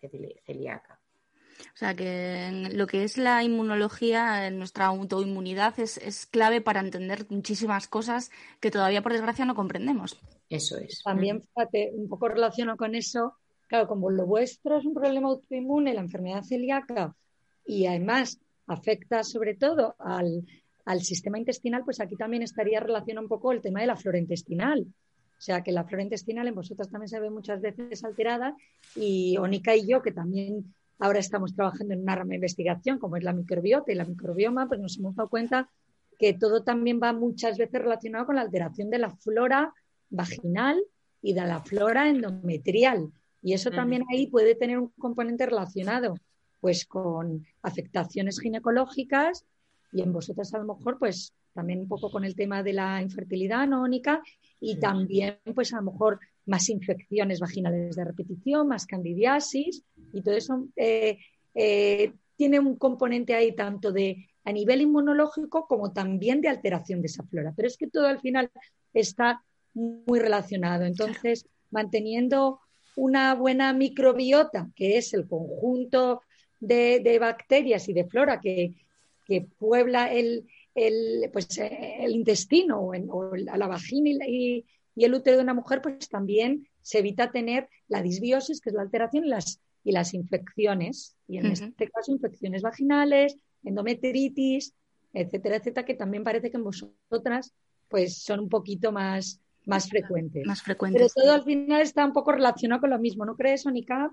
celíaca. 0.45 0.99
O 1.73 1.77
sea 1.77 1.93
que 1.93 2.69
lo 2.73 2.87
que 2.87 3.03
es 3.03 3.17
la 3.17 3.43
inmunología, 3.43 4.49
nuestra 4.49 4.87
autoinmunidad 4.87 5.79
es, 5.79 5.97
es 5.97 6.25
clave 6.25 6.61
para 6.61 6.79
entender 6.79 7.25
muchísimas 7.29 7.87
cosas 7.87 8.31
que 8.59 8.71
todavía, 8.71 9.01
por 9.01 9.13
desgracia, 9.13 9.45
no 9.45 9.55
comprendemos. 9.55 10.17
Eso 10.49 10.77
es. 10.77 11.01
También, 11.03 11.41
fíjate, 11.41 11.91
un 11.93 12.09
poco 12.09 12.27
relaciono 12.27 12.75
con 12.75 12.95
eso, 12.95 13.35
claro, 13.67 13.87
como 13.87 14.09
lo 14.09 14.25
vuestro 14.25 14.77
es 14.77 14.85
un 14.85 14.93
problema 14.93 15.29
autoinmune, 15.29 15.93
la 15.93 16.01
enfermedad 16.01 16.43
celíaca, 16.43 17.15
y 17.65 17.85
además 17.85 18.39
afecta 18.65 19.23
sobre 19.23 19.55
todo 19.55 19.95
al, 19.99 20.43
al 20.85 21.01
sistema 21.01 21.37
intestinal, 21.37 21.83
pues 21.85 21.99
aquí 21.99 22.15
también 22.15 22.41
estaría 22.41 22.79
relacionado 22.79 23.25
un 23.25 23.29
poco 23.29 23.51
el 23.51 23.61
tema 23.61 23.81
de 23.81 23.87
la 23.87 23.95
flora 23.95 24.17
intestinal. 24.17 24.87
O 25.39 25.41
sea, 25.41 25.61
que 25.61 25.71
la 25.71 25.85
flora 25.85 26.03
intestinal 26.03 26.47
en 26.47 26.55
vosotras 26.55 26.89
también 26.89 27.07
se 27.07 27.19
ve 27.19 27.29
muchas 27.29 27.61
veces 27.61 28.03
alterada 28.03 28.55
y 28.95 29.37
Onika 29.37 29.75
y 29.75 29.87
yo, 29.87 30.01
que 30.01 30.11
también 30.11 30.73
ahora 30.97 31.19
estamos 31.19 31.55
trabajando 31.55 31.93
en 31.93 32.01
una 32.01 32.15
rama 32.15 32.29
de 32.29 32.35
investigación 32.35 32.99
como 32.99 33.15
es 33.15 33.23
la 33.23 33.33
microbiota 33.33 33.91
y 33.91 33.95
la 33.95 34.03
microbioma, 34.03 34.67
pues 34.67 34.81
nos 34.81 34.97
hemos 34.97 35.15
dado 35.15 35.29
cuenta 35.29 35.69
que 36.17 36.33
todo 36.33 36.63
también 36.63 36.99
va 37.01 37.13
muchas 37.13 37.57
veces 37.57 37.81
relacionado 37.81 38.25
con 38.25 38.35
la 38.35 38.41
alteración 38.41 38.89
de 38.89 38.99
la 38.99 39.11
flora 39.11 39.73
vaginal 40.09 40.81
y 41.21 41.33
de 41.33 41.41
la 41.41 41.61
flora 41.61 42.09
endometrial. 42.09 43.11
Y 43.41 43.53
eso 43.53 43.71
también 43.71 44.03
ahí 44.11 44.27
puede 44.27 44.55
tener 44.55 44.77
un 44.77 44.89
componente 44.97 45.45
relacionado 45.45 46.15
pues 46.59 46.85
con 46.85 47.45
afectaciones 47.61 48.39
ginecológicas 48.39 49.45
y 49.93 50.01
en 50.01 50.11
vosotras 50.11 50.53
a 50.53 50.59
lo 50.59 50.75
mejor 50.75 50.99
pues 50.99 51.33
también 51.53 51.79
un 51.79 51.87
poco 51.87 52.11
con 52.11 52.25
el 52.25 52.35
tema 52.35 52.63
de 52.63 52.73
la 52.73 53.01
infertilidad 53.01 53.61
anónica 53.61 54.21
y 54.59 54.75
también 54.75 55.39
pues 55.55 55.73
a 55.73 55.77
lo 55.77 55.91
mejor 55.91 56.19
más 56.45 56.69
infecciones 56.69 57.39
vaginales 57.39 57.95
de 57.95 58.03
repetición, 58.03 58.67
más 58.67 58.85
candidiasis 58.85 59.83
y 60.13 60.21
todo 60.21 60.35
eso 60.35 60.67
eh, 60.75 61.17
eh, 61.55 62.13
tiene 62.35 62.59
un 62.59 62.75
componente 62.77 63.35
ahí 63.35 63.55
tanto 63.55 63.91
de 63.91 64.29
a 64.43 64.51
nivel 64.51 64.81
inmunológico 64.81 65.67
como 65.67 65.91
también 65.91 66.41
de 66.41 66.49
alteración 66.49 67.01
de 67.01 67.07
esa 67.07 67.23
flora. 67.23 67.53
Pero 67.55 67.67
es 67.67 67.77
que 67.77 67.87
todo 67.87 68.07
al 68.07 68.19
final 68.19 68.49
está 68.93 69.43
muy 69.73 70.19
relacionado. 70.19 70.85
Entonces, 70.85 71.45
manteniendo 71.71 72.59
una 72.95 73.33
buena 73.35 73.73
microbiota, 73.73 74.69
que 74.75 74.97
es 74.97 75.13
el 75.13 75.27
conjunto 75.27 76.21
de, 76.59 77.17
bacterias 77.19 77.87
y 77.87 77.93
de 77.93 78.05
flora 78.05 78.39
que, 78.39 78.73
que 79.25 79.41
puebla 79.41 80.11
el, 80.11 80.47
el, 80.75 81.29
pues, 81.31 81.57
el 81.57 82.11
intestino 82.11 82.81
o, 82.81 83.35
la 83.35 83.67
vagina 83.67 84.25
y, 84.27 84.65
el 84.95 85.13
útero 85.13 85.37
de 85.37 85.43
una 85.43 85.53
mujer, 85.53 85.81
pues 85.81 86.09
también 86.09 86.67
se 86.81 86.99
evita 86.99 87.31
tener 87.31 87.69
la 87.87 88.01
disbiosis, 88.01 88.59
que 88.59 88.69
es 88.69 88.75
la 88.75 88.81
alteración, 88.81 89.23
y 89.23 89.29
las, 89.29 89.61
y 89.85 89.93
las 89.93 90.13
infecciones. 90.13 91.15
Y 91.25 91.37
en 91.37 91.45
este 91.45 91.87
caso, 91.87 92.11
infecciones 92.11 92.61
vaginales, 92.61 93.37
endometritis, 93.63 94.73
etcétera, 95.13 95.55
etcétera, 95.55 95.85
que 95.85 95.93
también 95.93 96.25
parece 96.25 96.51
que 96.51 96.57
en 96.57 96.65
vosotras 96.65 97.53
pues 97.87 98.21
son 98.21 98.41
un 98.41 98.49
poquito 98.49 98.91
más, 98.91 99.41
más 99.69 99.89
frecuentes. 99.89 100.45
Más 100.45 100.61
frecuentes. 100.61 101.13
Pero 101.13 101.13
todo 101.13 101.33
al 101.33 101.43
final 101.43 101.81
está 101.81 102.05
un 102.05 102.13
poco 102.13 102.31
relacionado 102.31 102.81
con 102.81 102.89
lo 102.89 102.99
mismo, 102.99 103.25
¿no 103.25 103.35
crees, 103.35 103.65
Onika? 103.65 104.11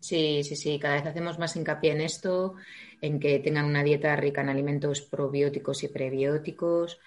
Sí, 0.00 0.42
sí, 0.44 0.54
sí, 0.54 0.78
cada 0.78 0.94
vez 0.94 1.06
hacemos 1.06 1.38
más 1.38 1.56
hincapié 1.56 1.92
en 1.92 2.00
esto, 2.00 2.54
en 3.00 3.18
que 3.18 3.40
tengan 3.40 3.64
una 3.64 3.82
dieta 3.82 4.14
rica 4.16 4.42
en 4.42 4.48
alimentos 4.48 5.00
probióticos 5.00 5.82
y 5.82 5.88
prebióticos. 5.88 7.00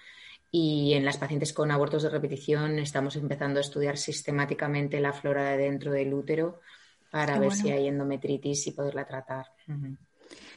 Y 0.50 0.92
en 0.92 1.06
las 1.06 1.16
pacientes 1.16 1.54
con 1.54 1.70
abortos 1.70 2.02
de 2.02 2.10
repetición 2.10 2.78
estamos 2.78 3.16
empezando 3.16 3.58
a 3.58 3.62
estudiar 3.62 3.96
sistemáticamente 3.96 5.00
la 5.00 5.14
flora 5.14 5.50
de 5.50 5.56
dentro 5.56 5.92
del 5.92 6.12
útero 6.12 6.60
para 7.10 7.38
ver 7.38 7.52
si 7.52 7.70
hay 7.70 7.88
endometritis 7.88 8.66
y 8.66 8.72
poderla 8.72 9.06
tratar. 9.06 9.46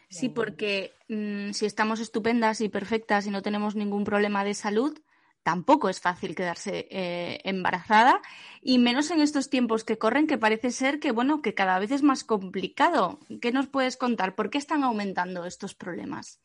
Sí, 0.09 0.29
porque 0.29 0.93
mm, 1.07 1.51
si 1.51 1.65
estamos 1.65 1.99
estupendas 1.99 2.61
y 2.61 2.69
perfectas 2.69 3.25
y 3.25 3.31
no 3.31 3.41
tenemos 3.41 3.75
ningún 3.75 4.03
problema 4.03 4.43
de 4.43 4.53
salud, 4.53 4.97
tampoco 5.45 5.89
es 5.89 5.99
fácil 5.99 6.33
quedarse 6.33 6.87
eh, 6.89 7.39
embarazada 7.43 8.19
y 8.63 8.79
menos 8.79 9.11
en 9.11 9.21
estos 9.21 9.51
tiempos 9.51 9.83
que 9.83 9.99
corren 9.99 10.25
que 10.25 10.39
parece 10.39 10.71
ser 10.71 10.99
que 10.99 11.11
bueno 11.11 11.43
que 11.43 11.53
cada 11.53 11.77
vez 11.77 11.91
es 11.91 12.01
más 12.01 12.23
complicado. 12.23 13.19
¿Qué 13.41 13.51
nos 13.51 13.67
puedes 13.67 13.95
contar? 13.95 14.33
¿Por 14.33 14.49
qué 14.49 14.57
están 14.57 14.83
aumentando 14.83 15.45
estos 15.45 15.75
problemas? 15.75 16.39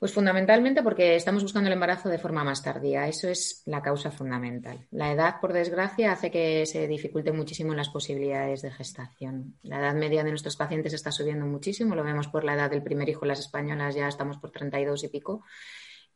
Pues 0.00 0.12
fundamentalmente 0.12 0.82
porque 0.82 1.14
estamos 1.14 1.44
buscando 1.44 1.68
el 1.68 1.74
embarazo 1.74 2.08
de 2.08 2.18
forma 2.18 2.42
más 2.42 2.64
tardía. 2.64 3.06
Eso 3.06 3.28
es 3.28 3.62
la 3.64 3.80
causa 3.80 4.10
fundamental. 4.10 4.88
La 4.90 5.12
edad, 5.12 5.40
por 5.40 5.52
desgracia, 5.52 6.10
hace 6.10 6.32
que 6.32 6.66
se 6.66 6.88
dificulte 6.88 7.30
muchísimo 7.30 7.74
las 7.74 7.90
posibilidades 7.90 8.62
de 8.62 8.72
gestación. 8.72 9.54
La 9.62 9.78
edad 9.78 9.94
media 9.94 10.24
de 10.24 10.30
nuestros 10.30 10.56
pacientes 10.56 10.94
está 10.94 11.12
subiendo 11.12 11.46
muchísimo. 11.46 11.94
Lo 11.94 12.02
vemos 12.02 12.26
por 12.26 12.42
la 12.42 12.54
edad 12.54 12.70
del 12.70 12.82
primer 12.82 13.08
hijo. 13.08 13.24
Las 13.24 13.38
españolas 13.38 13.94
ya 13.94 14.08
estamos 14.08 14.38
por 14.38 14.50
32 14.50 15.04
y 15.04 15.08
pico. 15.08 15.44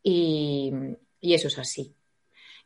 Y, 0.03 0.73
y 1.21 1.35
eso 1.35 1.49
es 1.49 1.59
así. 1.59 1.95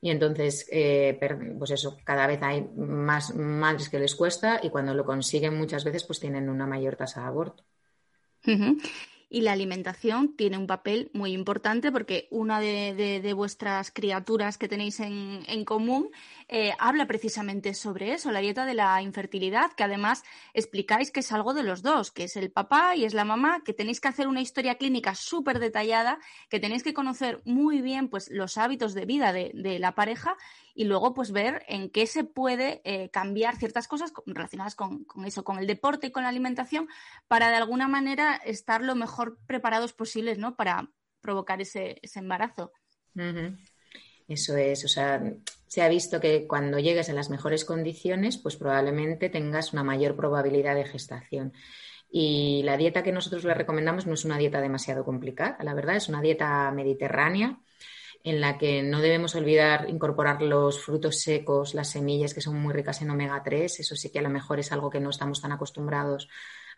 Y 0.01 0.11
entonces, 0.11 0.67
eh, 0.73 1.19
pues 1.59 1.71
eso, 1.71 1.97
cada 2.05 2.27
vez 2.27 2.43
hay 2.43 2.63
más 2.77 3.35
madres 3.37 3.89
que 3.89 4.01
les 4.01 4.17
cuesta 4.17 4.61
y 4.63 4.71
cuando 4.71 4.95
lo 4.95 5.05
consiguen 5.05 5.57
muchas 5.57 5.85
veces 5.85 6.05
pues 6.05 6.19
tienen 6.19 6.49
una 6.49 6.67
mayor 6.67 6.97
tasa 6.97 7.21
de 7.21 7.27
aborto 7.27 7.65
y 9.33 9.41
la 9.41 9.53
alimentación 9.53 10.37
tiene 10.37 10.59
un 10.59 10.67
papel 10.67 11.11
muy 11.15 11.33
importante 11.33 11.91
porque 11.91 12.29
una 12.31 12.61
de, 12.61 13.33
vuestras 13.35 13.91
criaturas 13.91 14.59
que 14.59 14.69
tenéis 14.69 15.01
en, 15.01 15.65
común 15.65 16.11
eh, 16.55 16.75
habla 16.79 17.07
precisamente 17.07 17.73
sobre 17.73 18.13
eso, 18.13 18.31
la 18.31 18.41
dieta 18.41 18.67
de 18.67 18.75
la 18.75 19.01
infertilidad, 19.01 19.73
que 19.73 19.85
además 19.85 20.23
explicáis 20.53 21.11
que 21.11 21.21
es 21.21 21.33
algo 21.33 21.55
de 21.55 21.63
los 21.63 21.81
dos, 21.81 22.11
que 22.11 22.25
es 22.25 22.37
el 22.37 22.53
papá 22.53 22.95
y 22.95 23.07
es 23.07 23.15
la 23.15 23.25
mamá, 23.25 23.63
que 23.65 23.73
tenéis 23.73 24.03
que 24.03 24.09
hacer 24.09 24.29
una 24.29 24.43
historia 24.43 24.75
clínica 24.75 25.15
súper 25.15 25.61
detallada, 25.61 26.19
que 26.51 26.61
tenéis 26.61 26.83
que 26.83 26.93
conocer 26.93 27.41
muy 27.47 27.81
bien 27.81 28.11
pues, 28.11 28.29
los 28.31 28.59
hábitos 28.59 28.93
de 28.93 29.07
vida 29.07 29.33
de, 29.33 29.79
la 29.79 29.95
pareja 29.95 30.37
y 30.75 30.85
luego 30.85 31.15
pues 31.15 31.33
ver 31.33 31.65
en 31.69 31.89
qué 31.89 32.07
se 32.07 32.23
puede 32.23 32.83
eh, 32.85 33.09
cambiar 33.09 33.57
ciertas 33.57 33.89
cosas 33.89 34.13
relacionadas 34.27 34.75
con, 34.75 35.07
eso, 35.25 35.45
con 35.45 35.59
el 35.59 35.67
deporte 35.67 36.09
y 36.09 36.11
con 36.11 36.23
la 36.23 36.29
alimentación, 36.29 36.87
para 37.29 37.49
de 37.49 37.57
alguna 37.57 37.89
manera 37.89 38.37
estar 38.45 38.83
lo 38.83 38.95
mejor 38.95 39.39
preparados 39.47 39.95
posibles, 39.95 40.37
¿no? 40.37 40.55
Para 40.55 40.91
provocar 41.23 41.63
ese, 41.63 41.99
embarazo. 42.15 42.73
Eso 44.29 44.55
es, 44.59 44.85
o 44.85 44.89
sea, 44.89 45.19
se 45.73 45.81
ha 45.81 45.89
visto 45.89 46.21
que 46.21 46.47
cuando 46.47 46.79
llegues 46.79 47.09
a 47.09 47.15
las 47.15 47.31
mejores 47.31 47.65
condiciones, 47.65 48.37
pues 48.37 48.57
probablemente 48.57 49.31
tengas 49.31 49.73
una 49.73 49.83
mayor 49.83 50.15
probabilidad 50.17 50.75
de 50.75 50.85
gestación. 50.85 51.55
Y 52.11 52.61
la 52.63 52.77
dieta 52.77 53.03
que 53.03 53.11
nosotros 53.11 53.43
le 53.45 53.55
recomendamos 53.55 54.07
no 54.07 54.13
es 54.13 54.27
una 54.27 54.37
dieta 54.37 54.61
demasiado 54.61 55.03
complicada, 55.03 55.57
la 55.63 55.73
verdad, 55.73 55.97
es 55.97 56.11
una 56.11 56.21
dieta 56.21 56.71
mediterránea 56.73 57.59
en 58.23 58.43
la 58.43 58.59
que 58.59 58.83
no 58.83 59.01
debemos 59.01 59.35
olvidar 59.35 59.89
incorporar 59.89 60.43
los 60.43 60.79
frutos 60.79 61.21
secos, 61.21 61.73
las 61.73 61.89
semillas 61.89 62.35
que 62.35 62.43
son 62.43 62.61
muy 62.61 62.75
ricas 62.75 63.01
en 63.01 63.09
omega 63.09 63.43
3. 63.43 63.81
Eso 63.81 63.97
sí 63.97 64.11
que 64.11 64.19
a 64.19 64.23
lo 64.23 64.29
mejor 64.29 64.61
es 64.61 64.73
algo 64.73 64.91
que 64.91 65.01
no 65.01 65.09
estamos 65.09 65.41
tan 65.41 65.53
acostumbrados 65.53 66.29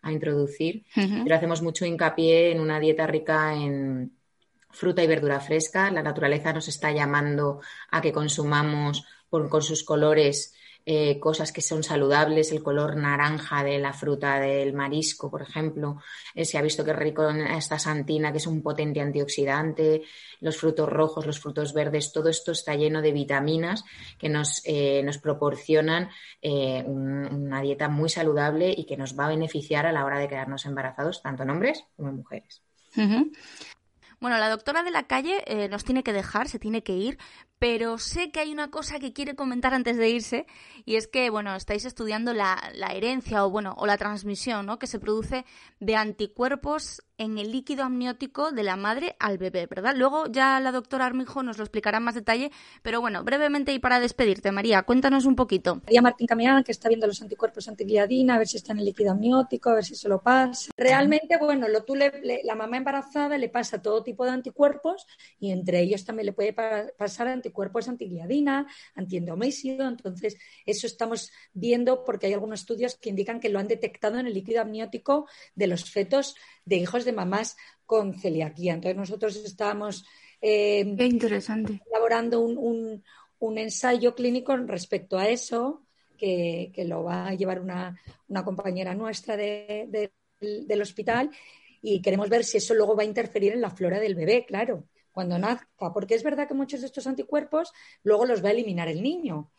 a 0.03 0.13
introducir. 0.13 0.85
Pero 0.95 1.35
hacemos 1.35 1.63
mucho 1.63 1.85
hincapié 1.85 2.53
en 2.53 2.61
una 2.61 2.79
dieta 2.79 3.09
rica 3.09 3.55
en 3.55 4.13
fruta 4.75 5.03
y 5.03 5.07
verdura 5.07 5.41
fresca. 5.41 5.91
La 5.91 6.03
naturaleza 6.03 6.53
nos 6.53 6.69
está 6.69 6.93
llamando 6.93 7.61
a 7.91 8.03
que 8.03 8.13
consumamos 8.13 9.07
con 9.31 9.63
sus 9.63 9.83
colores 9.83 10.55
eh, 10.87 11.19
cosas 11.19 11.51
que 11.51 11.63
son 11.63 11.83
saludables, 11.83 12.53
el 12.53 12.63
color 12.63 12.97
naranja 12.97 13.65
de 13.65 13.79
la 13.79 13.95
fruta 13.95 14.39
del 14.39 14.75
marisco, 14.75 15.31
por 15.31 15.41
ejemplo. 15.41 15.97
Eh, 16.35 16.45
se 16.45 16.59
ha 16.59 16.63
visto 16.63 16.85
que 16.85 16.91
es 16.91 16.97
rico 16.99 17.27
en 17.27 17.41
esta 17.41 17.79
santina, 17.79 18.33
que 18.33 18.37
es 18.37 18.47
un 18.47 18.63
potente 18.63 19.01
antioxidante, 19.01 20.03
los 20.41 20.59
frutos 20.59 20.87
rojos, 20.87 21.27
los 21.27 21.41
frutos 21.41 21.73
verdes, 21.73 22.13
todo 22.13 22.29
esto 22.29 22.53
está 22.53 22.75
lleno 22.75 23.01
de 23.01 23.13
vitaminas 23.13 23.83
que 24.19 24.29
nos, 24.29 24.61
eh, 24.67 25.03
nos 25.03 25.17
proporcionan 25.19 26.11
una 26.43 27.63
dieta 27.63 27.89
muy 27.89 28.11
saludable 28.11 28.75
y 28.77 28.85
que 28.85 28.99
nos 28.99 29.19
va 29.19 29.25
a 29.25 29.31
beneficiar 29.31 29.87
a 29.87 29.93
la 29.93 30.05
hora 30.05 30.19
de 30.19 30.29
quedarnos 30.29 30.67
embarazados, 30.67 31.23
tanto 31.23 31.45
en 31.45 31.51
hombres 31.51 31.85
como 31.97 32.11
en 32.11 32.17
mujeres. 32.17 32.63
Bueno, 34.25 34.39
la 34.39 34.49
doctora 34.49 34.83
de 34.83 34.91
la 34.91 35.03
calle 35.03 35.45
nos 35.69 35.85
tiene 35.85 36.03
que 36.03 36.15
dejar, 36.15 36.49
se 36.49 36.59
tiene 36.59 36.83
que 36.83 36.95
ir, 36.95 37.19
pero 37.59 37.99
sé 37.99 38.31
que 38.31 38.41
hay 38.41 38.53
una 38.53 38.71
cosa 38.71 38.99
que 38.99 39.13
quiere 39.13 39.35
comentar 39.35 39.75
antes 39.75 39.99
de 39.99 40.09
irse 40.09 40.47
y 40.87 40.97
es 40.97 41.07
que, 41.09 41.29
bueno, 41.29 41.55
estáis 41.55 41.85
estudiando 41.85 42.33
la, 42.33 42.59
herencia 42.95 43.45
o, 43.45 43.51
bueno, 43.51 43.75
o 43.77 43.85
la 43.85 43.99
transmisión, 43.99 44.65
¿no? 44.65 44.79
Que 44.79 44.87
se 44.87 44.99
produce 44.99 45.45
de 45.79 45.97
anticuerpos 45.97 47.03
en 47.19 47.39
el 47.39 47.53
líquido 47.53 47.85
amniótico 47.85 48.51
de 48.51 48.63
la 48.63 48.77
madre 48.77 49.17
al 49.19 49.39
bebé, 49.39 49.67
¿verdad? 49.67 49.95
Luego 49.97 50.27
ya 50.27 50.59
la 50.61 50.73
doctora 50.73 51.07
Armijo 51.07 51.43
nos 51.43 51.59
lo 51.59 51.65
explicará 51.65 51.99
en 51.99 52.05
más 52.05 52.15
detalle, 52.15 52.51
pero 52.83 53.01
bueno, 53.01 53.23
brevemente 53.23 53.73
y 53.73 53.79
para 53.79 54.01
despedirte, 54.01 54.51
María, 54.53 54.83
cuéntanos 54.83 55.25
un 55.25 55.37
poquito. 55.37 55.77
María 55.85 56.03
Martín 56.03 56.27
Caminada, 56.27 56.63
que 56.63 56.73
está 56.73 56.89
viendo 56.89 57.07
los 57.07 57.23
anticuerpos 57.23 57.69
antigliadina, 57.69 58.35
a 58.35 58.39
ver 58.39 58.49
si 58.49 58.57
está 58.57 58.73
en 58.73 58.81
el 58.81 58.87
líquido 58.87 59.13
amniótico, 59.13 59.71
a 59.71 59.75
ver 59.75 59.85
si 59.85 59.95
se 59.95 60.09
lo 60.09 60.21
pasa. 60.21 60.71
Realmente, 60.77 61.37
bueno, 61.39 61.67
la 61.69 62.55
mamá 62.55 62.77
embarazada 62.77 63.39
le 63.39 63.49
pasa 63.49 63.81
todo 63.81 64.03
tipo 64.03 64.25
de 64.25 64.33
anticuerpos 64.33 65.07
y 65.39 65.51
entre 65.51 65.81
ellos 65.81 66.05
también 66.05 66.27
le 66.27 66.33
puede 66.33 66.53
pasar 66.53 67.29
anticuerpos 67.29 67.89
antigliadina, 67.89 68.67
antiendomesio, 68.95 69.87
entonces 69.87 70.37
eso 70.67 70.87
estamos 70.87 71.31
viendo 71.53 72.05
porque 72.05 72.27
hay 72.27 72.33
algunos 72.33 72.61
estudios 72.61 72.97
que 72.97 73.11
indican 73.11 73.41
que 73.41 73.49
lo 73.49 73.59
han 73.59 73.69
detectado 73.69 74.19
en 74.19 74.27
el 74.27 74.35
líquido 74.35 74.63
amniótico 74.63 75.29
de 75.55 75.67
los 75.67 75.91
fetos 75.91 76.35
de 76.65 76.77
hijos 76.77 77.05
de 77.05 77.13
mamás 77.13 77.57
con 77.87 78.15
celiaquía. 78.15 78.75
Entonces 78.75 78.97
nosotros 78.97 79.37
estamos 79.37 80.05
eh, 80.41 80.97
elaborando 81.91 82.41
un, 82.41 83.03
ensayo 83.57 84.15
clínico 84.15 84.57
respecto 84.57 85.19
a 85.19 85.29
eso, 85.29 85.87
que, 86.17 86.73
lo 86.87 87.05
va 87.05 87.29
a 87.29 87.35
llevar 87.35 87.61
una, 87.61 87.95
compañera 88.45 88.95
nuestra 88.95 89.37
del 89.37 90.83
hospital 90.83 91.31
y 91.83 92.01
queremos 92.01 92.31
ver 92.31 92.45
si 92.45 92.57
eso 92.57 92.73
luego 92.75 92.97
va 92.97 93.03
a 93.03 93.07
interferir 93.07 93.53
en 93.53 93.61
la 93.61 93.69
flora 93.69 94.01
del 94.01 94.15
bebé, 94.15 94.47
claro, 94.47 94.89
cuando 95.13 95.39
nazca, 95.39 95.93
porque 95.93 96.15
es 96.15 96.23
verdad 96.23 96.49
que 96.49 96.55
muchos 96.55 96.81
de 96.81 96.87
estos 96.87 97.07
anticuerpos 97.07 97.73
luego 98.03 98.25
los 98.25 98.43
va 98.43 98.49
a 98.49 98.53
eliminar 98.53 98.89
el 98.89 99.03
niño, 99.03 99.51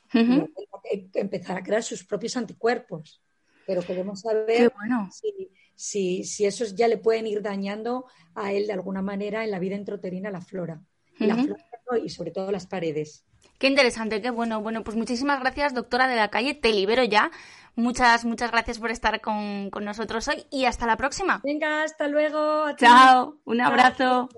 empezar 1.14 1.58
a 1.58 1.64
crear 1.64 1.84
sus 1.84 2.04
propios 2.04 2.36
anticuerpos. 2.36 3.22
Pero 3.66 3.82
queremos 3.82 4.22
saber 4.22 4.72
si, 5.12 5.50
si, 5.76 6.24
si 6.24 6.46
esos 6.46 6.76
ya 6.76 6.88
le 6.88 6.98
pueden 6.98 7.28
ir 7.28 7.42
dañando 7.42 8.06
a 8.34 8.52
él 8.52 8.68
de 8.68 8.74
alguna 8.74 9.02
manera 9.02 9.44
en 9.44 9.52
la 9.52 9.60
vida 9.60 9.76
intrauterina, 9.76 10.32
la 10.32 10.42
flora. 10.42 10.82
la 11.20 11.36
flora 11.36 11.66
y 12.04 12.10
sobre 12.10 12.32
todo 12.32 12.52
las 12.52 12.68
paredes. 12.68 13.26
Qué 13.58 13.68
interesante, 13.68 14.22
qué 14.22 14.32
bueno. 14.32 14.62
Bueno, 14.62 14.84
pues 14.84 14.98
muchísimas 14.98 15.40
gracias, 15.40 15.74
doctora 15.74 16.08
de 16.08 16.16
la 16.16 16.30
calle. 16.30 16.56
Te 16.56 16.74
libero 16.74 17.04
ya. 17.04 17.32
Muchas, 17.76 18.26
muchas 18.26 18.52
gracias 18.52 18.80
por 18.80 18.92
estar 18.92 19.22
con, 19.22 19.70
nosotros 19.82 20.28
hoy 20.28 20.46
y 20.50 20.66
hasta 20.66 20.86
la 20.86 20.98
próxima. 20.98 21.42
Venga, 21.44 21.84
hasta 21.84 22.08
luego. 22.08 22.72
Chao, 22.78 23.40
un 23.46 23.62
abrazo. 23.62 24.30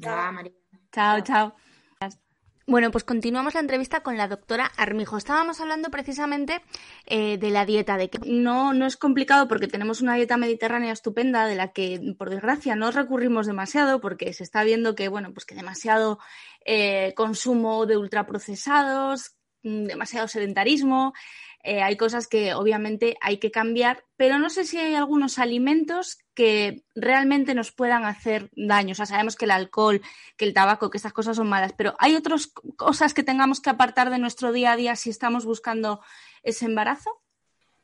Chao, 0.00 0.32
María. 0.32 0.52
Chao, 0.92 1.20
chao. 1.20 1.65
Bueno, 2.68 2.90
pues 2.90 3.04
continuamos 3.04 3.54
la 3.54 3.60
entrevista 3.60 4.00
con 4.00 4.16
la 4.16 4.26
doctora 4.26 4.72
Armijo. 4.76 5.16
Estábamos 5.16 5.60
hablando 5.60 5.88
precisamente 5.88 6.62
eh, 7.06 7.38
de 7.38 7.50
la 7.50 7.64
dieta, 7.64 7.96
de 7.96 8.10
que 8.10 8.18
no, 8.26 8.74
no 8.74 8.86
es 8.86 8.96
complicado 8.96 9.46
porque 9.46 9.68
tenemos 9.68 10.00
una 10.00 10.16
dieta 10.16 10.36
mediterránea 10.36 10.92
estupenda 10.92 11.46
de 11.46 11.54
la 11.54 11.68
que, 11.68 12.16
por 12.18 12.28
desgracia, 12.28 12.74
no 12.74 12.90
recurrimos 12.90 13.46
demasiado 13.46 14.00
porque 14.00 14.32
se 14.32 14.42
está 14.42 14.64
viendo 14.64 14.96
que, 14.96 15.06
bueno, 15.06 15.32
pues 15.32 15.46
que 15.46 15.54
demasiado 15.54 16.18
eh, 16.64 17.14
consumo 17.14 17.86
de 17.86 17.98
ultraprocesados, 17.98 19.36
mm, 19.62 19.84
demasiado 19.84 20.26
sedentarismo, 20.26 21.12
eh, 21.66 21.82
hay 21.82 21.96
cosas 21.96 22.28
que 22.28 22.54
obviamente 22.54 23.16
hay 23.20 23.38
que 23.38 23.50
cambiar, 23.50 24.04
pero 24.16 24.38
no 24.38 24.50
sé 24.50 24.64
si 24.64 24.78
hay 24.78 24.94
algunos 24.94 25.40
alimentos 25.40 26.18
que 26.32 26.84
realmente 26.94 27.54
nos 27.54 27.72
puedan 27.72 28.04
hacer 28.04 28.50
daño. 28.54 28.92
O 28.92 28.94
sea, 28.94 29.06
sabemos 29.06 29.34
que 29.34 29.46
el 29.46 29.50
alcohol, 29.50 30.00
que 30.36 30.44
el 30.44 30.54
tabaco, 30.54 30.90
que 30.90 30.98
estas 30.98 31.12
cosas 31.12 31.36
son 31.36 31.48
malas, 31.48 31.72
pero 31.76 31.96
¿hay 31.98 32.14
otras 32.14 32.46
cosas 32.76 33.14
que 33.14 33.24
tengamos 33.24 33.60
que 33.60 33.70
apartar 33.70 34.10
de 34.10 34.18
nuestro 34.18 34.52
día 34.52 34.72
a 34.72 34.76
día 34.76 34.94
si 34.94 35.10
estamos 35.10 35.44
buscando 35.44 36.00
ese 36.44 36.66
embarazo? 36.66 37.10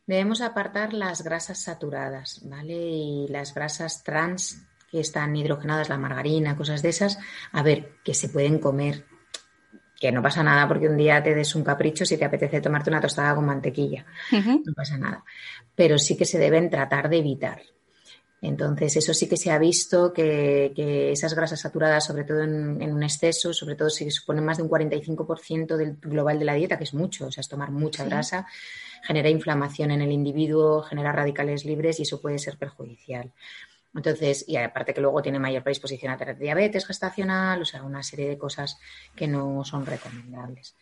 Debemos 0.07 0.43
apartar 0.43 0.95
las 0.95 1.25
grasas 1.25 1.63
saturadas, 1.63 2.41
¿vale? 2.45 2.75
Y 2.75 3.27
las 3.29 3.53
grasas 3.53 4.05
trans 4.05 4.63
que 4.93 5.01
están 5.01 5.35
hidrogenadas, 5.35 5.89
la 5.89 5.99
margarina, 5.99 6.57
cosas 6.57 6.83
de 6.83 6.91
esas, 6.91 7.19
a 7.51 7.63
ver, 7.63 7.97
que 8.05 8.15
se 8.15 8.29
pueden 8.29 8.59
comer, 8.59 9.07
que 10.03 10.11
no 10.11 10.21
pasa 10.21 10.43
nada 10.43 10.67
porque 10.67 10.89
un 10.89 10.97
día 10.97 11.23
te 11.23 11.33
des 11.33 11.55
un 11.55 11.63
capricho 11.63 12.05
si 12.05 12.17
te 12.19 12.25
apetece 12.25 12.61
tomarte 12.61 12.91
una 12.91 13.01
tostada 13.01 13.37
con 13.37 13.47
mantequilla, 13.47 14.05
no 14.33 14.75
pasa 14.75 14.99
nada, 14.99 15.23
pero 15.77 15.97
sí 15.97 16.17
que 16.17 16.25
se 16.25 16.41
deben 16.41 16.69
tratar 16.69 17.09
de 17.09 17.19
evitar. 17.19 17.63
Entonces, 18.41 18.97
eso 18.97 19.15
sí 19.15 19.29
que 19.29 19.37
se 19.37 19.53
ha 19.53 19.59
visto 19.61 20.13
que, 20.13 20.73
esas 21.13 21.35
grasas 21.35 21.61
saturadas, 21.61 22.05
sobre 22.05 22.25
todo 22.25 22.43
en, 22.43 22.83
en, 22.83 22.93
un 22.93 23.05
exceso, 23.05 23.55
sobre 23.55 23.77
todo 23.77 23.91
si 23.91 24.11
suponen 24.11 24.45
más 24.45 24.57
de 24.57 24.65
un 24.65 24.69
45% 24.69 25.77
del 25.77 25.95
global 25.99 26.41
de 26.41 26.47
la 26.47 26.55
dieta, 26.55 26.77
que 26.77 26.83
es 26.83 26.95
mucho, 26.95 27.29
o 27.29 27.31
sea, 27.31 27.43
es 27.43 27.49
tomar 27.49 27.71
mucha 27.71 28.05
grasa, 28.05 28.49
genera 29.05 29.29
inflamación 29.29 29.93
en 29.93 30.01
el 30.01 30.11
individuo, 30.11 30.83
genera 30.83 31.13
radicales 31.13 31.65
libres 31.65 32.01
y 32.01 32.03
eso 32.03 32.21
puede 32.21 32.41
ser 32.41 32.59
perjudicial. 32.59 33.31
Entonces, 33.95 34.45
y 34.49 34.57
aparte 34.57 34.95
que 34.95 35.01
luego 35.01 35.21
tiene 35.21 35.39
mayor 35.39 35.63
predisposición 35.63 36.13
a 36.13 36.17
tener 36.17 36.39
diabetes 36.39 36.87
gestacional, 36.87 37.61
o 37.61 37.65
sea, 37.65 37.83
una 37.83 38.03
serie 38.03 38.29
de 38.29 38.39
cosas 38.39 38.79
que 39.15 39.29
no 39.29 39.65
son 39.65 39.85
recomendables. 39.85 40.77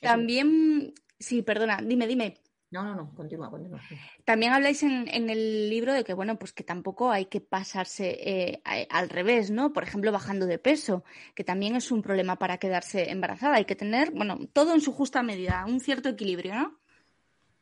También, 0.00 0.94
sí, 1.18 1.42
perdona, 1.42 1.80
dime, 1.82 2.06
dime. 2.06 2.40
No, 2.70 2.82
no, 2.84 2.94
no, 2.94 3.14
continúa, 3.14 3.50
continúa. 3.50 3.80
También 4.26 4.52
habláis 4.52 4.82
en, 4.82 5.08
el 5.30 5.70
libro 5.70 5.94
de 5.94 6.04
que, 6.04 6.12
bueno, 6.12 6.38
pues 6.38 6.52
que 6.52 6.64
tampoco 6.64 7.10
hay 7.10 7.24
que 7.26 7.40
pasarse 7.40 8.18
eh, 8.20 8.62
al 8.90 9.08
revés, 9.08 9.50
¿no? 9.50 9.72
Por 9.72 9.84
ejemplo, 9.84 10.12
bajando 10.12 10.44
de 10.44 10.58
peso, 10.58 11.02
que 11.34 11.44
también 11.44 11.76
es 11.76 11.90
un 11.90 12.02
problema 12.02 12.36
para 12.36 12.58
quedarse 12.58 13.10
embarazada. 13.10 13.56
Hay 13.56 13.64
que 13.64 13.76
tener, 13.76 14.10
bueno, 14.10 14.38
todo 14.52 14.74
en 14.74 14.82
su 14.82 14.92
justa 14.92 15.22
medida, 15.22 15.64
un 15.66 15.80
cierto 15.80 16.10
equilibrio, 16.10 16.54
¿no? 16.56 16.78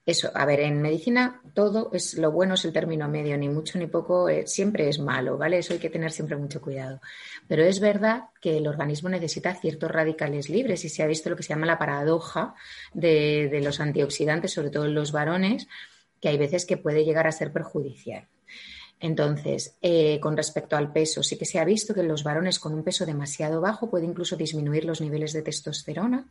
Eso, 0.06 0.30
a 0.32 0.46
ver, 0.46 0.60
en 0.60 0.80
medicina 0.80 1.42
todo 1.52 1.90
es 1.92 2.14
lo 2.14 2.30
bueno 2.30 2.54
es 2.54 2.64
el 2.64 2.72
término 2.72 3.08
medio, 3.08 3.36
ni 3.36 3.48
mucho 3.48 3.76
ni 3.76 3.88
poco, 3.88 4.28
eh, 4.28 4.46
siempre 4.46 4.88
es 4.88 5.00
malo, 5.00 5.36
¿vale? 5.36 5.58
Eso 5.58 5.72
hay 5.72 5.80
que 5.80 5.90
tener 5.90 6.12
siempre 6.12 6.36
mucho 6.36 6.60
cuidado. 6.60 7.00
Pero 7.48 7.64
es 7.64 7.80
verdad 7.80 8.26
que 8.40 8.56
el 8.56 8.68
organismo 8.68 9.08
necesita 9.08 9.52
ciertos 9.56 9.90
radicales 9.90 10.48
libres 10.48 10.84
y 10.84 10.90
se 10.90 11.02
ha 11.02 11.08
visto 11.08 11.28
lo 11.28 11.34
que 11.34 11.42
se 11.42 11.48
llama 11.48 11.66
la 11.66 11.76
paradoja 11.76 12.54
de, 12.94 13.60
los 13.60 13.80
antioxidantes, 13.80 14.52
sobre 14.52 14.70
todo 14.70 14.84
en 14.84 14.94
los 14.94 15.10
varones, 15.10 15.66
que 16.20 16.28
hay 16.28 16.38
veces 16.38 16.66
que 16.66 16.76
puede 16.76 17.04
llegar 17.04 17.26
a 17.26 17.32
ser 17.32 17.52
perjudicial. 17.52 18.28
Entonces, 19.00 19.76
eh, 19.82 20.20
con 20.20 20.36
respecto 20.36 20.76
al 20.76 20.92
peso, 20.92 21.24
sí 21.24 21.36
que 21.36 21.44
se 21.46 21.58
ha 21.58 21.64
visto 21.64 21.94
que 21.94 22.04
los 22.04 22.22
varones 22.22 22.60
con 22.60 22.74
un 22.74 22.84
peso 22.84 23.06
demasiado 23.06 23.60
bajo 23.60 23.90
puede 23.90 24.06
incluso 24.06 24.36
disminuir 24.36 24.84
los 24.84 25.00
niveles 25.00 25.32
de 25.32 25.42
testosterona 25.42 26.28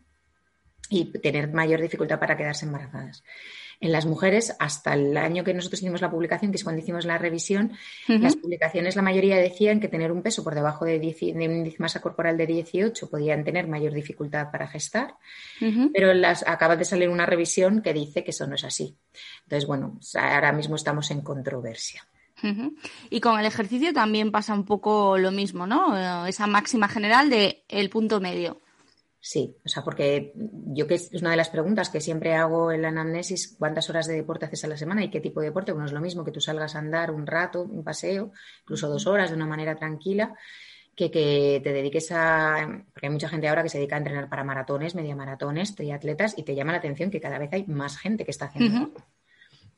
y 0.89 1.11
tener 1.19 1.51
mayor 1.51 1.81
dificultad 1.81 2.19
para 2.19 2.37
quedarse 2.37 2.65
embarazadas. 2.65 3.21
En 3.79 3.91
las 3.91 4.05
mujeres, 4.05 4.55
hasta 4.59 4.93
el 4.93 5.15
año 5.17 5.43
que 5.43 5.53
nosotros 5.53 5.81
hicimos 5.81 6.01
la 6.01 6.09
publicación, 6.09 6.51
que 6.51 6.57
es 6.57 6.63
cuando 6.63 6.81
hicimos 6.81 7.05
la 7.05 7.17
revisión, 7.17 7.73
las 8.07 8.35
publicaciones 8.35 8.95
la 8.95 9.01
mayoría 9.01 9.37
decían 9.37 9.79
que 9.79 9.87
tener 9.87 10.11
un 10.11 10.21
peso 10.21 10.43
por 10.43 10.55
debajo 10.55 10.85
de, 10.85 10.99
de 10.99 11.31
un 11.33 11.41
índice 11.41 11.77
masa 11.79 12.01
corporal 12.01 12.37
de 12.37 12.47
18 12.47 13.09
podían 13.09 13.43
tener 13.43 13.67
mayor 13.67 13.93
dificultad 13.93 14.51
para 14.51 14.67
gestar, 14.67 15.15
pero 15.93 16.13
las, 16.13 16.47
acaba 16.47 16.75
de 16.75 16.85
salir 16.85 17.09
una 17.09 17.25
revisión 17.25 17.81
que 17.81 17.93
dice 17.93 18.23
que 18.23 18.31
eso 18.31 18.47
no 18.47 18.55
es 18.55 18.63
así. 18.63 18.97
Entonces, 19.43 19.67
bueno, 19.67 19.99
ahora 20.15 20.51
mismo 20.51 20.75
estamos 20.75 21.11
en 21.11 21.21
controversia. 21.21 22.05
Y 23.09 23.21
con 23.21 23.39
el 23.39 23.45
ejercicio 23.45 23.93
también 23.93 24.31
pasa 24.31 24.53
un 24.53 24.65
poco 24.65 25.17
lo 25.17 25.31
mismo, 25.31 25.65
¿no? 25.65 26.25
Esa 26.27 26.47
máxima 26.47 26.87
general 26.87 27.29
de 27.29 27.63
el 27.69 27.89
punto 27.89 28.19
medio. 28.19 28.61
Sí, 29.27 29.57
o 29.65 29.69
sea, 29.69 29.83
porque 29.83 30.33
yo 30.35 30.85
que 30.85 30.93
es 30.93 31.09
una 31.19 31.31
de 31.31 31.35
las 31.35 31.49
preguntas 31.49 31.89
que 31.89 31.99
siempre 31.99 32.35
hago 32.35 32.71
en 32.71 32.83
la 32.83 32.89
anamnesis, 32.89 33.55
¿cuántas 33.57 33.89
horas 33.89 34.05
de 34.05 34.13
deporte 34.13 34.45
haces 34.45 34.63
a 34.65 34.67
la 34.67 34.77
semana 34.77 35.03
y 35.03 35.09
qué 35.09 35.19
tipo 35.19 35.39
de 35.39 35.47
deporte? 35.47 35.71
Bueno, 35.71 35.87
es 35.87 35.93
lo 35.93 35.99
mismo 35.99 36.23
que 36.23 36.29
tú 36.29 36.39
salgas 36.39 36.75
a 36.75 36.77
andar 36.77 37.09
un 37.09 37.25
rato, 37.25 37.63
un 37.63 37.83
paseo, 37.83 38.33
incluso 38.61 38.87
dos 38.87 39.07
horas 39.07 39.31
de 39.31 39.35
una 39.35 39.47
manera 39.47 39.75
tranquila, 39.75 40.35
que, 40.95 41.09
que 41.09 41.59
te 41.63 41.73
dediques 41.73 42.11
a... 42.11 42.83
Porque 42.93 43.07
hay 43.07 43.11
mucha 43.11 43.27
gente 43.27 43.47
ahora 43.47 43.63
que 43.63 43.69
se 43.69 43.79
dedica 43.79 43.95
a 43.95 43.97
entrenar 43.97 44.29
para 44.29 44.43
maratones, 44.43 44.93
media 44.93 45.15
maratones, 45.15 45.73
triatletas, 45.73 46.37
y 46.37 46.43
te 46.43 46.53
llama 46.53 46.73
la 46.73 46.77
atención 46.77 47.09
que 47.09 47.19
cada 47.19 47.39
vez 47.39 47.51
hay 47.51 47.65
más 47.65 47.97
gente 47.97 48.25
que 48.25 48.31
está 48.31 48.45
haciendo 48.45 48.91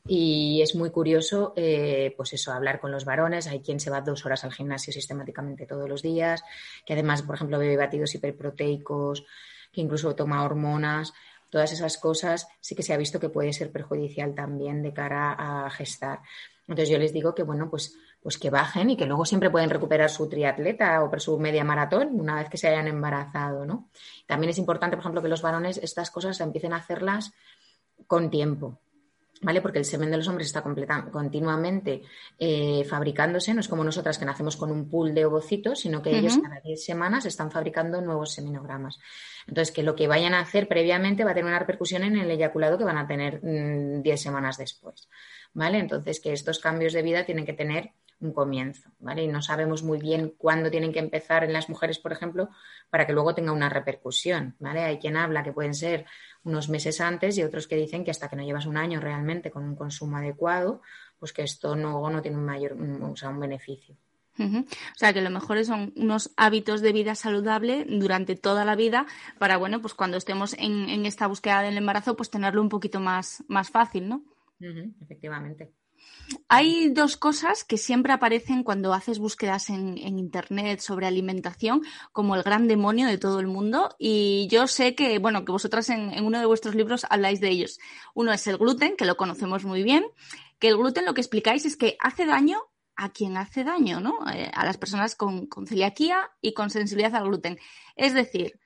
y 0.06 0.62
es 0.62 0.74
muy 0.74 0.90
curioso, 0.90 1.52
eh, 1.56 2.14
pues 2.16 2.32
eso, 2.32 2.52
hablar 2.52 2.80
con 2.80 2.90
los 2.90 3.04
varones. 3.04 3.46
Hay 3.46 3.60
quien 3.60 3.80
se 3.80 3.90
va 3.90 4.00
dos 4.00 4.24
horas 4.24 4.44
al 4.44 4.52
gimnasio 4.52 4.92
sistemáticamente 4.92 5.66
todos 5.66 5.88
los 5.88 6.02
días, 6.02 6.42
que 6.86 6.94
además, 6.94 7.22
por 7.22 7.34
ejemplo, 7.34 7.58
bebe 7.58 7.76
batidos 7.76 8.14
hiperproteicos, 8.14 9.24
que 9.72 9.80
incluso 9.80 10.14
toma 10.14 10.44
hormonas. 10.44 11.12
Todas 11.50 11.72
esas 11.72 11.98
cosas 11.98 12.48
sí 12.60 12.74
que 12.74 12.82
se 12.82 12.92
ha 12.92 12.96
visto 12.96 13.20
que 13.20 13.28
puede 13.28 13.52
ser 13.52 13.70
perjudicial 13.70 14.34
también 14.34 14.82
de 14.82 14.92
cara 14.92 15.32
a 15.32 15.70
gestar. 15.70 16.20
Entonces 16.66 16.90
yo 16.90 16.98
les 16.98 17.12
digo 17.12 17.34
que, 17.34 17.42
bueno, 17.42 17.70
pues, 17.70 17.96
pues 18.22 18.36
que 18.38 18.50
bajen 18.50 18.90
y 18.90 18.96
que 18.96 19.06
luego 19.06 19.24
siempre 19.24 19.50
pueden 19.50 19.70
recuperar 19.70 20.10
su 20.10 20.28
triatleta 20.28 21.02
o 21.02 21.18
su 21.18 21.38
media 21.38 21.64
maratón 21.64 22.10
una 22.12 22.36
vez 22.36 22.50
que 22.50 22.58
se 22.58 22.68
hayan 22.68 22.88
embarazado, 22.88 23.64
¿no? 23.64 23.88
También 24.26 24.50
es 24.50 24.58
importante, 24.58 24.96
por 24.96 25.02
ejemplo, 25.02 25.22
que 25.22 25.28
los 25.28 25.40
varones 25.40 25.78
estas 25.78 26.10
cosas 26.10 26.38
empiecen 26.40 26.74
a 26.74 26.76
hacerlas 26.76 27.32
con 28.06 28.30
tiempo. 28.30 28.78
¿Vale? 29.42 29.60
Porque 29.60 29.78
el 29.78 29.84
semen 29.84 30.10
de 30.10 30.16
los 30.16 30.28
hombres 30.28 30.46
está 30.46 30.62
continuamente 30.62 32.02
eh, 32.38 32.84
fabricándose, 32.84 33.54
no 33.54 33.60
es 33.60 33.68
como 33.68 33.84
nosotras 33.84 34.18
que 34.18 34.24
nacemos 34.24 34.56
con 34.56 34.70
un 34.70 34.88
pool 34.88 35.14
de 35.14 35.24
ovocitos, 35.24 35.80
sino 35.80 36.02
que 36.02 36.16
ellos 36.16 36.38
cada 36.42 36.60
10 36.60 36.84
semanas 36.84 37.26
están 37.26 37.50
fabricando 37.50 38.00
nuevos 38.00 38.32
seminogramas. 38.32 38.98
Entonces, 39.46 39.74
que 39.74 39.82
lo 39.82 39.96
que 39.96 40.08
vayan 40.08 40.34
a 40.34 40.40
hacer 40.40 40.68
previamente 40.68 41.24
va 41.24 41.30
a 41.30 41.34
tener 41.34 41.48
una 41.48 41.58
repercusión 41.58 42.02
en 42.02 42.16
el 42.16 42.30
eyaculado 42.30 42.76
que 42.76 42.84
van 42.84 42.98
a 42.98 43.06
tener 43.06 43.40
10 43.40 44.02
mm, 44.02 44.16
semanas 44.16 44.58
después, 44.58 45.08
¿vale? 45.54 45.78
Entonces, 45.78 46.20
que 46.20 46.32
estos 46.32 46.58
cambios 46.58 46.92
de 46.92 47.02
vida 47.02 47.24
tienen 47.24 47.46
que 47.46 47.54
tener 47.54 47.92
un 48.20 48.32
comienzo, 48.32 48.90
¿vale? 48.98 49.22
Y 49.22 49.28
no 49.28 49.42
sabemos 49.42 49.82
muy 49.82 49.98
bien 49.98 50.34
cuándo 50.36 50.70
tienen 50.70 50.92
que 50.92 50.98
empezar 50.98 51.44
en 51.44 51.52
las 51.52 51.68
mujeres, 51.68 51.98
por 51.98 52.12
ejemplo, 52.12 52.48
para 52.90 53.06
que 53.06 53.12
luego 53.12 53.34
tenga 53.34 53.52
una 53.52 53.68
repercusión, 53.68 54.56
¿vale? 54.58 54.80
Hay 54.80 54.98
quien 54.98 55.16
habla 55.16 55.42
que 55.42 55.52
pueden 55.52 55.74
ser 55.74 56.06
unos 56.42 56.68
meses 56.68 57.00
antes 57.00 57.38
y 57.38 57.42
otros 57.42 57.68
que 57.68 57.76
dicen 57.76 58.04
que 58.04 58.10
hasta 58.10 58.28
que 58.28 58.36
no 58.36 58.42
llevas 58.42 58.66
un 58.66 58.76
año 58.76 59.00
realmente 59.00 59.50
con 59.50 59.64
un 59.64 59.76
consumo 59.76 60.16
adecuado, 60.16 60.82
pues 61.18 61.32
que 61.32 61.42
esto 61.42 61.76
no, 61.76 62.10
no 62.10 62.22
tiene 62.22 62.38
un 62.38 62.44
mayor, 62.44 62.76
o 63.02 63.16
sea, 63.16 63.28
un 63.28 63.40
beneficio. 63.40 63.96
O 64.40 64.64
sea, 64.94 65.12
que 65.12 65.20
lo 65.20 65.30
mejor 65.30 65.64
son 65.64 65.92
unos 65.96 66.30
hábitos 66.36 66.80
de 66.80 66.92
vida 66.92 67.16
saludable 67.16 67.84
durante 67.88 68.36
toda 68.36 68.64
la 68.64 68.76
vida 68.76 69.06
para, 69.38 69.56
bueno, 69.56 69.80
pues 69.80 69.94
cuando 69.94 70.16
estemos 70.16 70.54
en, 70.54 70.88
en 70.88 71.06
esta 71.06 71.26
búsqueda 71.26 71.62
del 71.62 71.76
embarazo, 71.76 72.16
pues 72.16 72.30
tenerlo 72.30 72.62
un 72.62 72.68
poquito 72.68 73.00
más, 73.00 73.42
más 73.48 73.70
fácil, 73.70 74.08
¿no? 74.08 74.22
efectivamente. 75.00 75.72
Hay 76.48 76.90
dos 76.90 77.16
cosas 77.16 77.64
que 77.64 77.78
siempre 77.78 78.12
aparecen 78.12 78.62
cuando 78.62 78.92
haces 78.92 79.18
búsquedas 79.18 79.70
en, 79.70 79.96
Internet 79.98 80.80
sobre 80.80 81.06
alimentación, 81.06 81.82
como 82.12 82.36
el 82.36 82.42
gran 82.42 82.68
demonio 82.68 83.06
de 83.06 83.18
todo 83.18 83.40
el 83.40 83.46
mundo. 83.46 83.94
Y 83.98 84.46
yo 84.50 84.66
sé 84.66 84.94
que, 84.94 85.18
bueno, 85.18 85.44
que 85.44 85.52
vosotras 85.52 85.88
en, 85.90 86.24
uno 86.24 86.38
de 86.38 86.46
vuestros 86.46 86.74
libros 86.74 87.06
habláis 87.08 87.40
de 87.40 87.48
ellos. 87.48 87.78
Uno 88.14 88.32
es 88.32 88.46
el 88.46 88.58
gluten, 88.58 88.96
que 88.96 89.04
lo 89.04 89.16
conocemos 89.16 89.64
muy 89.64 89.82
bien, 89.82 90.04
que 90.58 90.68
el 90.68 90.76
gluten 90.76 91.04
lo 91.04 91.14
que 91.14 91.20
explicáis 91.20 91.64
es 91.64 91.76
que 91.76 91.96
hace 92.00 92.26
daño 92.26 92.60
a 92.96 93.10
quien 93.10 93.36
hace 93.36 93.62
daño, 93.62 94.00
¿no? 94.00 94.18
Eh, 94.32 94.50
a 94.52 94.64
las 94.64 94.76
personas 94.76 95.14
con, 95.14 95.46
con 95.46 95.66
celiaquía 95.66 96.30
y 96.40 96.52
con 96.52 96.68
sensibilidad 96.68 97.14
al 97.14 97.24
gluten. 97.24 97.58
Es 97.94 98.12
decir, 98.12 98.58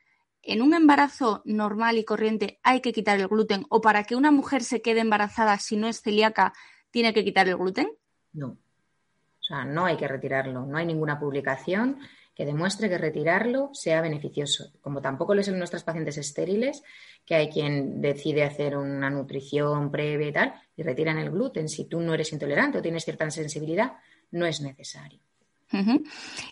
en 0.43 0.63
un 0.63 0.75
embarazo 0.75 1.43
normal 1.45 1.99
y 1.99 2.05
corriente 2.05 2.59
hay 2.63 2.81
que 2.81 2.93
quitar 2.93 3.21
el 3.21 3.29
gluten 3.29 3.67
o 3.69 3.81
para 3.81 4.05
que 4.05 4.17
una 4.17 4.31
mujer 4.31 4.65
se 4.65 4.83
quede 4.83 5.01
embarazada 5.01 5.59
si 5.59 5.77
no 5.77 5.87
es 5.87 6.01
celíaca 6.01 6.53
tiene 6.93 7.13
que 7.13 7.25
quitar 7.25 7.49
el 7.49 7.57
gluten? 7.57 7.91
No. 8.35 8.49
O 8.49 9.43
sea, 9.43 9.65
no 9.65 9.87
hay 9.87 9.97
que 9.97 10.07
retirarlo. 10.07 10.65
No 10.65 10.79
hay 10.79 10.87
ninguna 10.87 11.19
publicación 11.19 11.99
que 12.35 12.47
demuestre 12.47 12.89
que 12.89 12.99
retirarlo 12.99 13.71
sea 13.73 14.01
beneficioso. 14.01 14.73
Como 14.81 15.03
tampoco 15.03 15.35
lo 15.35 15.41
es 15.41 15.49
en 15.49 15.59
nuestras 15.59 15.83
pacientes 15.83 16.17
estériles, 16.17 16.83
que 17.27 17.35
hay 17.35 17.51
quien 17.51 18.01
decide 18.01 18.45
hacer 18.45 18.77
una 18.77 19.11
nutrición 19.11 19.91
previa 19.91 20.29
y 20.29 20.33
tal, 20.33 20.55
y 20.77 20.83
retiran 20.83 21.19
el 21.19 21.31
gluten. 21.31 21.69
Si 21.69 21.87
tú 21.87 22.01
no 22.01 22.15
eres 22.15 22.33
intolerante 22.33 22.79
o 22.79 22.83
tienes 22.83 23.05
cierta 23.05 23.29
sensibilidad, 23.31 23.95
no 24.31 24.47
es 24.47 24.61
necesario. 24.61 25.21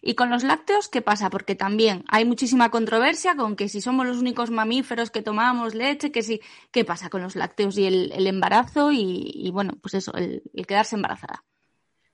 Y 0.03 0.15
con 0.15 0.31
los 0.31 0.43
lácteos, 0.43 0.89
¿qué 0.89 1.03
pasa? 1.03 1.31
Porque 1.31 1.55
también 1.55 2.05
hay 2.09 2.25
muchísima 2.25 2.71
controversia 2.71 3.37
con 3.37 3.57
que 3.57 3.69
si 3.69 3.81
somos 3.81 4.07
los 4.07 4.19
únicos 4.19 4.51
mamíferos 4.51 5.11
que 5.11 5.23
tomamos 5.23 5.75
leche, 5.75 6.13
que 6.13 6.23
si, 6.23 6.41
¿qué 6.71 6.85
pasa 6.85 7.11
con 7.11 7.23
los 7.23 7.37
lácteos 7.37 7.77
y 7.79 7.87
el, 7.87 8.27
embarazo 8.27 8.93
y, 8.93 9.51
bueno, 9.53 9.75
pues 9.81 9.95
eso, 9.95 10.13
el, 10.15 10.43
quedarse 10.67 10.97
embarazada? 10.97 11.45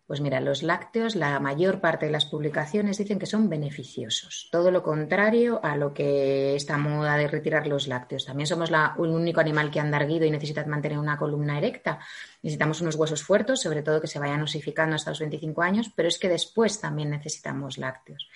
Pues 0.06 0.20
mira, 0.20 0.38
los 0.38 0.62
lácteos, 0.62 1.16
la 1.16 1.40
mayor 1.40 1.80
parte 1.80 2.06
de 2.06 2.12
las 2.12 2.26
publicaciones 2.26 2.96
dicen 2.96 3.18
que 3.18 3.26
son 3.26 3.48
beneficiosos. 3.48 4.48
Todo 4.52 4.70
lo 4.70 4.84
contrario 4.84 5.58
a 5.64 5.76
lo 5.76 5.92
que 5.92 6.54
esta 6.54 6.78
moda 6.78 7.16
de 7.16 7.26
retirar 7.26 7.66
los 7.66 7.88
lácteos. 7.88 8.24
También 8.24 8.46
somos 8.46 8.70
la, 8.70 8.94
un 8.98 9.10
único 9.10 9.40
animal 9.40 9.68
que 9.68 9.80
anda 9.80 9.98
erguido 9.98 10.24
y 10.24 10.30
necesita 10.30 10.64
mantener 10.64 10.98
una 10.98 11.18
columna 11.18 11.58
erecta. 11.58 11.98
Necesitamos 12.40 12.80
unos 12.82 12.94
huesos 12.94 13.24
fuertes, 13.24 13.60
sobre 13.60 13.82
todo 13.82 14.00
que 14.00 14.06
se 14.06 14.20
vayan 14.20 14.42
osificando 14.42 14.94
hasta 14.94 15.10
los 15.10 15.18
25 15.18 15.60
años, 15.62 15.90
pero 15.96 16.06
es 16.06 16.20
que 16.20 16.28
después 16.28 16.80
también 16.80 17.10
necesitamos 17.10 17.76
lácteos. 17.76 18.28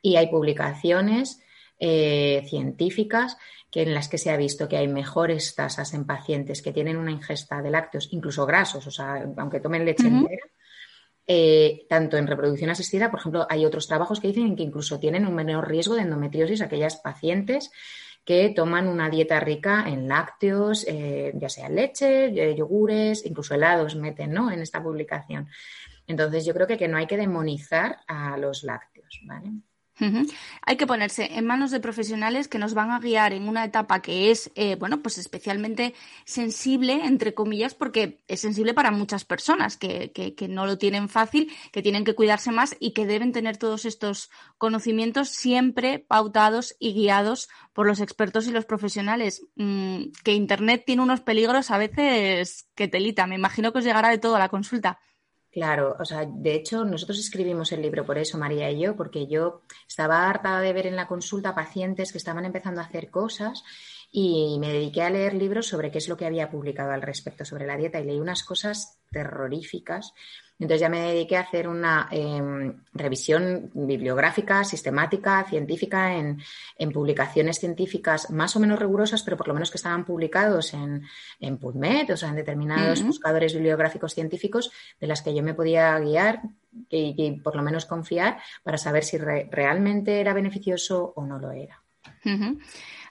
Y 0.00 0.16
hay 0.16 0.28
publicaciones 0.28 1.42
eh, 1.78 2.42
científicas 2.48 3.36
que 3.70 3.82
en 3.82 3.92
las 3.92 4.08
que 4.08 4.16
se 4.16 4.30
ha 4.30 4.36
visto 4.38 4.66
que 4.66 4.78
hay 4.78 4.88
mejores 4.88 5.54
tasas 5.54 5.92
en 5.92 6.06
pacientes 6.06 6.62
que 6.62 6.72
tienen 6.72 6.96
una 6.96 7.10
ingesta 7.10 7.60
de 7.60 7.70
lácteos, 7.70 8.08
incluso 8.12 8.46
grasos, 8.46 8.86
o 8.86 8.90
sea, 8.90 9.26
aunque 9.36 9.60
tomen 9.60 9.84
leche 9.84 10.06
entera, 10.06 10.46
eh, 11.26 11.86
tanto 11.88 12.16
en 12.16 12.26
reproducción 12.26 12.70
asistida, 12.70 13.10
por 13.10 13.20
ejemplo, 13.20 13.46
hay 13.48 13.64
otros 13.64 13.86
trabajos 13.86 14.20
que 14.20 14.28
dicen 14.28 14.56
que 14.56 14.62
incluso 14.62 14.98
tienen 14.98 15.26
un 15.26 15.34
menor 15.34 15.68
riesgo 15.68 15.94
de 15.94 16.02
endometriosis 16.02 16.62
aquellas 16.62 16.96
pacientes 16.96 17.70
que 18.24 18.52
toman 18.54 18.86
una 18.86 19.10
dieta 19.10 19.40
rica 19.40 19.84
en 19.86 20.08
lácteos, 20.08 20.84
eh, 20.88 21.32
ya 21.34 21.48
sea 21.48 21.68
leche, 21.68 22.26
eh, 22.26 22.54
yogures, 22.56 23.26
incluso 23.26 23.54
helados 23.54 23.96
meten 23.96 24.32
¿no? 24.32 24.50
en 24.50 24.60
esta 24.60 24.82
publicación. 24.82 25.48
Entonces, 26.06 26.44
yo 26.44 26.54
creo 26.54 26.66
que, 26.66 26.76
que 26.76 26.88
no 26.88 26.96
hay 26.96 27.06
que 27.06 27.16
demonizar 27.16 27.98
a 28.06 28.36
los 28.36 28.62
lácteos, 28.64 29.20
¿vale? 29.24 29.50
Hay 30.62 30.76
que 30.76 30.86
ponerse 30.86 31.34
en 31.34 31.46
manos 31.46 31.70
de 31.70 31.78
profesionales 31.78 32.48
que 32.48 32.58
nos 32.58 32.74
van 32.74 32.90
a 32.90 32.98
guiar 32.98 33.32
en 33.32 33.48
una 33.48 33.64
etapa 33.64 34.02
que 34.02 34.30
es, 34.30 34.50
eh, 34.54 34.76
bueno, 34.76 35.02
pues 35.02 35.18
especialmente 35.18 35.94
sensible, 36.24 37.04
entre 37.04 37.34
comillas, 37.34 37.74
porque 37.74 38.22
es 38.26 38.40
sensible 38.40 38.74
para 38.74 38.90
muchas 38.90 39.24
personas 39.24 39.76
que, 39.76 40.10
que, 40.12 40.48
no 40.48 40.66
lo 40.66 40.78
tienen 40.78 41.08
fácil, 41.08 41.52
que 41.72 41.82
tienen 41.82 42.04
que 42.04 42.14
cuidarse 42.14 42.50
más 42.50 42.76
y 42.80 42.92
que 42.92 43.06
deben 43.06 43.32
tener 43.32 43.58
todos 43.58 43.84
estos 43.84 44.30
conocimientos 44.58 45.28
siempre 45.28 45.98
pautados 45.98 46.74
y 46.78 46.94
guiados 46.94 47.48
por 47.72 47.86
los 47.86 48.00
expertos 48.00 48.46
y 48.48 48.50
los 48.50 48.64
profesionales. 48.64 49.46
Mm, 49.56 50.06
que 50.24 50.32
Internet 50.32 50.84
tiene 50.86 51.02
unos 51.02 51.20
peligros 51.20 51.70
a 51.70 51.78
veces 51.78 52.68
que 52.74 52.88
telita. 52.88 53.26
Me 53.26 53.36
imagino 53.36 53.72
que 53.72 53.78
os 53.78 53.84
llegará 53.84 54.08
de 54.08 54.18
todo 54.18 54.36
a 54.36 54.40
la 54.40 54.48
consulta. 54.48 54.98
Claro, 55.52 55.96
o 56.00 56.04
sea, 56.06 56.24
de 56.24 56.54
hecho 56.54 56.82
nosotros 56.86 57.18
escribimos 57.18 57.72
el 57.72 57.82
libro 57.82 58.06
por 58.06 58.16
eso, 58.16 58.38
María 58.38 58.70
y 58.70 58.80
yo, 58.80 58.96
porque 58.96 59.26
yo 59.26 59.60
estaba 59.86 60.26
harta 60.26 60.58
de 60.60 60.72
ver 60.72 60.86
en 60.86 60.96
la 60.96 61.06
consulta 61.06 61.54
pacientes 61.54 62.10
que 62.10 62.16
estaban 62.16 62.46
empezando 62.46 62.80
a 62.80 62.84
hacer 62.84 63.10
cosas 63.10 63.62
y 64.10 64.56
me 64.60 64.72
dediqué 64.72 65.02
a 65.02 65.10
leer 65.10 65.34
libros 65.34 65.66
sobre 65.66 65.90
qué 65.90 65.98
es 65.98 66.08
lo 66.08 66.16
que 66.16 66.24
había 66.24 66.50
publicado 66.50 66.92
al 66.92 67.02
respecto 67.02 67.44
sobre 67.44 67.66
la 67.66 67.76
dieta 67.76 68.00
y 68.00 68.04
leí 68.04 68.18
unas 68.18 68.44
cosas 68.44 68.98
terroríficas 69.10 70.14
entonces 70.62 70.80
ya 70.80 70.88
me 70.88 71.00
dediqué 71.00 71.36
a 71.36 71.40
hacer 71.40 71.66
una 71.66 72.08
em, 72.12 72.72
revisión 72.94 73.70
bibliográfica, 73.74 74.62
sistemática, 74.62 75.44
científica, 75.48 76.16
en, 76.16 76.38
publicaciones 76.92 77.58
científicas 77.58 78.30
más 78.30 78.54
o 78.54 78.60
menos 78.60 78.78
rigurosas, 78.78 79.22
pero 79.24 79.36
por 79.36 79.48
lo 79.48 79.54
menos 79.54 79.72
que 79.72 79.78
estaban 79.78 80.04
publicados 80.04 80.72
en, 80.74 81.02
en 81.40 81.58
PubMed, 81.58 82.12
o 82.12 82.16
sea, 82.16 82.28
en 82.28 82.36
determinados 82.36 83.02
buscadores 83.02 83.54
bibliográficos 83.54 84.14
científicos 84.14 84.70
de 85.00 85.06
las 85.08 85.22
que 85.22 85.34
yo 85.34 85.42
me 85.42 85.54
podía 85.54 85.98
guiar 85.98 86.42
y, 86.88 87.40
por 87.40 87.56
lo 87.56 87.62
menos 87.62 87.84
confiar 87.84 88.38
para 88.62 88.78
saber 88.78 89.02
si 89.02 89.18
realmente 89.18 90.20
era 90.20 90.32
beneficioso 90.32 91.12
o 91.16 91.26
no 91.26 91.38
lo 91.38 91.50
era 91.50 91.82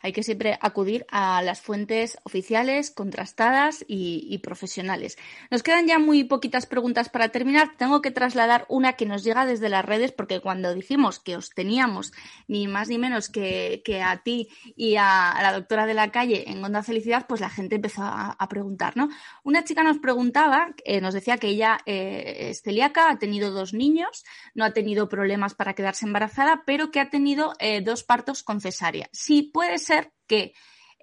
hay 0.02 0.14
que 0.14 0.24
siempre 0.24 0.58
acudir 0.62 1.06
a 1.10 1.42
las 1.42 1.62
fuentes 1.62 2.18
oficiales, 2.24 2.92
contrastadas 2.92 3.86
y, 3.88 4.38
profesionales. 4.40 5.18
Nos 5.52 5.62
quedan 5.62 5.88
ya 5.88 6.00
muy 6.00 6.24
poquitas 6.24 6.66
preguntas 6.66 7.10
para 7.10 7.30
terminar. 7.30 7.76
Tengo 7.78 8.02
que 8.02 8.12
trasladar 8.12 8.66
una 8.70 8.94
que 8.94 9.06
nos 9.06 9.24
llega 9.24 9.46
desde 9.46 9.70
las 9.70 9.86
redes, 9.86 10.12
porque 10.12 10.40
cuando 10.40 10.74
dijimos 10.74 11.20
que 11.20 11.36
os 11.36 11.52
teníamos 11.52 12.12
ni 12.48 12.68
más 12.68 12.90
ni 12.90 12.98
menos 12.98 13.30
que, 13.30 13.82
a 14.04 14.18
ti 14.24 14.50
y 14.76 14.96
a, 14.96 15.38
la 15.42 15.54
doctora 15.54 15.86
de 15.86 15.94
la 15.94 16.12
calle 16.12 16.50
en 16.50 16.64
Onda 16.64 16.82
Felicidad, 16.82 17.26
pues 17.28 17.42
la 17.42 17.50
gente 17.50 17.76
empezó 17.76 18.02
a, 18.04 18.38
preguntar, 18.50 18.98
¿no? 18.98 19.10
Una 19.44 19.64
chica 19.64 19.84
nos 19.84 20.00
preguntaba, 20.00 20.74
eh, 20.84 21.00
nos 21.00 21.14
decía 21.14 21.38
que 21.38 21.48
ella 21.48 21.78
eh, 21.86 22.50
es 22.50 22.62
celíaca, 22.62 23.10
ha 23.10 23.18
tenido 23.18 23.52
dos 23.52 23.74
niños, 23.74 24.26
no 24.56 24.66
ha 24.66 24.74
tenido 24.74 25.08
problemas 25.08 25.54
para 25.54 25.74
quedarse 25.74 26.06
embarazada, 26.06 26.64
pero 26.66 26.92
que 26.92 27.00
ha 27.00 27.10
tenido 27.10 27.54
eh, 27.60 27.82
dos 27.82 28.04
partos 28.04 28.44
con 28.44 28.60
cesárea. 28.60 29.08
Sí, 29.14 29.44
puede 29.44 29.78
ser 29.78 29.91
que 30.28 30.54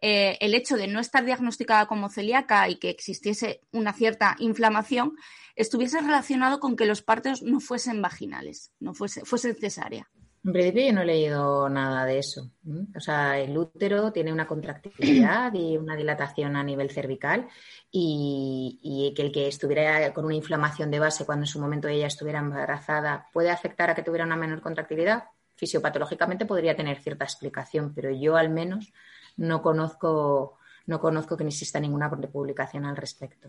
eh, 0.00 0.36
el 0.40 0.54
hecho 0.54 0.76
de 0.76 0.86
no 0.86 1.00
estar 1.00 1.24
diagnosticada 1.24 1.86
como 1.86 2.08
celíaca 2.08 2.68
y 2.68 2.76
que 2.76 2.90
existiese 2.90 3.60
una 3.72 3.92
cierta 3.92 4.36
inflamación 4.38 5.16
estuviese 5.56 6.00
relacionado 6.00 6.60
con 6.60 6.76
que 6.76 6.86
los 6.86 7.02
partos 7.02 7.42
no 7.42 7.58
fuesen 7.60 8.00
vaginales, 8.00 8.72
no 8.78 8.94
fuese, 8.94 9.24
fuesen 9.24 9.56
cesárea. 9.56 10.08
En 10.44 10.52
principio 10.52 10.86
yo 10.86 10.92
no 10.92 11.02
he 11.02 11.06
leído 11.06 11.68
nada 11.68 12.04
de 12.04 12.20
eso. 12.20 12.52
O 12.96 13.00
sea, 13.00 13.38
el 13.40 13.58
útero 13.58 14.12
tiene 14.12 14.32
una 14.32 14.46
contractilidad 14.46 15.52
y 15.52 15.76
una 15.76 15.96
dilatación 15.96 16.54
a 16.54 16.62
nivel 16.62 16.90
cervical 16.90 17.48
y, 17.90 18.78
y, 18.80 19.14
que 19.14 19.22
el 19.22 19.32
que 19.32 19.48
estuviera 19.48 20.14
con 20.14 20.24
una 20.24 20.36
inflamación 20.36 20.92
de 20.92 21.00
base 21.00 21.26
cuando 21.26 21.42
en 21.42 21.48
su 21.48 21.60
momento 21.60 21.88
ella 21.88 22.06
estuviera 22.06 22.38
embarazada 22.38 23.26
puede 23.32 23.50
afectar 23.50 23.90
a 23.90 23.96
que 23.96 24.04
tuviera 24.04 24.24
una 24.24 24.36
menor 24.36 24.60
contractilidad 24.60 25.24
fisiopatológicamente 25.58 26.46
podría 26.46 26.76
tener 26.76 26.98
cierta 27.02 27.24
explicación, 27.24 27.92
pero 27.94 28.10
yo 28.10 28.36
al 28.36 28.48
menos 28.48 28.92
no 29.36 29.60
conozco, 29.60 30.56
no 30.86 31.00
conozco 31.00 31.36
que 31.36 31.44
no 31.44 31.50
exista 31.50 31.80
ninguna 31.80 32.08
publicación 32.10 32.86
al 32.86 32.96
respecto. 32.96 33.48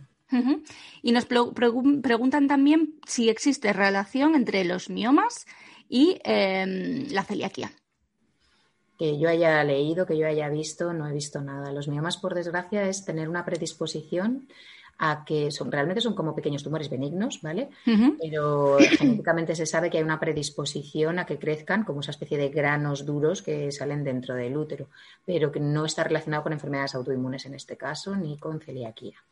Y 1.02 1.12
nos 1.12 1.26
preguntan 1.26 2.48
también 2.48 2.96
si 3.08 3.30
existe 3.30 3.74
relación 3.74 4.36
entre 4.36 4.66
los 4.66 4.90
miomas 4.90 5.46
y 5.88 6.20
em, 6.24 7.08
la 7.12 7.24
celiaquía. 7.24 7.72
Que 8.98 9.18
yo 9.18 9.30
haya 9.30 9.64
leído, 9.64 10.06
que 10.06 10.18
yo 10.18 10.28
haya 10.28 10.50
visto, 10.50 10.92
no 10.94 11.08
he 11.08 11.14
visto 11.14 11.42
nada. 11.42 11.72
Los 11.72 11.88
miomas, 11.88 12.18
por 12.18 12.36
desgracia, 12.36 12.84
es 12.84 13.06
tener 13.06 13.30
una 13.30 13.46
predisposición 13.46 14.48
a 15.00 15.24
que 15.26 15.50
son, 15.50 15.72
realmente 15.72 16.02
son 16.02 16.14
como 16.14 16.36
pequeños 16.36 16.62
tumores 16.62 16.90
benignos, 16.90 17.42
¿vale? 17.42 17.70
Pero 18.22 18.78
genéticamente 18.98 19.56
se 19.56 19.66
sabe 19.66 19.90
que 19.90 19.98
hay 19.98 20.04
una 20.04 20.20
predisposición 20.20 21.20
a 21.20 21.26
que 21.26 21.40
crezcan 21.40 21.86
como 21.86 22.02
esa 22.02 22.12
especie 22.12 22.38
de 22.38 22.50
granos 22.50 23.06
duros 23.06 23.42
que 23.42 23.72
salen 23.72 24.04
dentro 24.04 24.36
del 24.36 24.58
útero, 24.58 24.90
pero 25.26 25.52
que 25.52 25.62
no 25.62 25.86
está 25.86 26.04
relacionado 26.04 26.44
con 26.44 26.54
enfermedades 26.54 26.96
autoinmunes 26.96 27.46
en 27.46 27.56
este 27.56 27.78
caso 27.78 28.16
ni 28.16 28.38
con 28.38 28.60
celiaquía. 28.60 29.24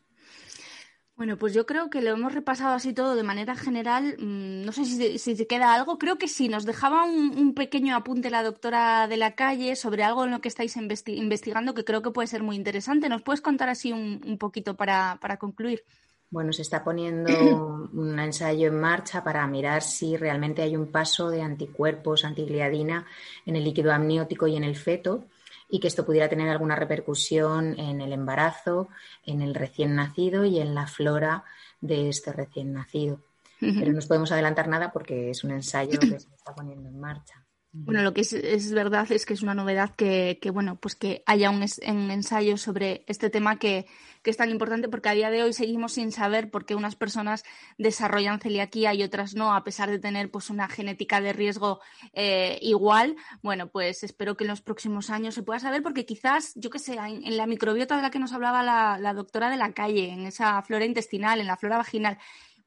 Bueno, 1.17 1.35
pues 1.35 1.51
yo 1.51 1.65
creo 1.65 1.89
que 1.89 2.03
lo 2.03 2.11
hemos 2.11 2.31
repasado 2.31 2.75
así 2.75 2.93
todo 2.93 3.15
de 3.15 3.23
manera 3.23 3.55
general. 3.55 4.15
Mm, 4.19 4.63
no 4.63 4.71
sé 4.71 4.85
si, 4.85 5.17
si 5.17 5.35
te 5.35 5.47
queda 5.47 5.73
algo. 5.73 5.97
Creo 5.97 6.19
que 6.19 6.27
sí. 6.27 6.47
Nos 6.47 6.63
dejaba 6.63 7.05
un, 7.05 7.55
pequeño 7.55 7.95
apunte 7.95 8.29
la 8.29 8.43
doctora 8.43 9.07
de 9.07 9.17
la 9.17 9.33
calle 9.33 9.75
sobre 9.75 10.03
algo 10.03 10.25
en 10.25 10.31
lo 10.31 10.41
que 10.41 10.47
estáis 10.47 10.77
investigando 10.77 11.73
que 11.73 11.83
creo 11.83 12.03
que 12.03 12.11
puede 12.11 12.27
ser 12.27 12.43
muy 12.43 12.55
interesante. 12.55 13.09
¿Nos 13.09 13.23
puedes 13.23 13.41
contar 13.41 13.67
así 13.67 13.91
un, 13.91 14.37
poquito 14.37 14.75
para, 14.75 15.17
para 15.19 15.37
concluir? 15.37 15.83
Bueno, 16.29 16.53
se 16.53 16.61
está 16.61 16.83
poniendo 16.83 17.89
un 17.93 18.19
ensayo 18.19 18.67
en 18.67 18.79
marcha 18.79 19.23
para 19.23 19.47
mirar 19.47 19.81
si 19.81 20.17
realmente 20.17 20.61
hay 20.61 20.75
un 20.75 20.91
paso 20.91 21.31
de 21.31 21.41
anticuerpos 21.41 22.25
antigliadina 22.25 23.07
en 23.43 23.55
el 23.55 23.63
líquido 23.63 23.91
amniótico 23.91 24.45
y 24.45 24.55
en 24.55 24.63
el 24.63 24.75
feto 24.75 25.25
y 25.69 25.79
que 25.79 25.87
esto 25.87 26.05
pudiera 26.05 26.29
tener 26.29 26.49
alguna 26.49 26.75
repercusión 26.75 27.77
en 27.79 28.01
el 28.01 28.13
embarazo, 28.13 28.89
en 29.25 29.41
el 29.41 29.53
recién 29.53 29.95
nacido 29.95 30.45
y 30.45 30.59
en 30.59 30.73
la 30.73 30.87
flora 30.87 31.43
de 31.81 32.09
este 32.09 32.31
recién 32.31 32.73
nacido. 32.73 33.21
Pero 33.59 33.87
no 33.87 33.93
nos 33.93 34.05
podemos 34.05 34.31
adelantar 34.31 34.67
nada 34.67 34.91
porque 34.91 35.31
es 35.31 35.43
un 35.43 35.51
ensayo 35.51 35.99
que 35.99 36.19
se 36.19 36.29
está 36.35 36.53
poniendo 36.53 36.89
en 36.89 36.99
marcha. 36.99 37.46
Bueno, 37.85 38.01
lo 38.01 38.13
que 38.13 38.21
es, 38.21 38.71
verdad 38.71 39.11
es 39.11 39.25
que 39.25 39.33
es 39.33 39.41
una 39.41 39.53
novedad 39.53 39.95
que, 39.95 40.39
bueno, 40.51 40.77
pues 40.77 40.95
que 40.95 41.23
haya 41.25 41.49
un, 41.49 41.63
ensayo 42.11 42.57
sobre 42.57 43.03
este 43.07 43.29
tema 43.29 43.59
que, 43.59 43.85
es 44.23 44.35
tan 44.35 44.49
importante 44.49 44.89
porque 44.89 45.07
a 45.07 45.13
día 45.13 45.29
de 45.29 45.41
hoy 45.41 45.53
seguimos 45.53 45.93
sin 45.93 46.11
saber 46.11 46.51
por 46.51 46.65
qué 46.65 46.75
unas 46.75 46.97
personas 46.97 47.45
desarrollan 47.77 48.41
celiaquía 48.41 48.93
y 48.93 49.01
otras 49.01 49.35
no, 49.35 49.55
a 49.55 49.63
pesar 49.63 49.89
de 49.89 49.99
tener 49.99 50.29
pues 50.29 50.49
una 50.49 50.67
genética 50.67 51.21
de 51.21 51.31
riesgo 51.31 51.79
eh, 52.11 52.59
igual. 52.61 53.15
Bueno, 53.41 53.67
pues 53.69 54.03
espero 54.03 54.35
que 54.35 54.43
en 54.43 54.49
los 54.49 54.59
próximos 54.59 55.09
años 55.11 55.33
se 55.33 55.43
pueda 55.43 55.61
saber 55.61 55.81
porque 55.81 56.05
quizás, 56.05 56.51
yo 56.55 56.69
qué 56.69 56.79
sé, 56.79 56.95
en, 56.95 57.37
la 57.37 57.47
microbiota 57.47 57.95
de 57.95 58.01
la 58.01 58.11
que 58.11 58.19
nos 58.19 58.33
hablaba 58.33 58.63
la, 58.63 58.97
la 58.99 59.13
doctora 59.13 59.49
de 59.49 59.55
la 59.55 59.71
calle, 59.71 60.09
en 60.09 60.25
esa 60.25 60.61
flora 60.61 60.83
intestinal, 60.83 61.39
en 61.39 61.47
la 61.47 61.55
flora 61.55 61.77
vaginal, 61.77 62.17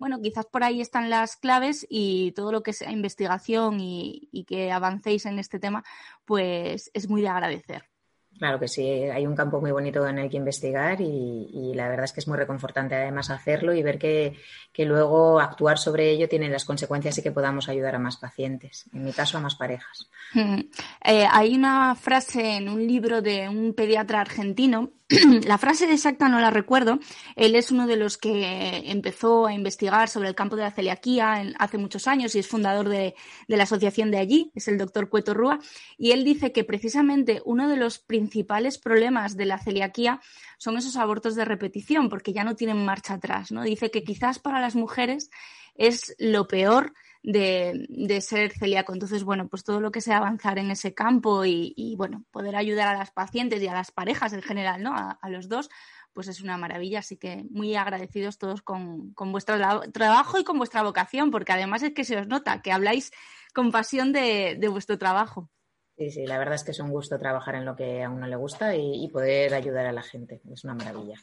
bueno, 0.01 0.21
quizás 0.23 0.47
por 0.47 0.65
ahí 0.65 0.81
están 0.81 1.11
las 1.11 1.37
claves 1.37 1.87
y 1.89 2.33
todo 2.33 2.53
lo 2.53 2.63
que 2.63 2.73
sea 2.73 2.91
investigación 2.91 3.79
y, 3.81 4.47
que 4.49 4.73
avancéis 4.73 5.27
en 5.27 5.39
este 5.39 5.61
tema, 5.61 5.85
pues 6.25 6.91
es 6.95 7.09
muy 7.09 7.21
de 7.21 7.29
agradecer. 7.29 7.85
Claro 8.39 8.59
que 8.59 8.69
sí, 8.69 8.89
hay 8.89 9.27
un 9.27 9.37
campo 9.37 9.61
muy 9.61 9.73
bonito 9.73 10.09
en 10.09 10.19
el 10.19 10.31
que 10.31 10.39
investigar 10.39 11.03
y, 11.03 11.75
la 11.75 11.89
verdad 11.89 12.07
es 12.07 12.13
que 12.13 12.21
es 12.21 12.29
muy 12.29 12.39
reconfortante 12.39 12.95
además 12.95 13.29
hacerlo 13.29 13.75
y 13.75 13.83
ver 13.83 13.99
que, 13.99 14.39
que, 14.73 14.87
luego 14.87 15.39
actuar 15.39 15.77
sobre 15.77 16.11
ello 16.11 16.29
tiene 16.31 16.49
las 16.49 16.65
consecuencias 16.65 17.19
y 17.19 17.23
que 17.23 17.33
podamos 17.33 17.69
ayudar 17.69 17.97
a 17.97 17.99
más 17.99 18.17
pacientes, 18.17 18.87
en 18.95 19.05
mi 19.05 19.13
caso 19.13 19.37
a 19.37 19.41
más 19.43 19.55
parejas. 19.55 20.09
Eh, 21.03 21.27
hay 21.31 21.55
una 21.55 21.95
frase 21.95 22.57
en 22.57 22.69
un 22.69 22.87
libro 22.87 23.21
de 23.23 23.49
un 23.49 23.75
pediatra 23.75 24.21
argentino, 24.21 24.91
la 25.45 25.59
frase 25.59 25.93
exacta 25.93 26.29
no 26.29 26.39
la 26.39 26.51
recuerdo, 26.51 27.01
él 27.35 27.57
es 27.57 27.73
uno 27.73 27.89
de 27.89 27.97
los 27.97 28.17
que 28.17 28.91
empezó 28.91 29.47
a 29.47 29.53
investigar 29.53 30.09
sobre 30.09 30.29
el 30.29 30.37
campo 30.37 30.55
de 30.55 30.63
la 30.63 30.71
celiaquía 30.71 31.43
hace 31.59 31.79
muchos 31.79 32.07
años 32.07 32.35
y 32.35 32.39
es 32.39 32.47
fundador 32.47 32.89
de, 32.89 33.17
la 33.49 33.65
asociación 33.65 34.13
de 34.13 34.19
allí, 34.19 34.53
es 34.55 34.69
el 34.69 34.79
doctor 34.79 35.09
Cueto 35.09 35.35
Rúa, 35.35 35.59
y 35.99 36.13
él 36.13 36.25
dice 36.25 36.53
que 36.53 36.63
precisamente 36.63 37.43
uno 37.45 37.69
de 37.69 37.77
los 37.77 37.99
principales 37.99 38.79
problemas 38.79 39.37
de 39.37 39.47
la 39.47 39.59
celiaquía 39.59 40.21
son 40.59 40.79
esos 40.79 40.97
abortos 40.97 41.35
de 41.35 41.45
repetición, 41.45 42.09
porque 42.09 42.33
ya 42.33 42.45
no 42.45 42.55
tienen 42.55 42.85
marcha 42.85 43.15
atrás, 43.15 43.51
¿no? 43.51 43.65
Dice 43.65 43.91
que 43.91 44.05
quizás 44.05 44.39
para 44.39 44.61
las 44.61 44.77
mujeres 44.77 45.31
es 45.75 46.15
lo 46.19 46.47
peor 46.47 46.93
de, 47.23 48.21
ser 48.21 48.53
celíaco. 48.53 48.93
Entonces, 48.93 49.25
bueno, 49.25 49.49
pues 49.49 49.65
todo 49.65 49.81
lo 49.81 49.91
que 49.91 50.01
sea 50.01 50.19
avanzar 50.19 50.59
en 50.59 50.71
ese 50.71 50.95
campo 50.95 51.45
y, 51.45 51.95
bueno, 51.97 52.25
poder 52.31 52.57
ayudar 52.57 52.89
a 52.89 52.99
las 52.99 53.11
pacientes 53.11 53.63
y 53.63 53.69
a 53.69 53.75
las 53.75 53.91
parejas 53.91 54.33
en 54.33 54.43
general, 54.43 54.83
¿no? 54.83 54.95
A, 54.95 55.29
los 55.29 55.49
dos, 55.49 55.71
pues 56.13 56.29
es 56.29 56.41
una 56.41 56.57
maravilla. 56.57 57.01
Así 57.01 57.17
que 57.17 57.45
muy 57.51 57.75
agradecidos 57.77 58.39
todos 58.39 58.63
con, 58.63 59.15
vuestro 59.15 59.57
trabajo 59.93 60.39
y 60.39 60.45
con 60.45 60.59
vuestra 60.59 60.83
vocación, 60.83 61.31
porque 61.31 61.53
además 61.53 61.83
es 61.83 61.93
que 61.93 62.05
se 62.05 62.17
os 62.17 62.27
nota 62.27 62.63
que 62.63 62.73
habláis 62.73 63.13
con 63.55 63.71
pasión 63.71 64.13
de, 64.13 64.59
vuestro 64.71 64.99
trabajo. 64.99 65.51
Sí, 65.97 66.11
sí, 66.11 66.27
la 66.27 66.39
verdad 66.39 66.55
es 66.55 66.65
que 66.65 66.71
es 66.71 66.81
un 66.81 66.91
gusto 66.91 67.19
trabajar 67.19 67.57
en 67.57 67.67
lo 67.67 67.77
que 67.77 68.03
a 68.03 68.09
uno 68.09 68.27
le 68.27 68.37
gusta 68.37 68.75
y 68.75 69.07
poder 69.09 69.53
ayudar 69.55 69.87
a 69.87 69.93
la 69.93 70.03
gente. 70.03 70.41
Es 70.51 70.65
una 70.65 70.75
maravilla. 70.75 71.21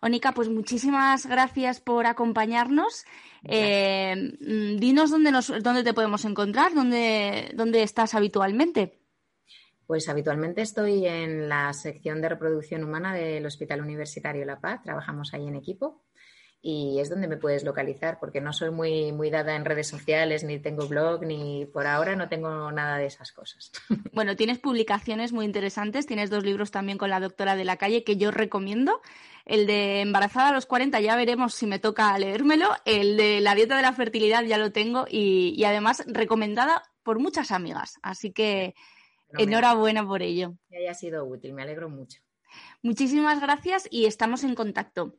Onika, 0.00 0.32
pues 0.32 0.48
muchísimas 0.48 1.26
gracias 1.26 1.80
por 1.80 2.06
acompañarnos. 2.06 3.04
Eh, 3.44 4.14
mm, 4.40 4.78
dinos 4.78 5.10
dónde, 5.10 5.30
nos, 5.30 5.52
dónde 5.62 5.84
te 5.84 5.94
podemos 5.94 6.24
encontrar, 6.24 6.74
dónde, 6.74 7.52
dónde 7.54 7.82
estás 7.82 8.14
habitualmente. 8.14 9.00
Pues 9.86 10.08
habitualmente 10.08 10.60
estoy 10.60 11.06
en 11.06 11.48
la 11.48 11.72
sección 11.72 12.20
de 12.20 12.28
reproducción 12.28 12.84
humana 12.84 13.14
del 13.14 13.46
Hospital 13.46 13.80
Universitario 13.80 14.44
La 14.44 14.60
Paz. 14.60 14.82
Trabajamos 14.82 15.32
ahí 15.32 15.46
en 15.46 15.56
equipo 15.56 16.04
y 16.60 16.98
es 16.98 17.08
donde 17.08 17.28
me 17.28 17.36
puedes 17.36 17.62
localizar 17.62 18.18
porque 18.18 18.40
no 18.40 18.52
soy 18.52 18.70
muy, 18.70 19.12
muy 19.12 19.30
dada 19.30 19.54
en 19.54 19.64
redes 19.64 19.86
sociales, 19.86 20.42
ni 20.42 20.58
tengo 20.58 20.88
blog, 20.88 21.24
ni 21.24 21.66
por 21.66 21.86
ahora 21.86 22.16
no 22.16 22.28
tengo 22.28 22.72
nada 22.72 22.98
de 22.98 23.06
esas 23.06 23.32
cosas. 23.32 23.70
Bueno, 24.12 24.34
tienes 24.34 24.58
publicaciones 24.58 25.32
muy 25.32 25.44
interesantes, 25.44 26.06
tienes 26.06 26.28
dos 26.28 26.42
libros 26.42 26.72
también 26.72 26.98
con 26.98 27.10
la 27.10 27.20
doctora 27.20 27.54
de 27.54 27.64
la 27.64 27.76
calle 27.76 28.02
que 28.02 28.16
yo 28.16 28.32
recomiendo. 28.32 29.00
El 29.44 29.66
de 29.66 30.00
Embarazada 30.00 30.48
a 30.48 30.52
los 30.52 30.66
40 30.66 30.98
ya 31.00 31.14
veremos 31.14 31.54
si 31.54 31.66
me 31.66 31.78
toca 31.78 32.18
leérmelo. 32.18 32.70
El 32.84 33.16
de 33.16 33.40
La 33.40 33.54
dieta 33.54 33.76
de 33.76 33.82
la 33.82 33.92
fertilidad 33.92 34.42
ya 34.42 34.58
lo 34.58 34.72
tengo 34.72 35.06
y, 35.08 35.62
además 35.62 36.02
recomendada 36.08 36.82
por 37.04 37.20
muchas 37.20 37.52
amigas. 37.52 37.98
Así 38.02 38.32
que 38.32 38.74
enhorabuena 39.38 40.04
por 40.04 40.22
ello. 40.22 40.54
Que 40.68 40.78
haya 40.78 40.94
sido 40.94 41.24
útil, 41.24 41.52
me 41.52 41.62
alegro 41.62 41.88
mucho. 41.88 42.20
Muchísimas 42.82 43.40
gracias 43.40 43.86
y 43.88 44.06
estamos 44.06 44.42
en 44.42 44.56
contacto 44.56 45.16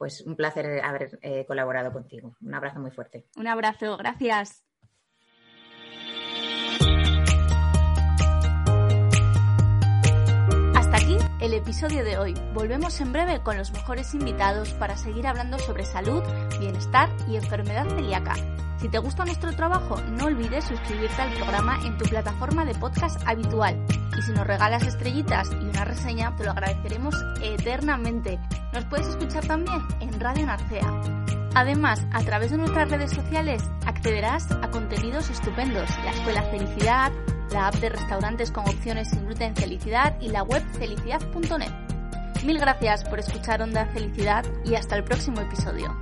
pues 0.00 0.22
un 0.22 0.34
placer 0.34 0.82
haber 0.82 1.18
eh, 1.20 1.44
colaborado 1.46 1.92
contigo. 1.92 2.34
Un 2.40 2.54
abrazo 2.54 2.80
muy 2.80 2.90
fuerte. 2.90 3.26
Un 3.36 3.46
abrazo, 3.46 3.98
gracias. 3.98 4.64
Hasta 10.74 10.96
aquí 10.96 11.18
el 11.42 11.52
episodio 11.52 12.02
de 12.02 12.16
hoy. 12.16 12.34
Volvemos 12.54 12.98
en 13.02 13.12
breve 13.12 13.42
con 13.42 13.58
los 13.58 13.72
mejores 13.72 14.14
invitados 14.14 14.72
para 14.72 14.96
seguir 14.96 15.26
hablando 15.26 15.58
sobre 15.58 15.84
salud, 15.84 16.22
bienestar 16.58 17.10
y 17.28 17.36
enfermedad 17.36 17.86
celíaca. 17.90 18.32
Si 18.80 18.88
te 18.88 18.98
gusta 18.98 19.26
nuestro 19.26 19.54
trabajo, 19.54 20.00
no 20.12 20.24
olvides 20.24 20.64
suscribirte 20.64 21.20
al 21.20 21.34
programa 21.34 21.78
en 21.84 21.98
tu 21.98 22.06
plataforma 22.06 22.64
de 22.64 22.74
podcast 22.74 23.20
habitual. 23.26 23.84
Y 24.18 24.22
si 24.22 24.32
nos 24.32 24.46
regalas 24.46 24.86
estrellitas 24.86 25.50
y 25.52 25.64
una 25.68 25.84
reseña, 25.84 26.34
te 26.36 26.44
lo 26.44 26.52
agradeceremos 26.52 27.14
eternamente. 27.42 28.40
Nos 28.72 28.86
puedes 28.86 29.08
escuchar 29.08 29.46
también 29.46 29.82
en 30.00 30.18
Radio 30.18 30.46
Narcea. 30.46 30.98
Además, 31.54 32.06
a 32.12 32.22
través 32.22 32.52
de 32.52 32.56
nuestras 32.56 32.90
redes 32.90 33.10
sociales 33.12 33.62
accederás 33.84 34.50
a 34.50 34.70
contenidos 34.70 35.28
estupendos, 35.28 35.90
la 36.02 36.12
Escuela 36.12 36.42
Felicidad, 36.44 37.12
la 37.50 37.66
app 37.66 37.74
de 37.74 37.90
restaurantes 37.90 38.50
con 38.50 38.66
opciones 38.66 39.10
sin 39.10 39.26
gluten 39.26 39.54
Felicidad 39.56 40.16
y 40.22 40.28
la 40.28 40.42
web 40.42 40.62
felicidad.net. 40.78 41.72
Mil 42.46 42.58
gracias 42.58 43.04
por 43.04 43.18
escuchar 43.18 43.60
Onda 43.60 43.84
Felicidad 43.86 44.46
y 44.64 44.74
hasta 44.76 44.96
el 44.96 45.04
próximo 45.04 45.42
episodio. 45.42 45.94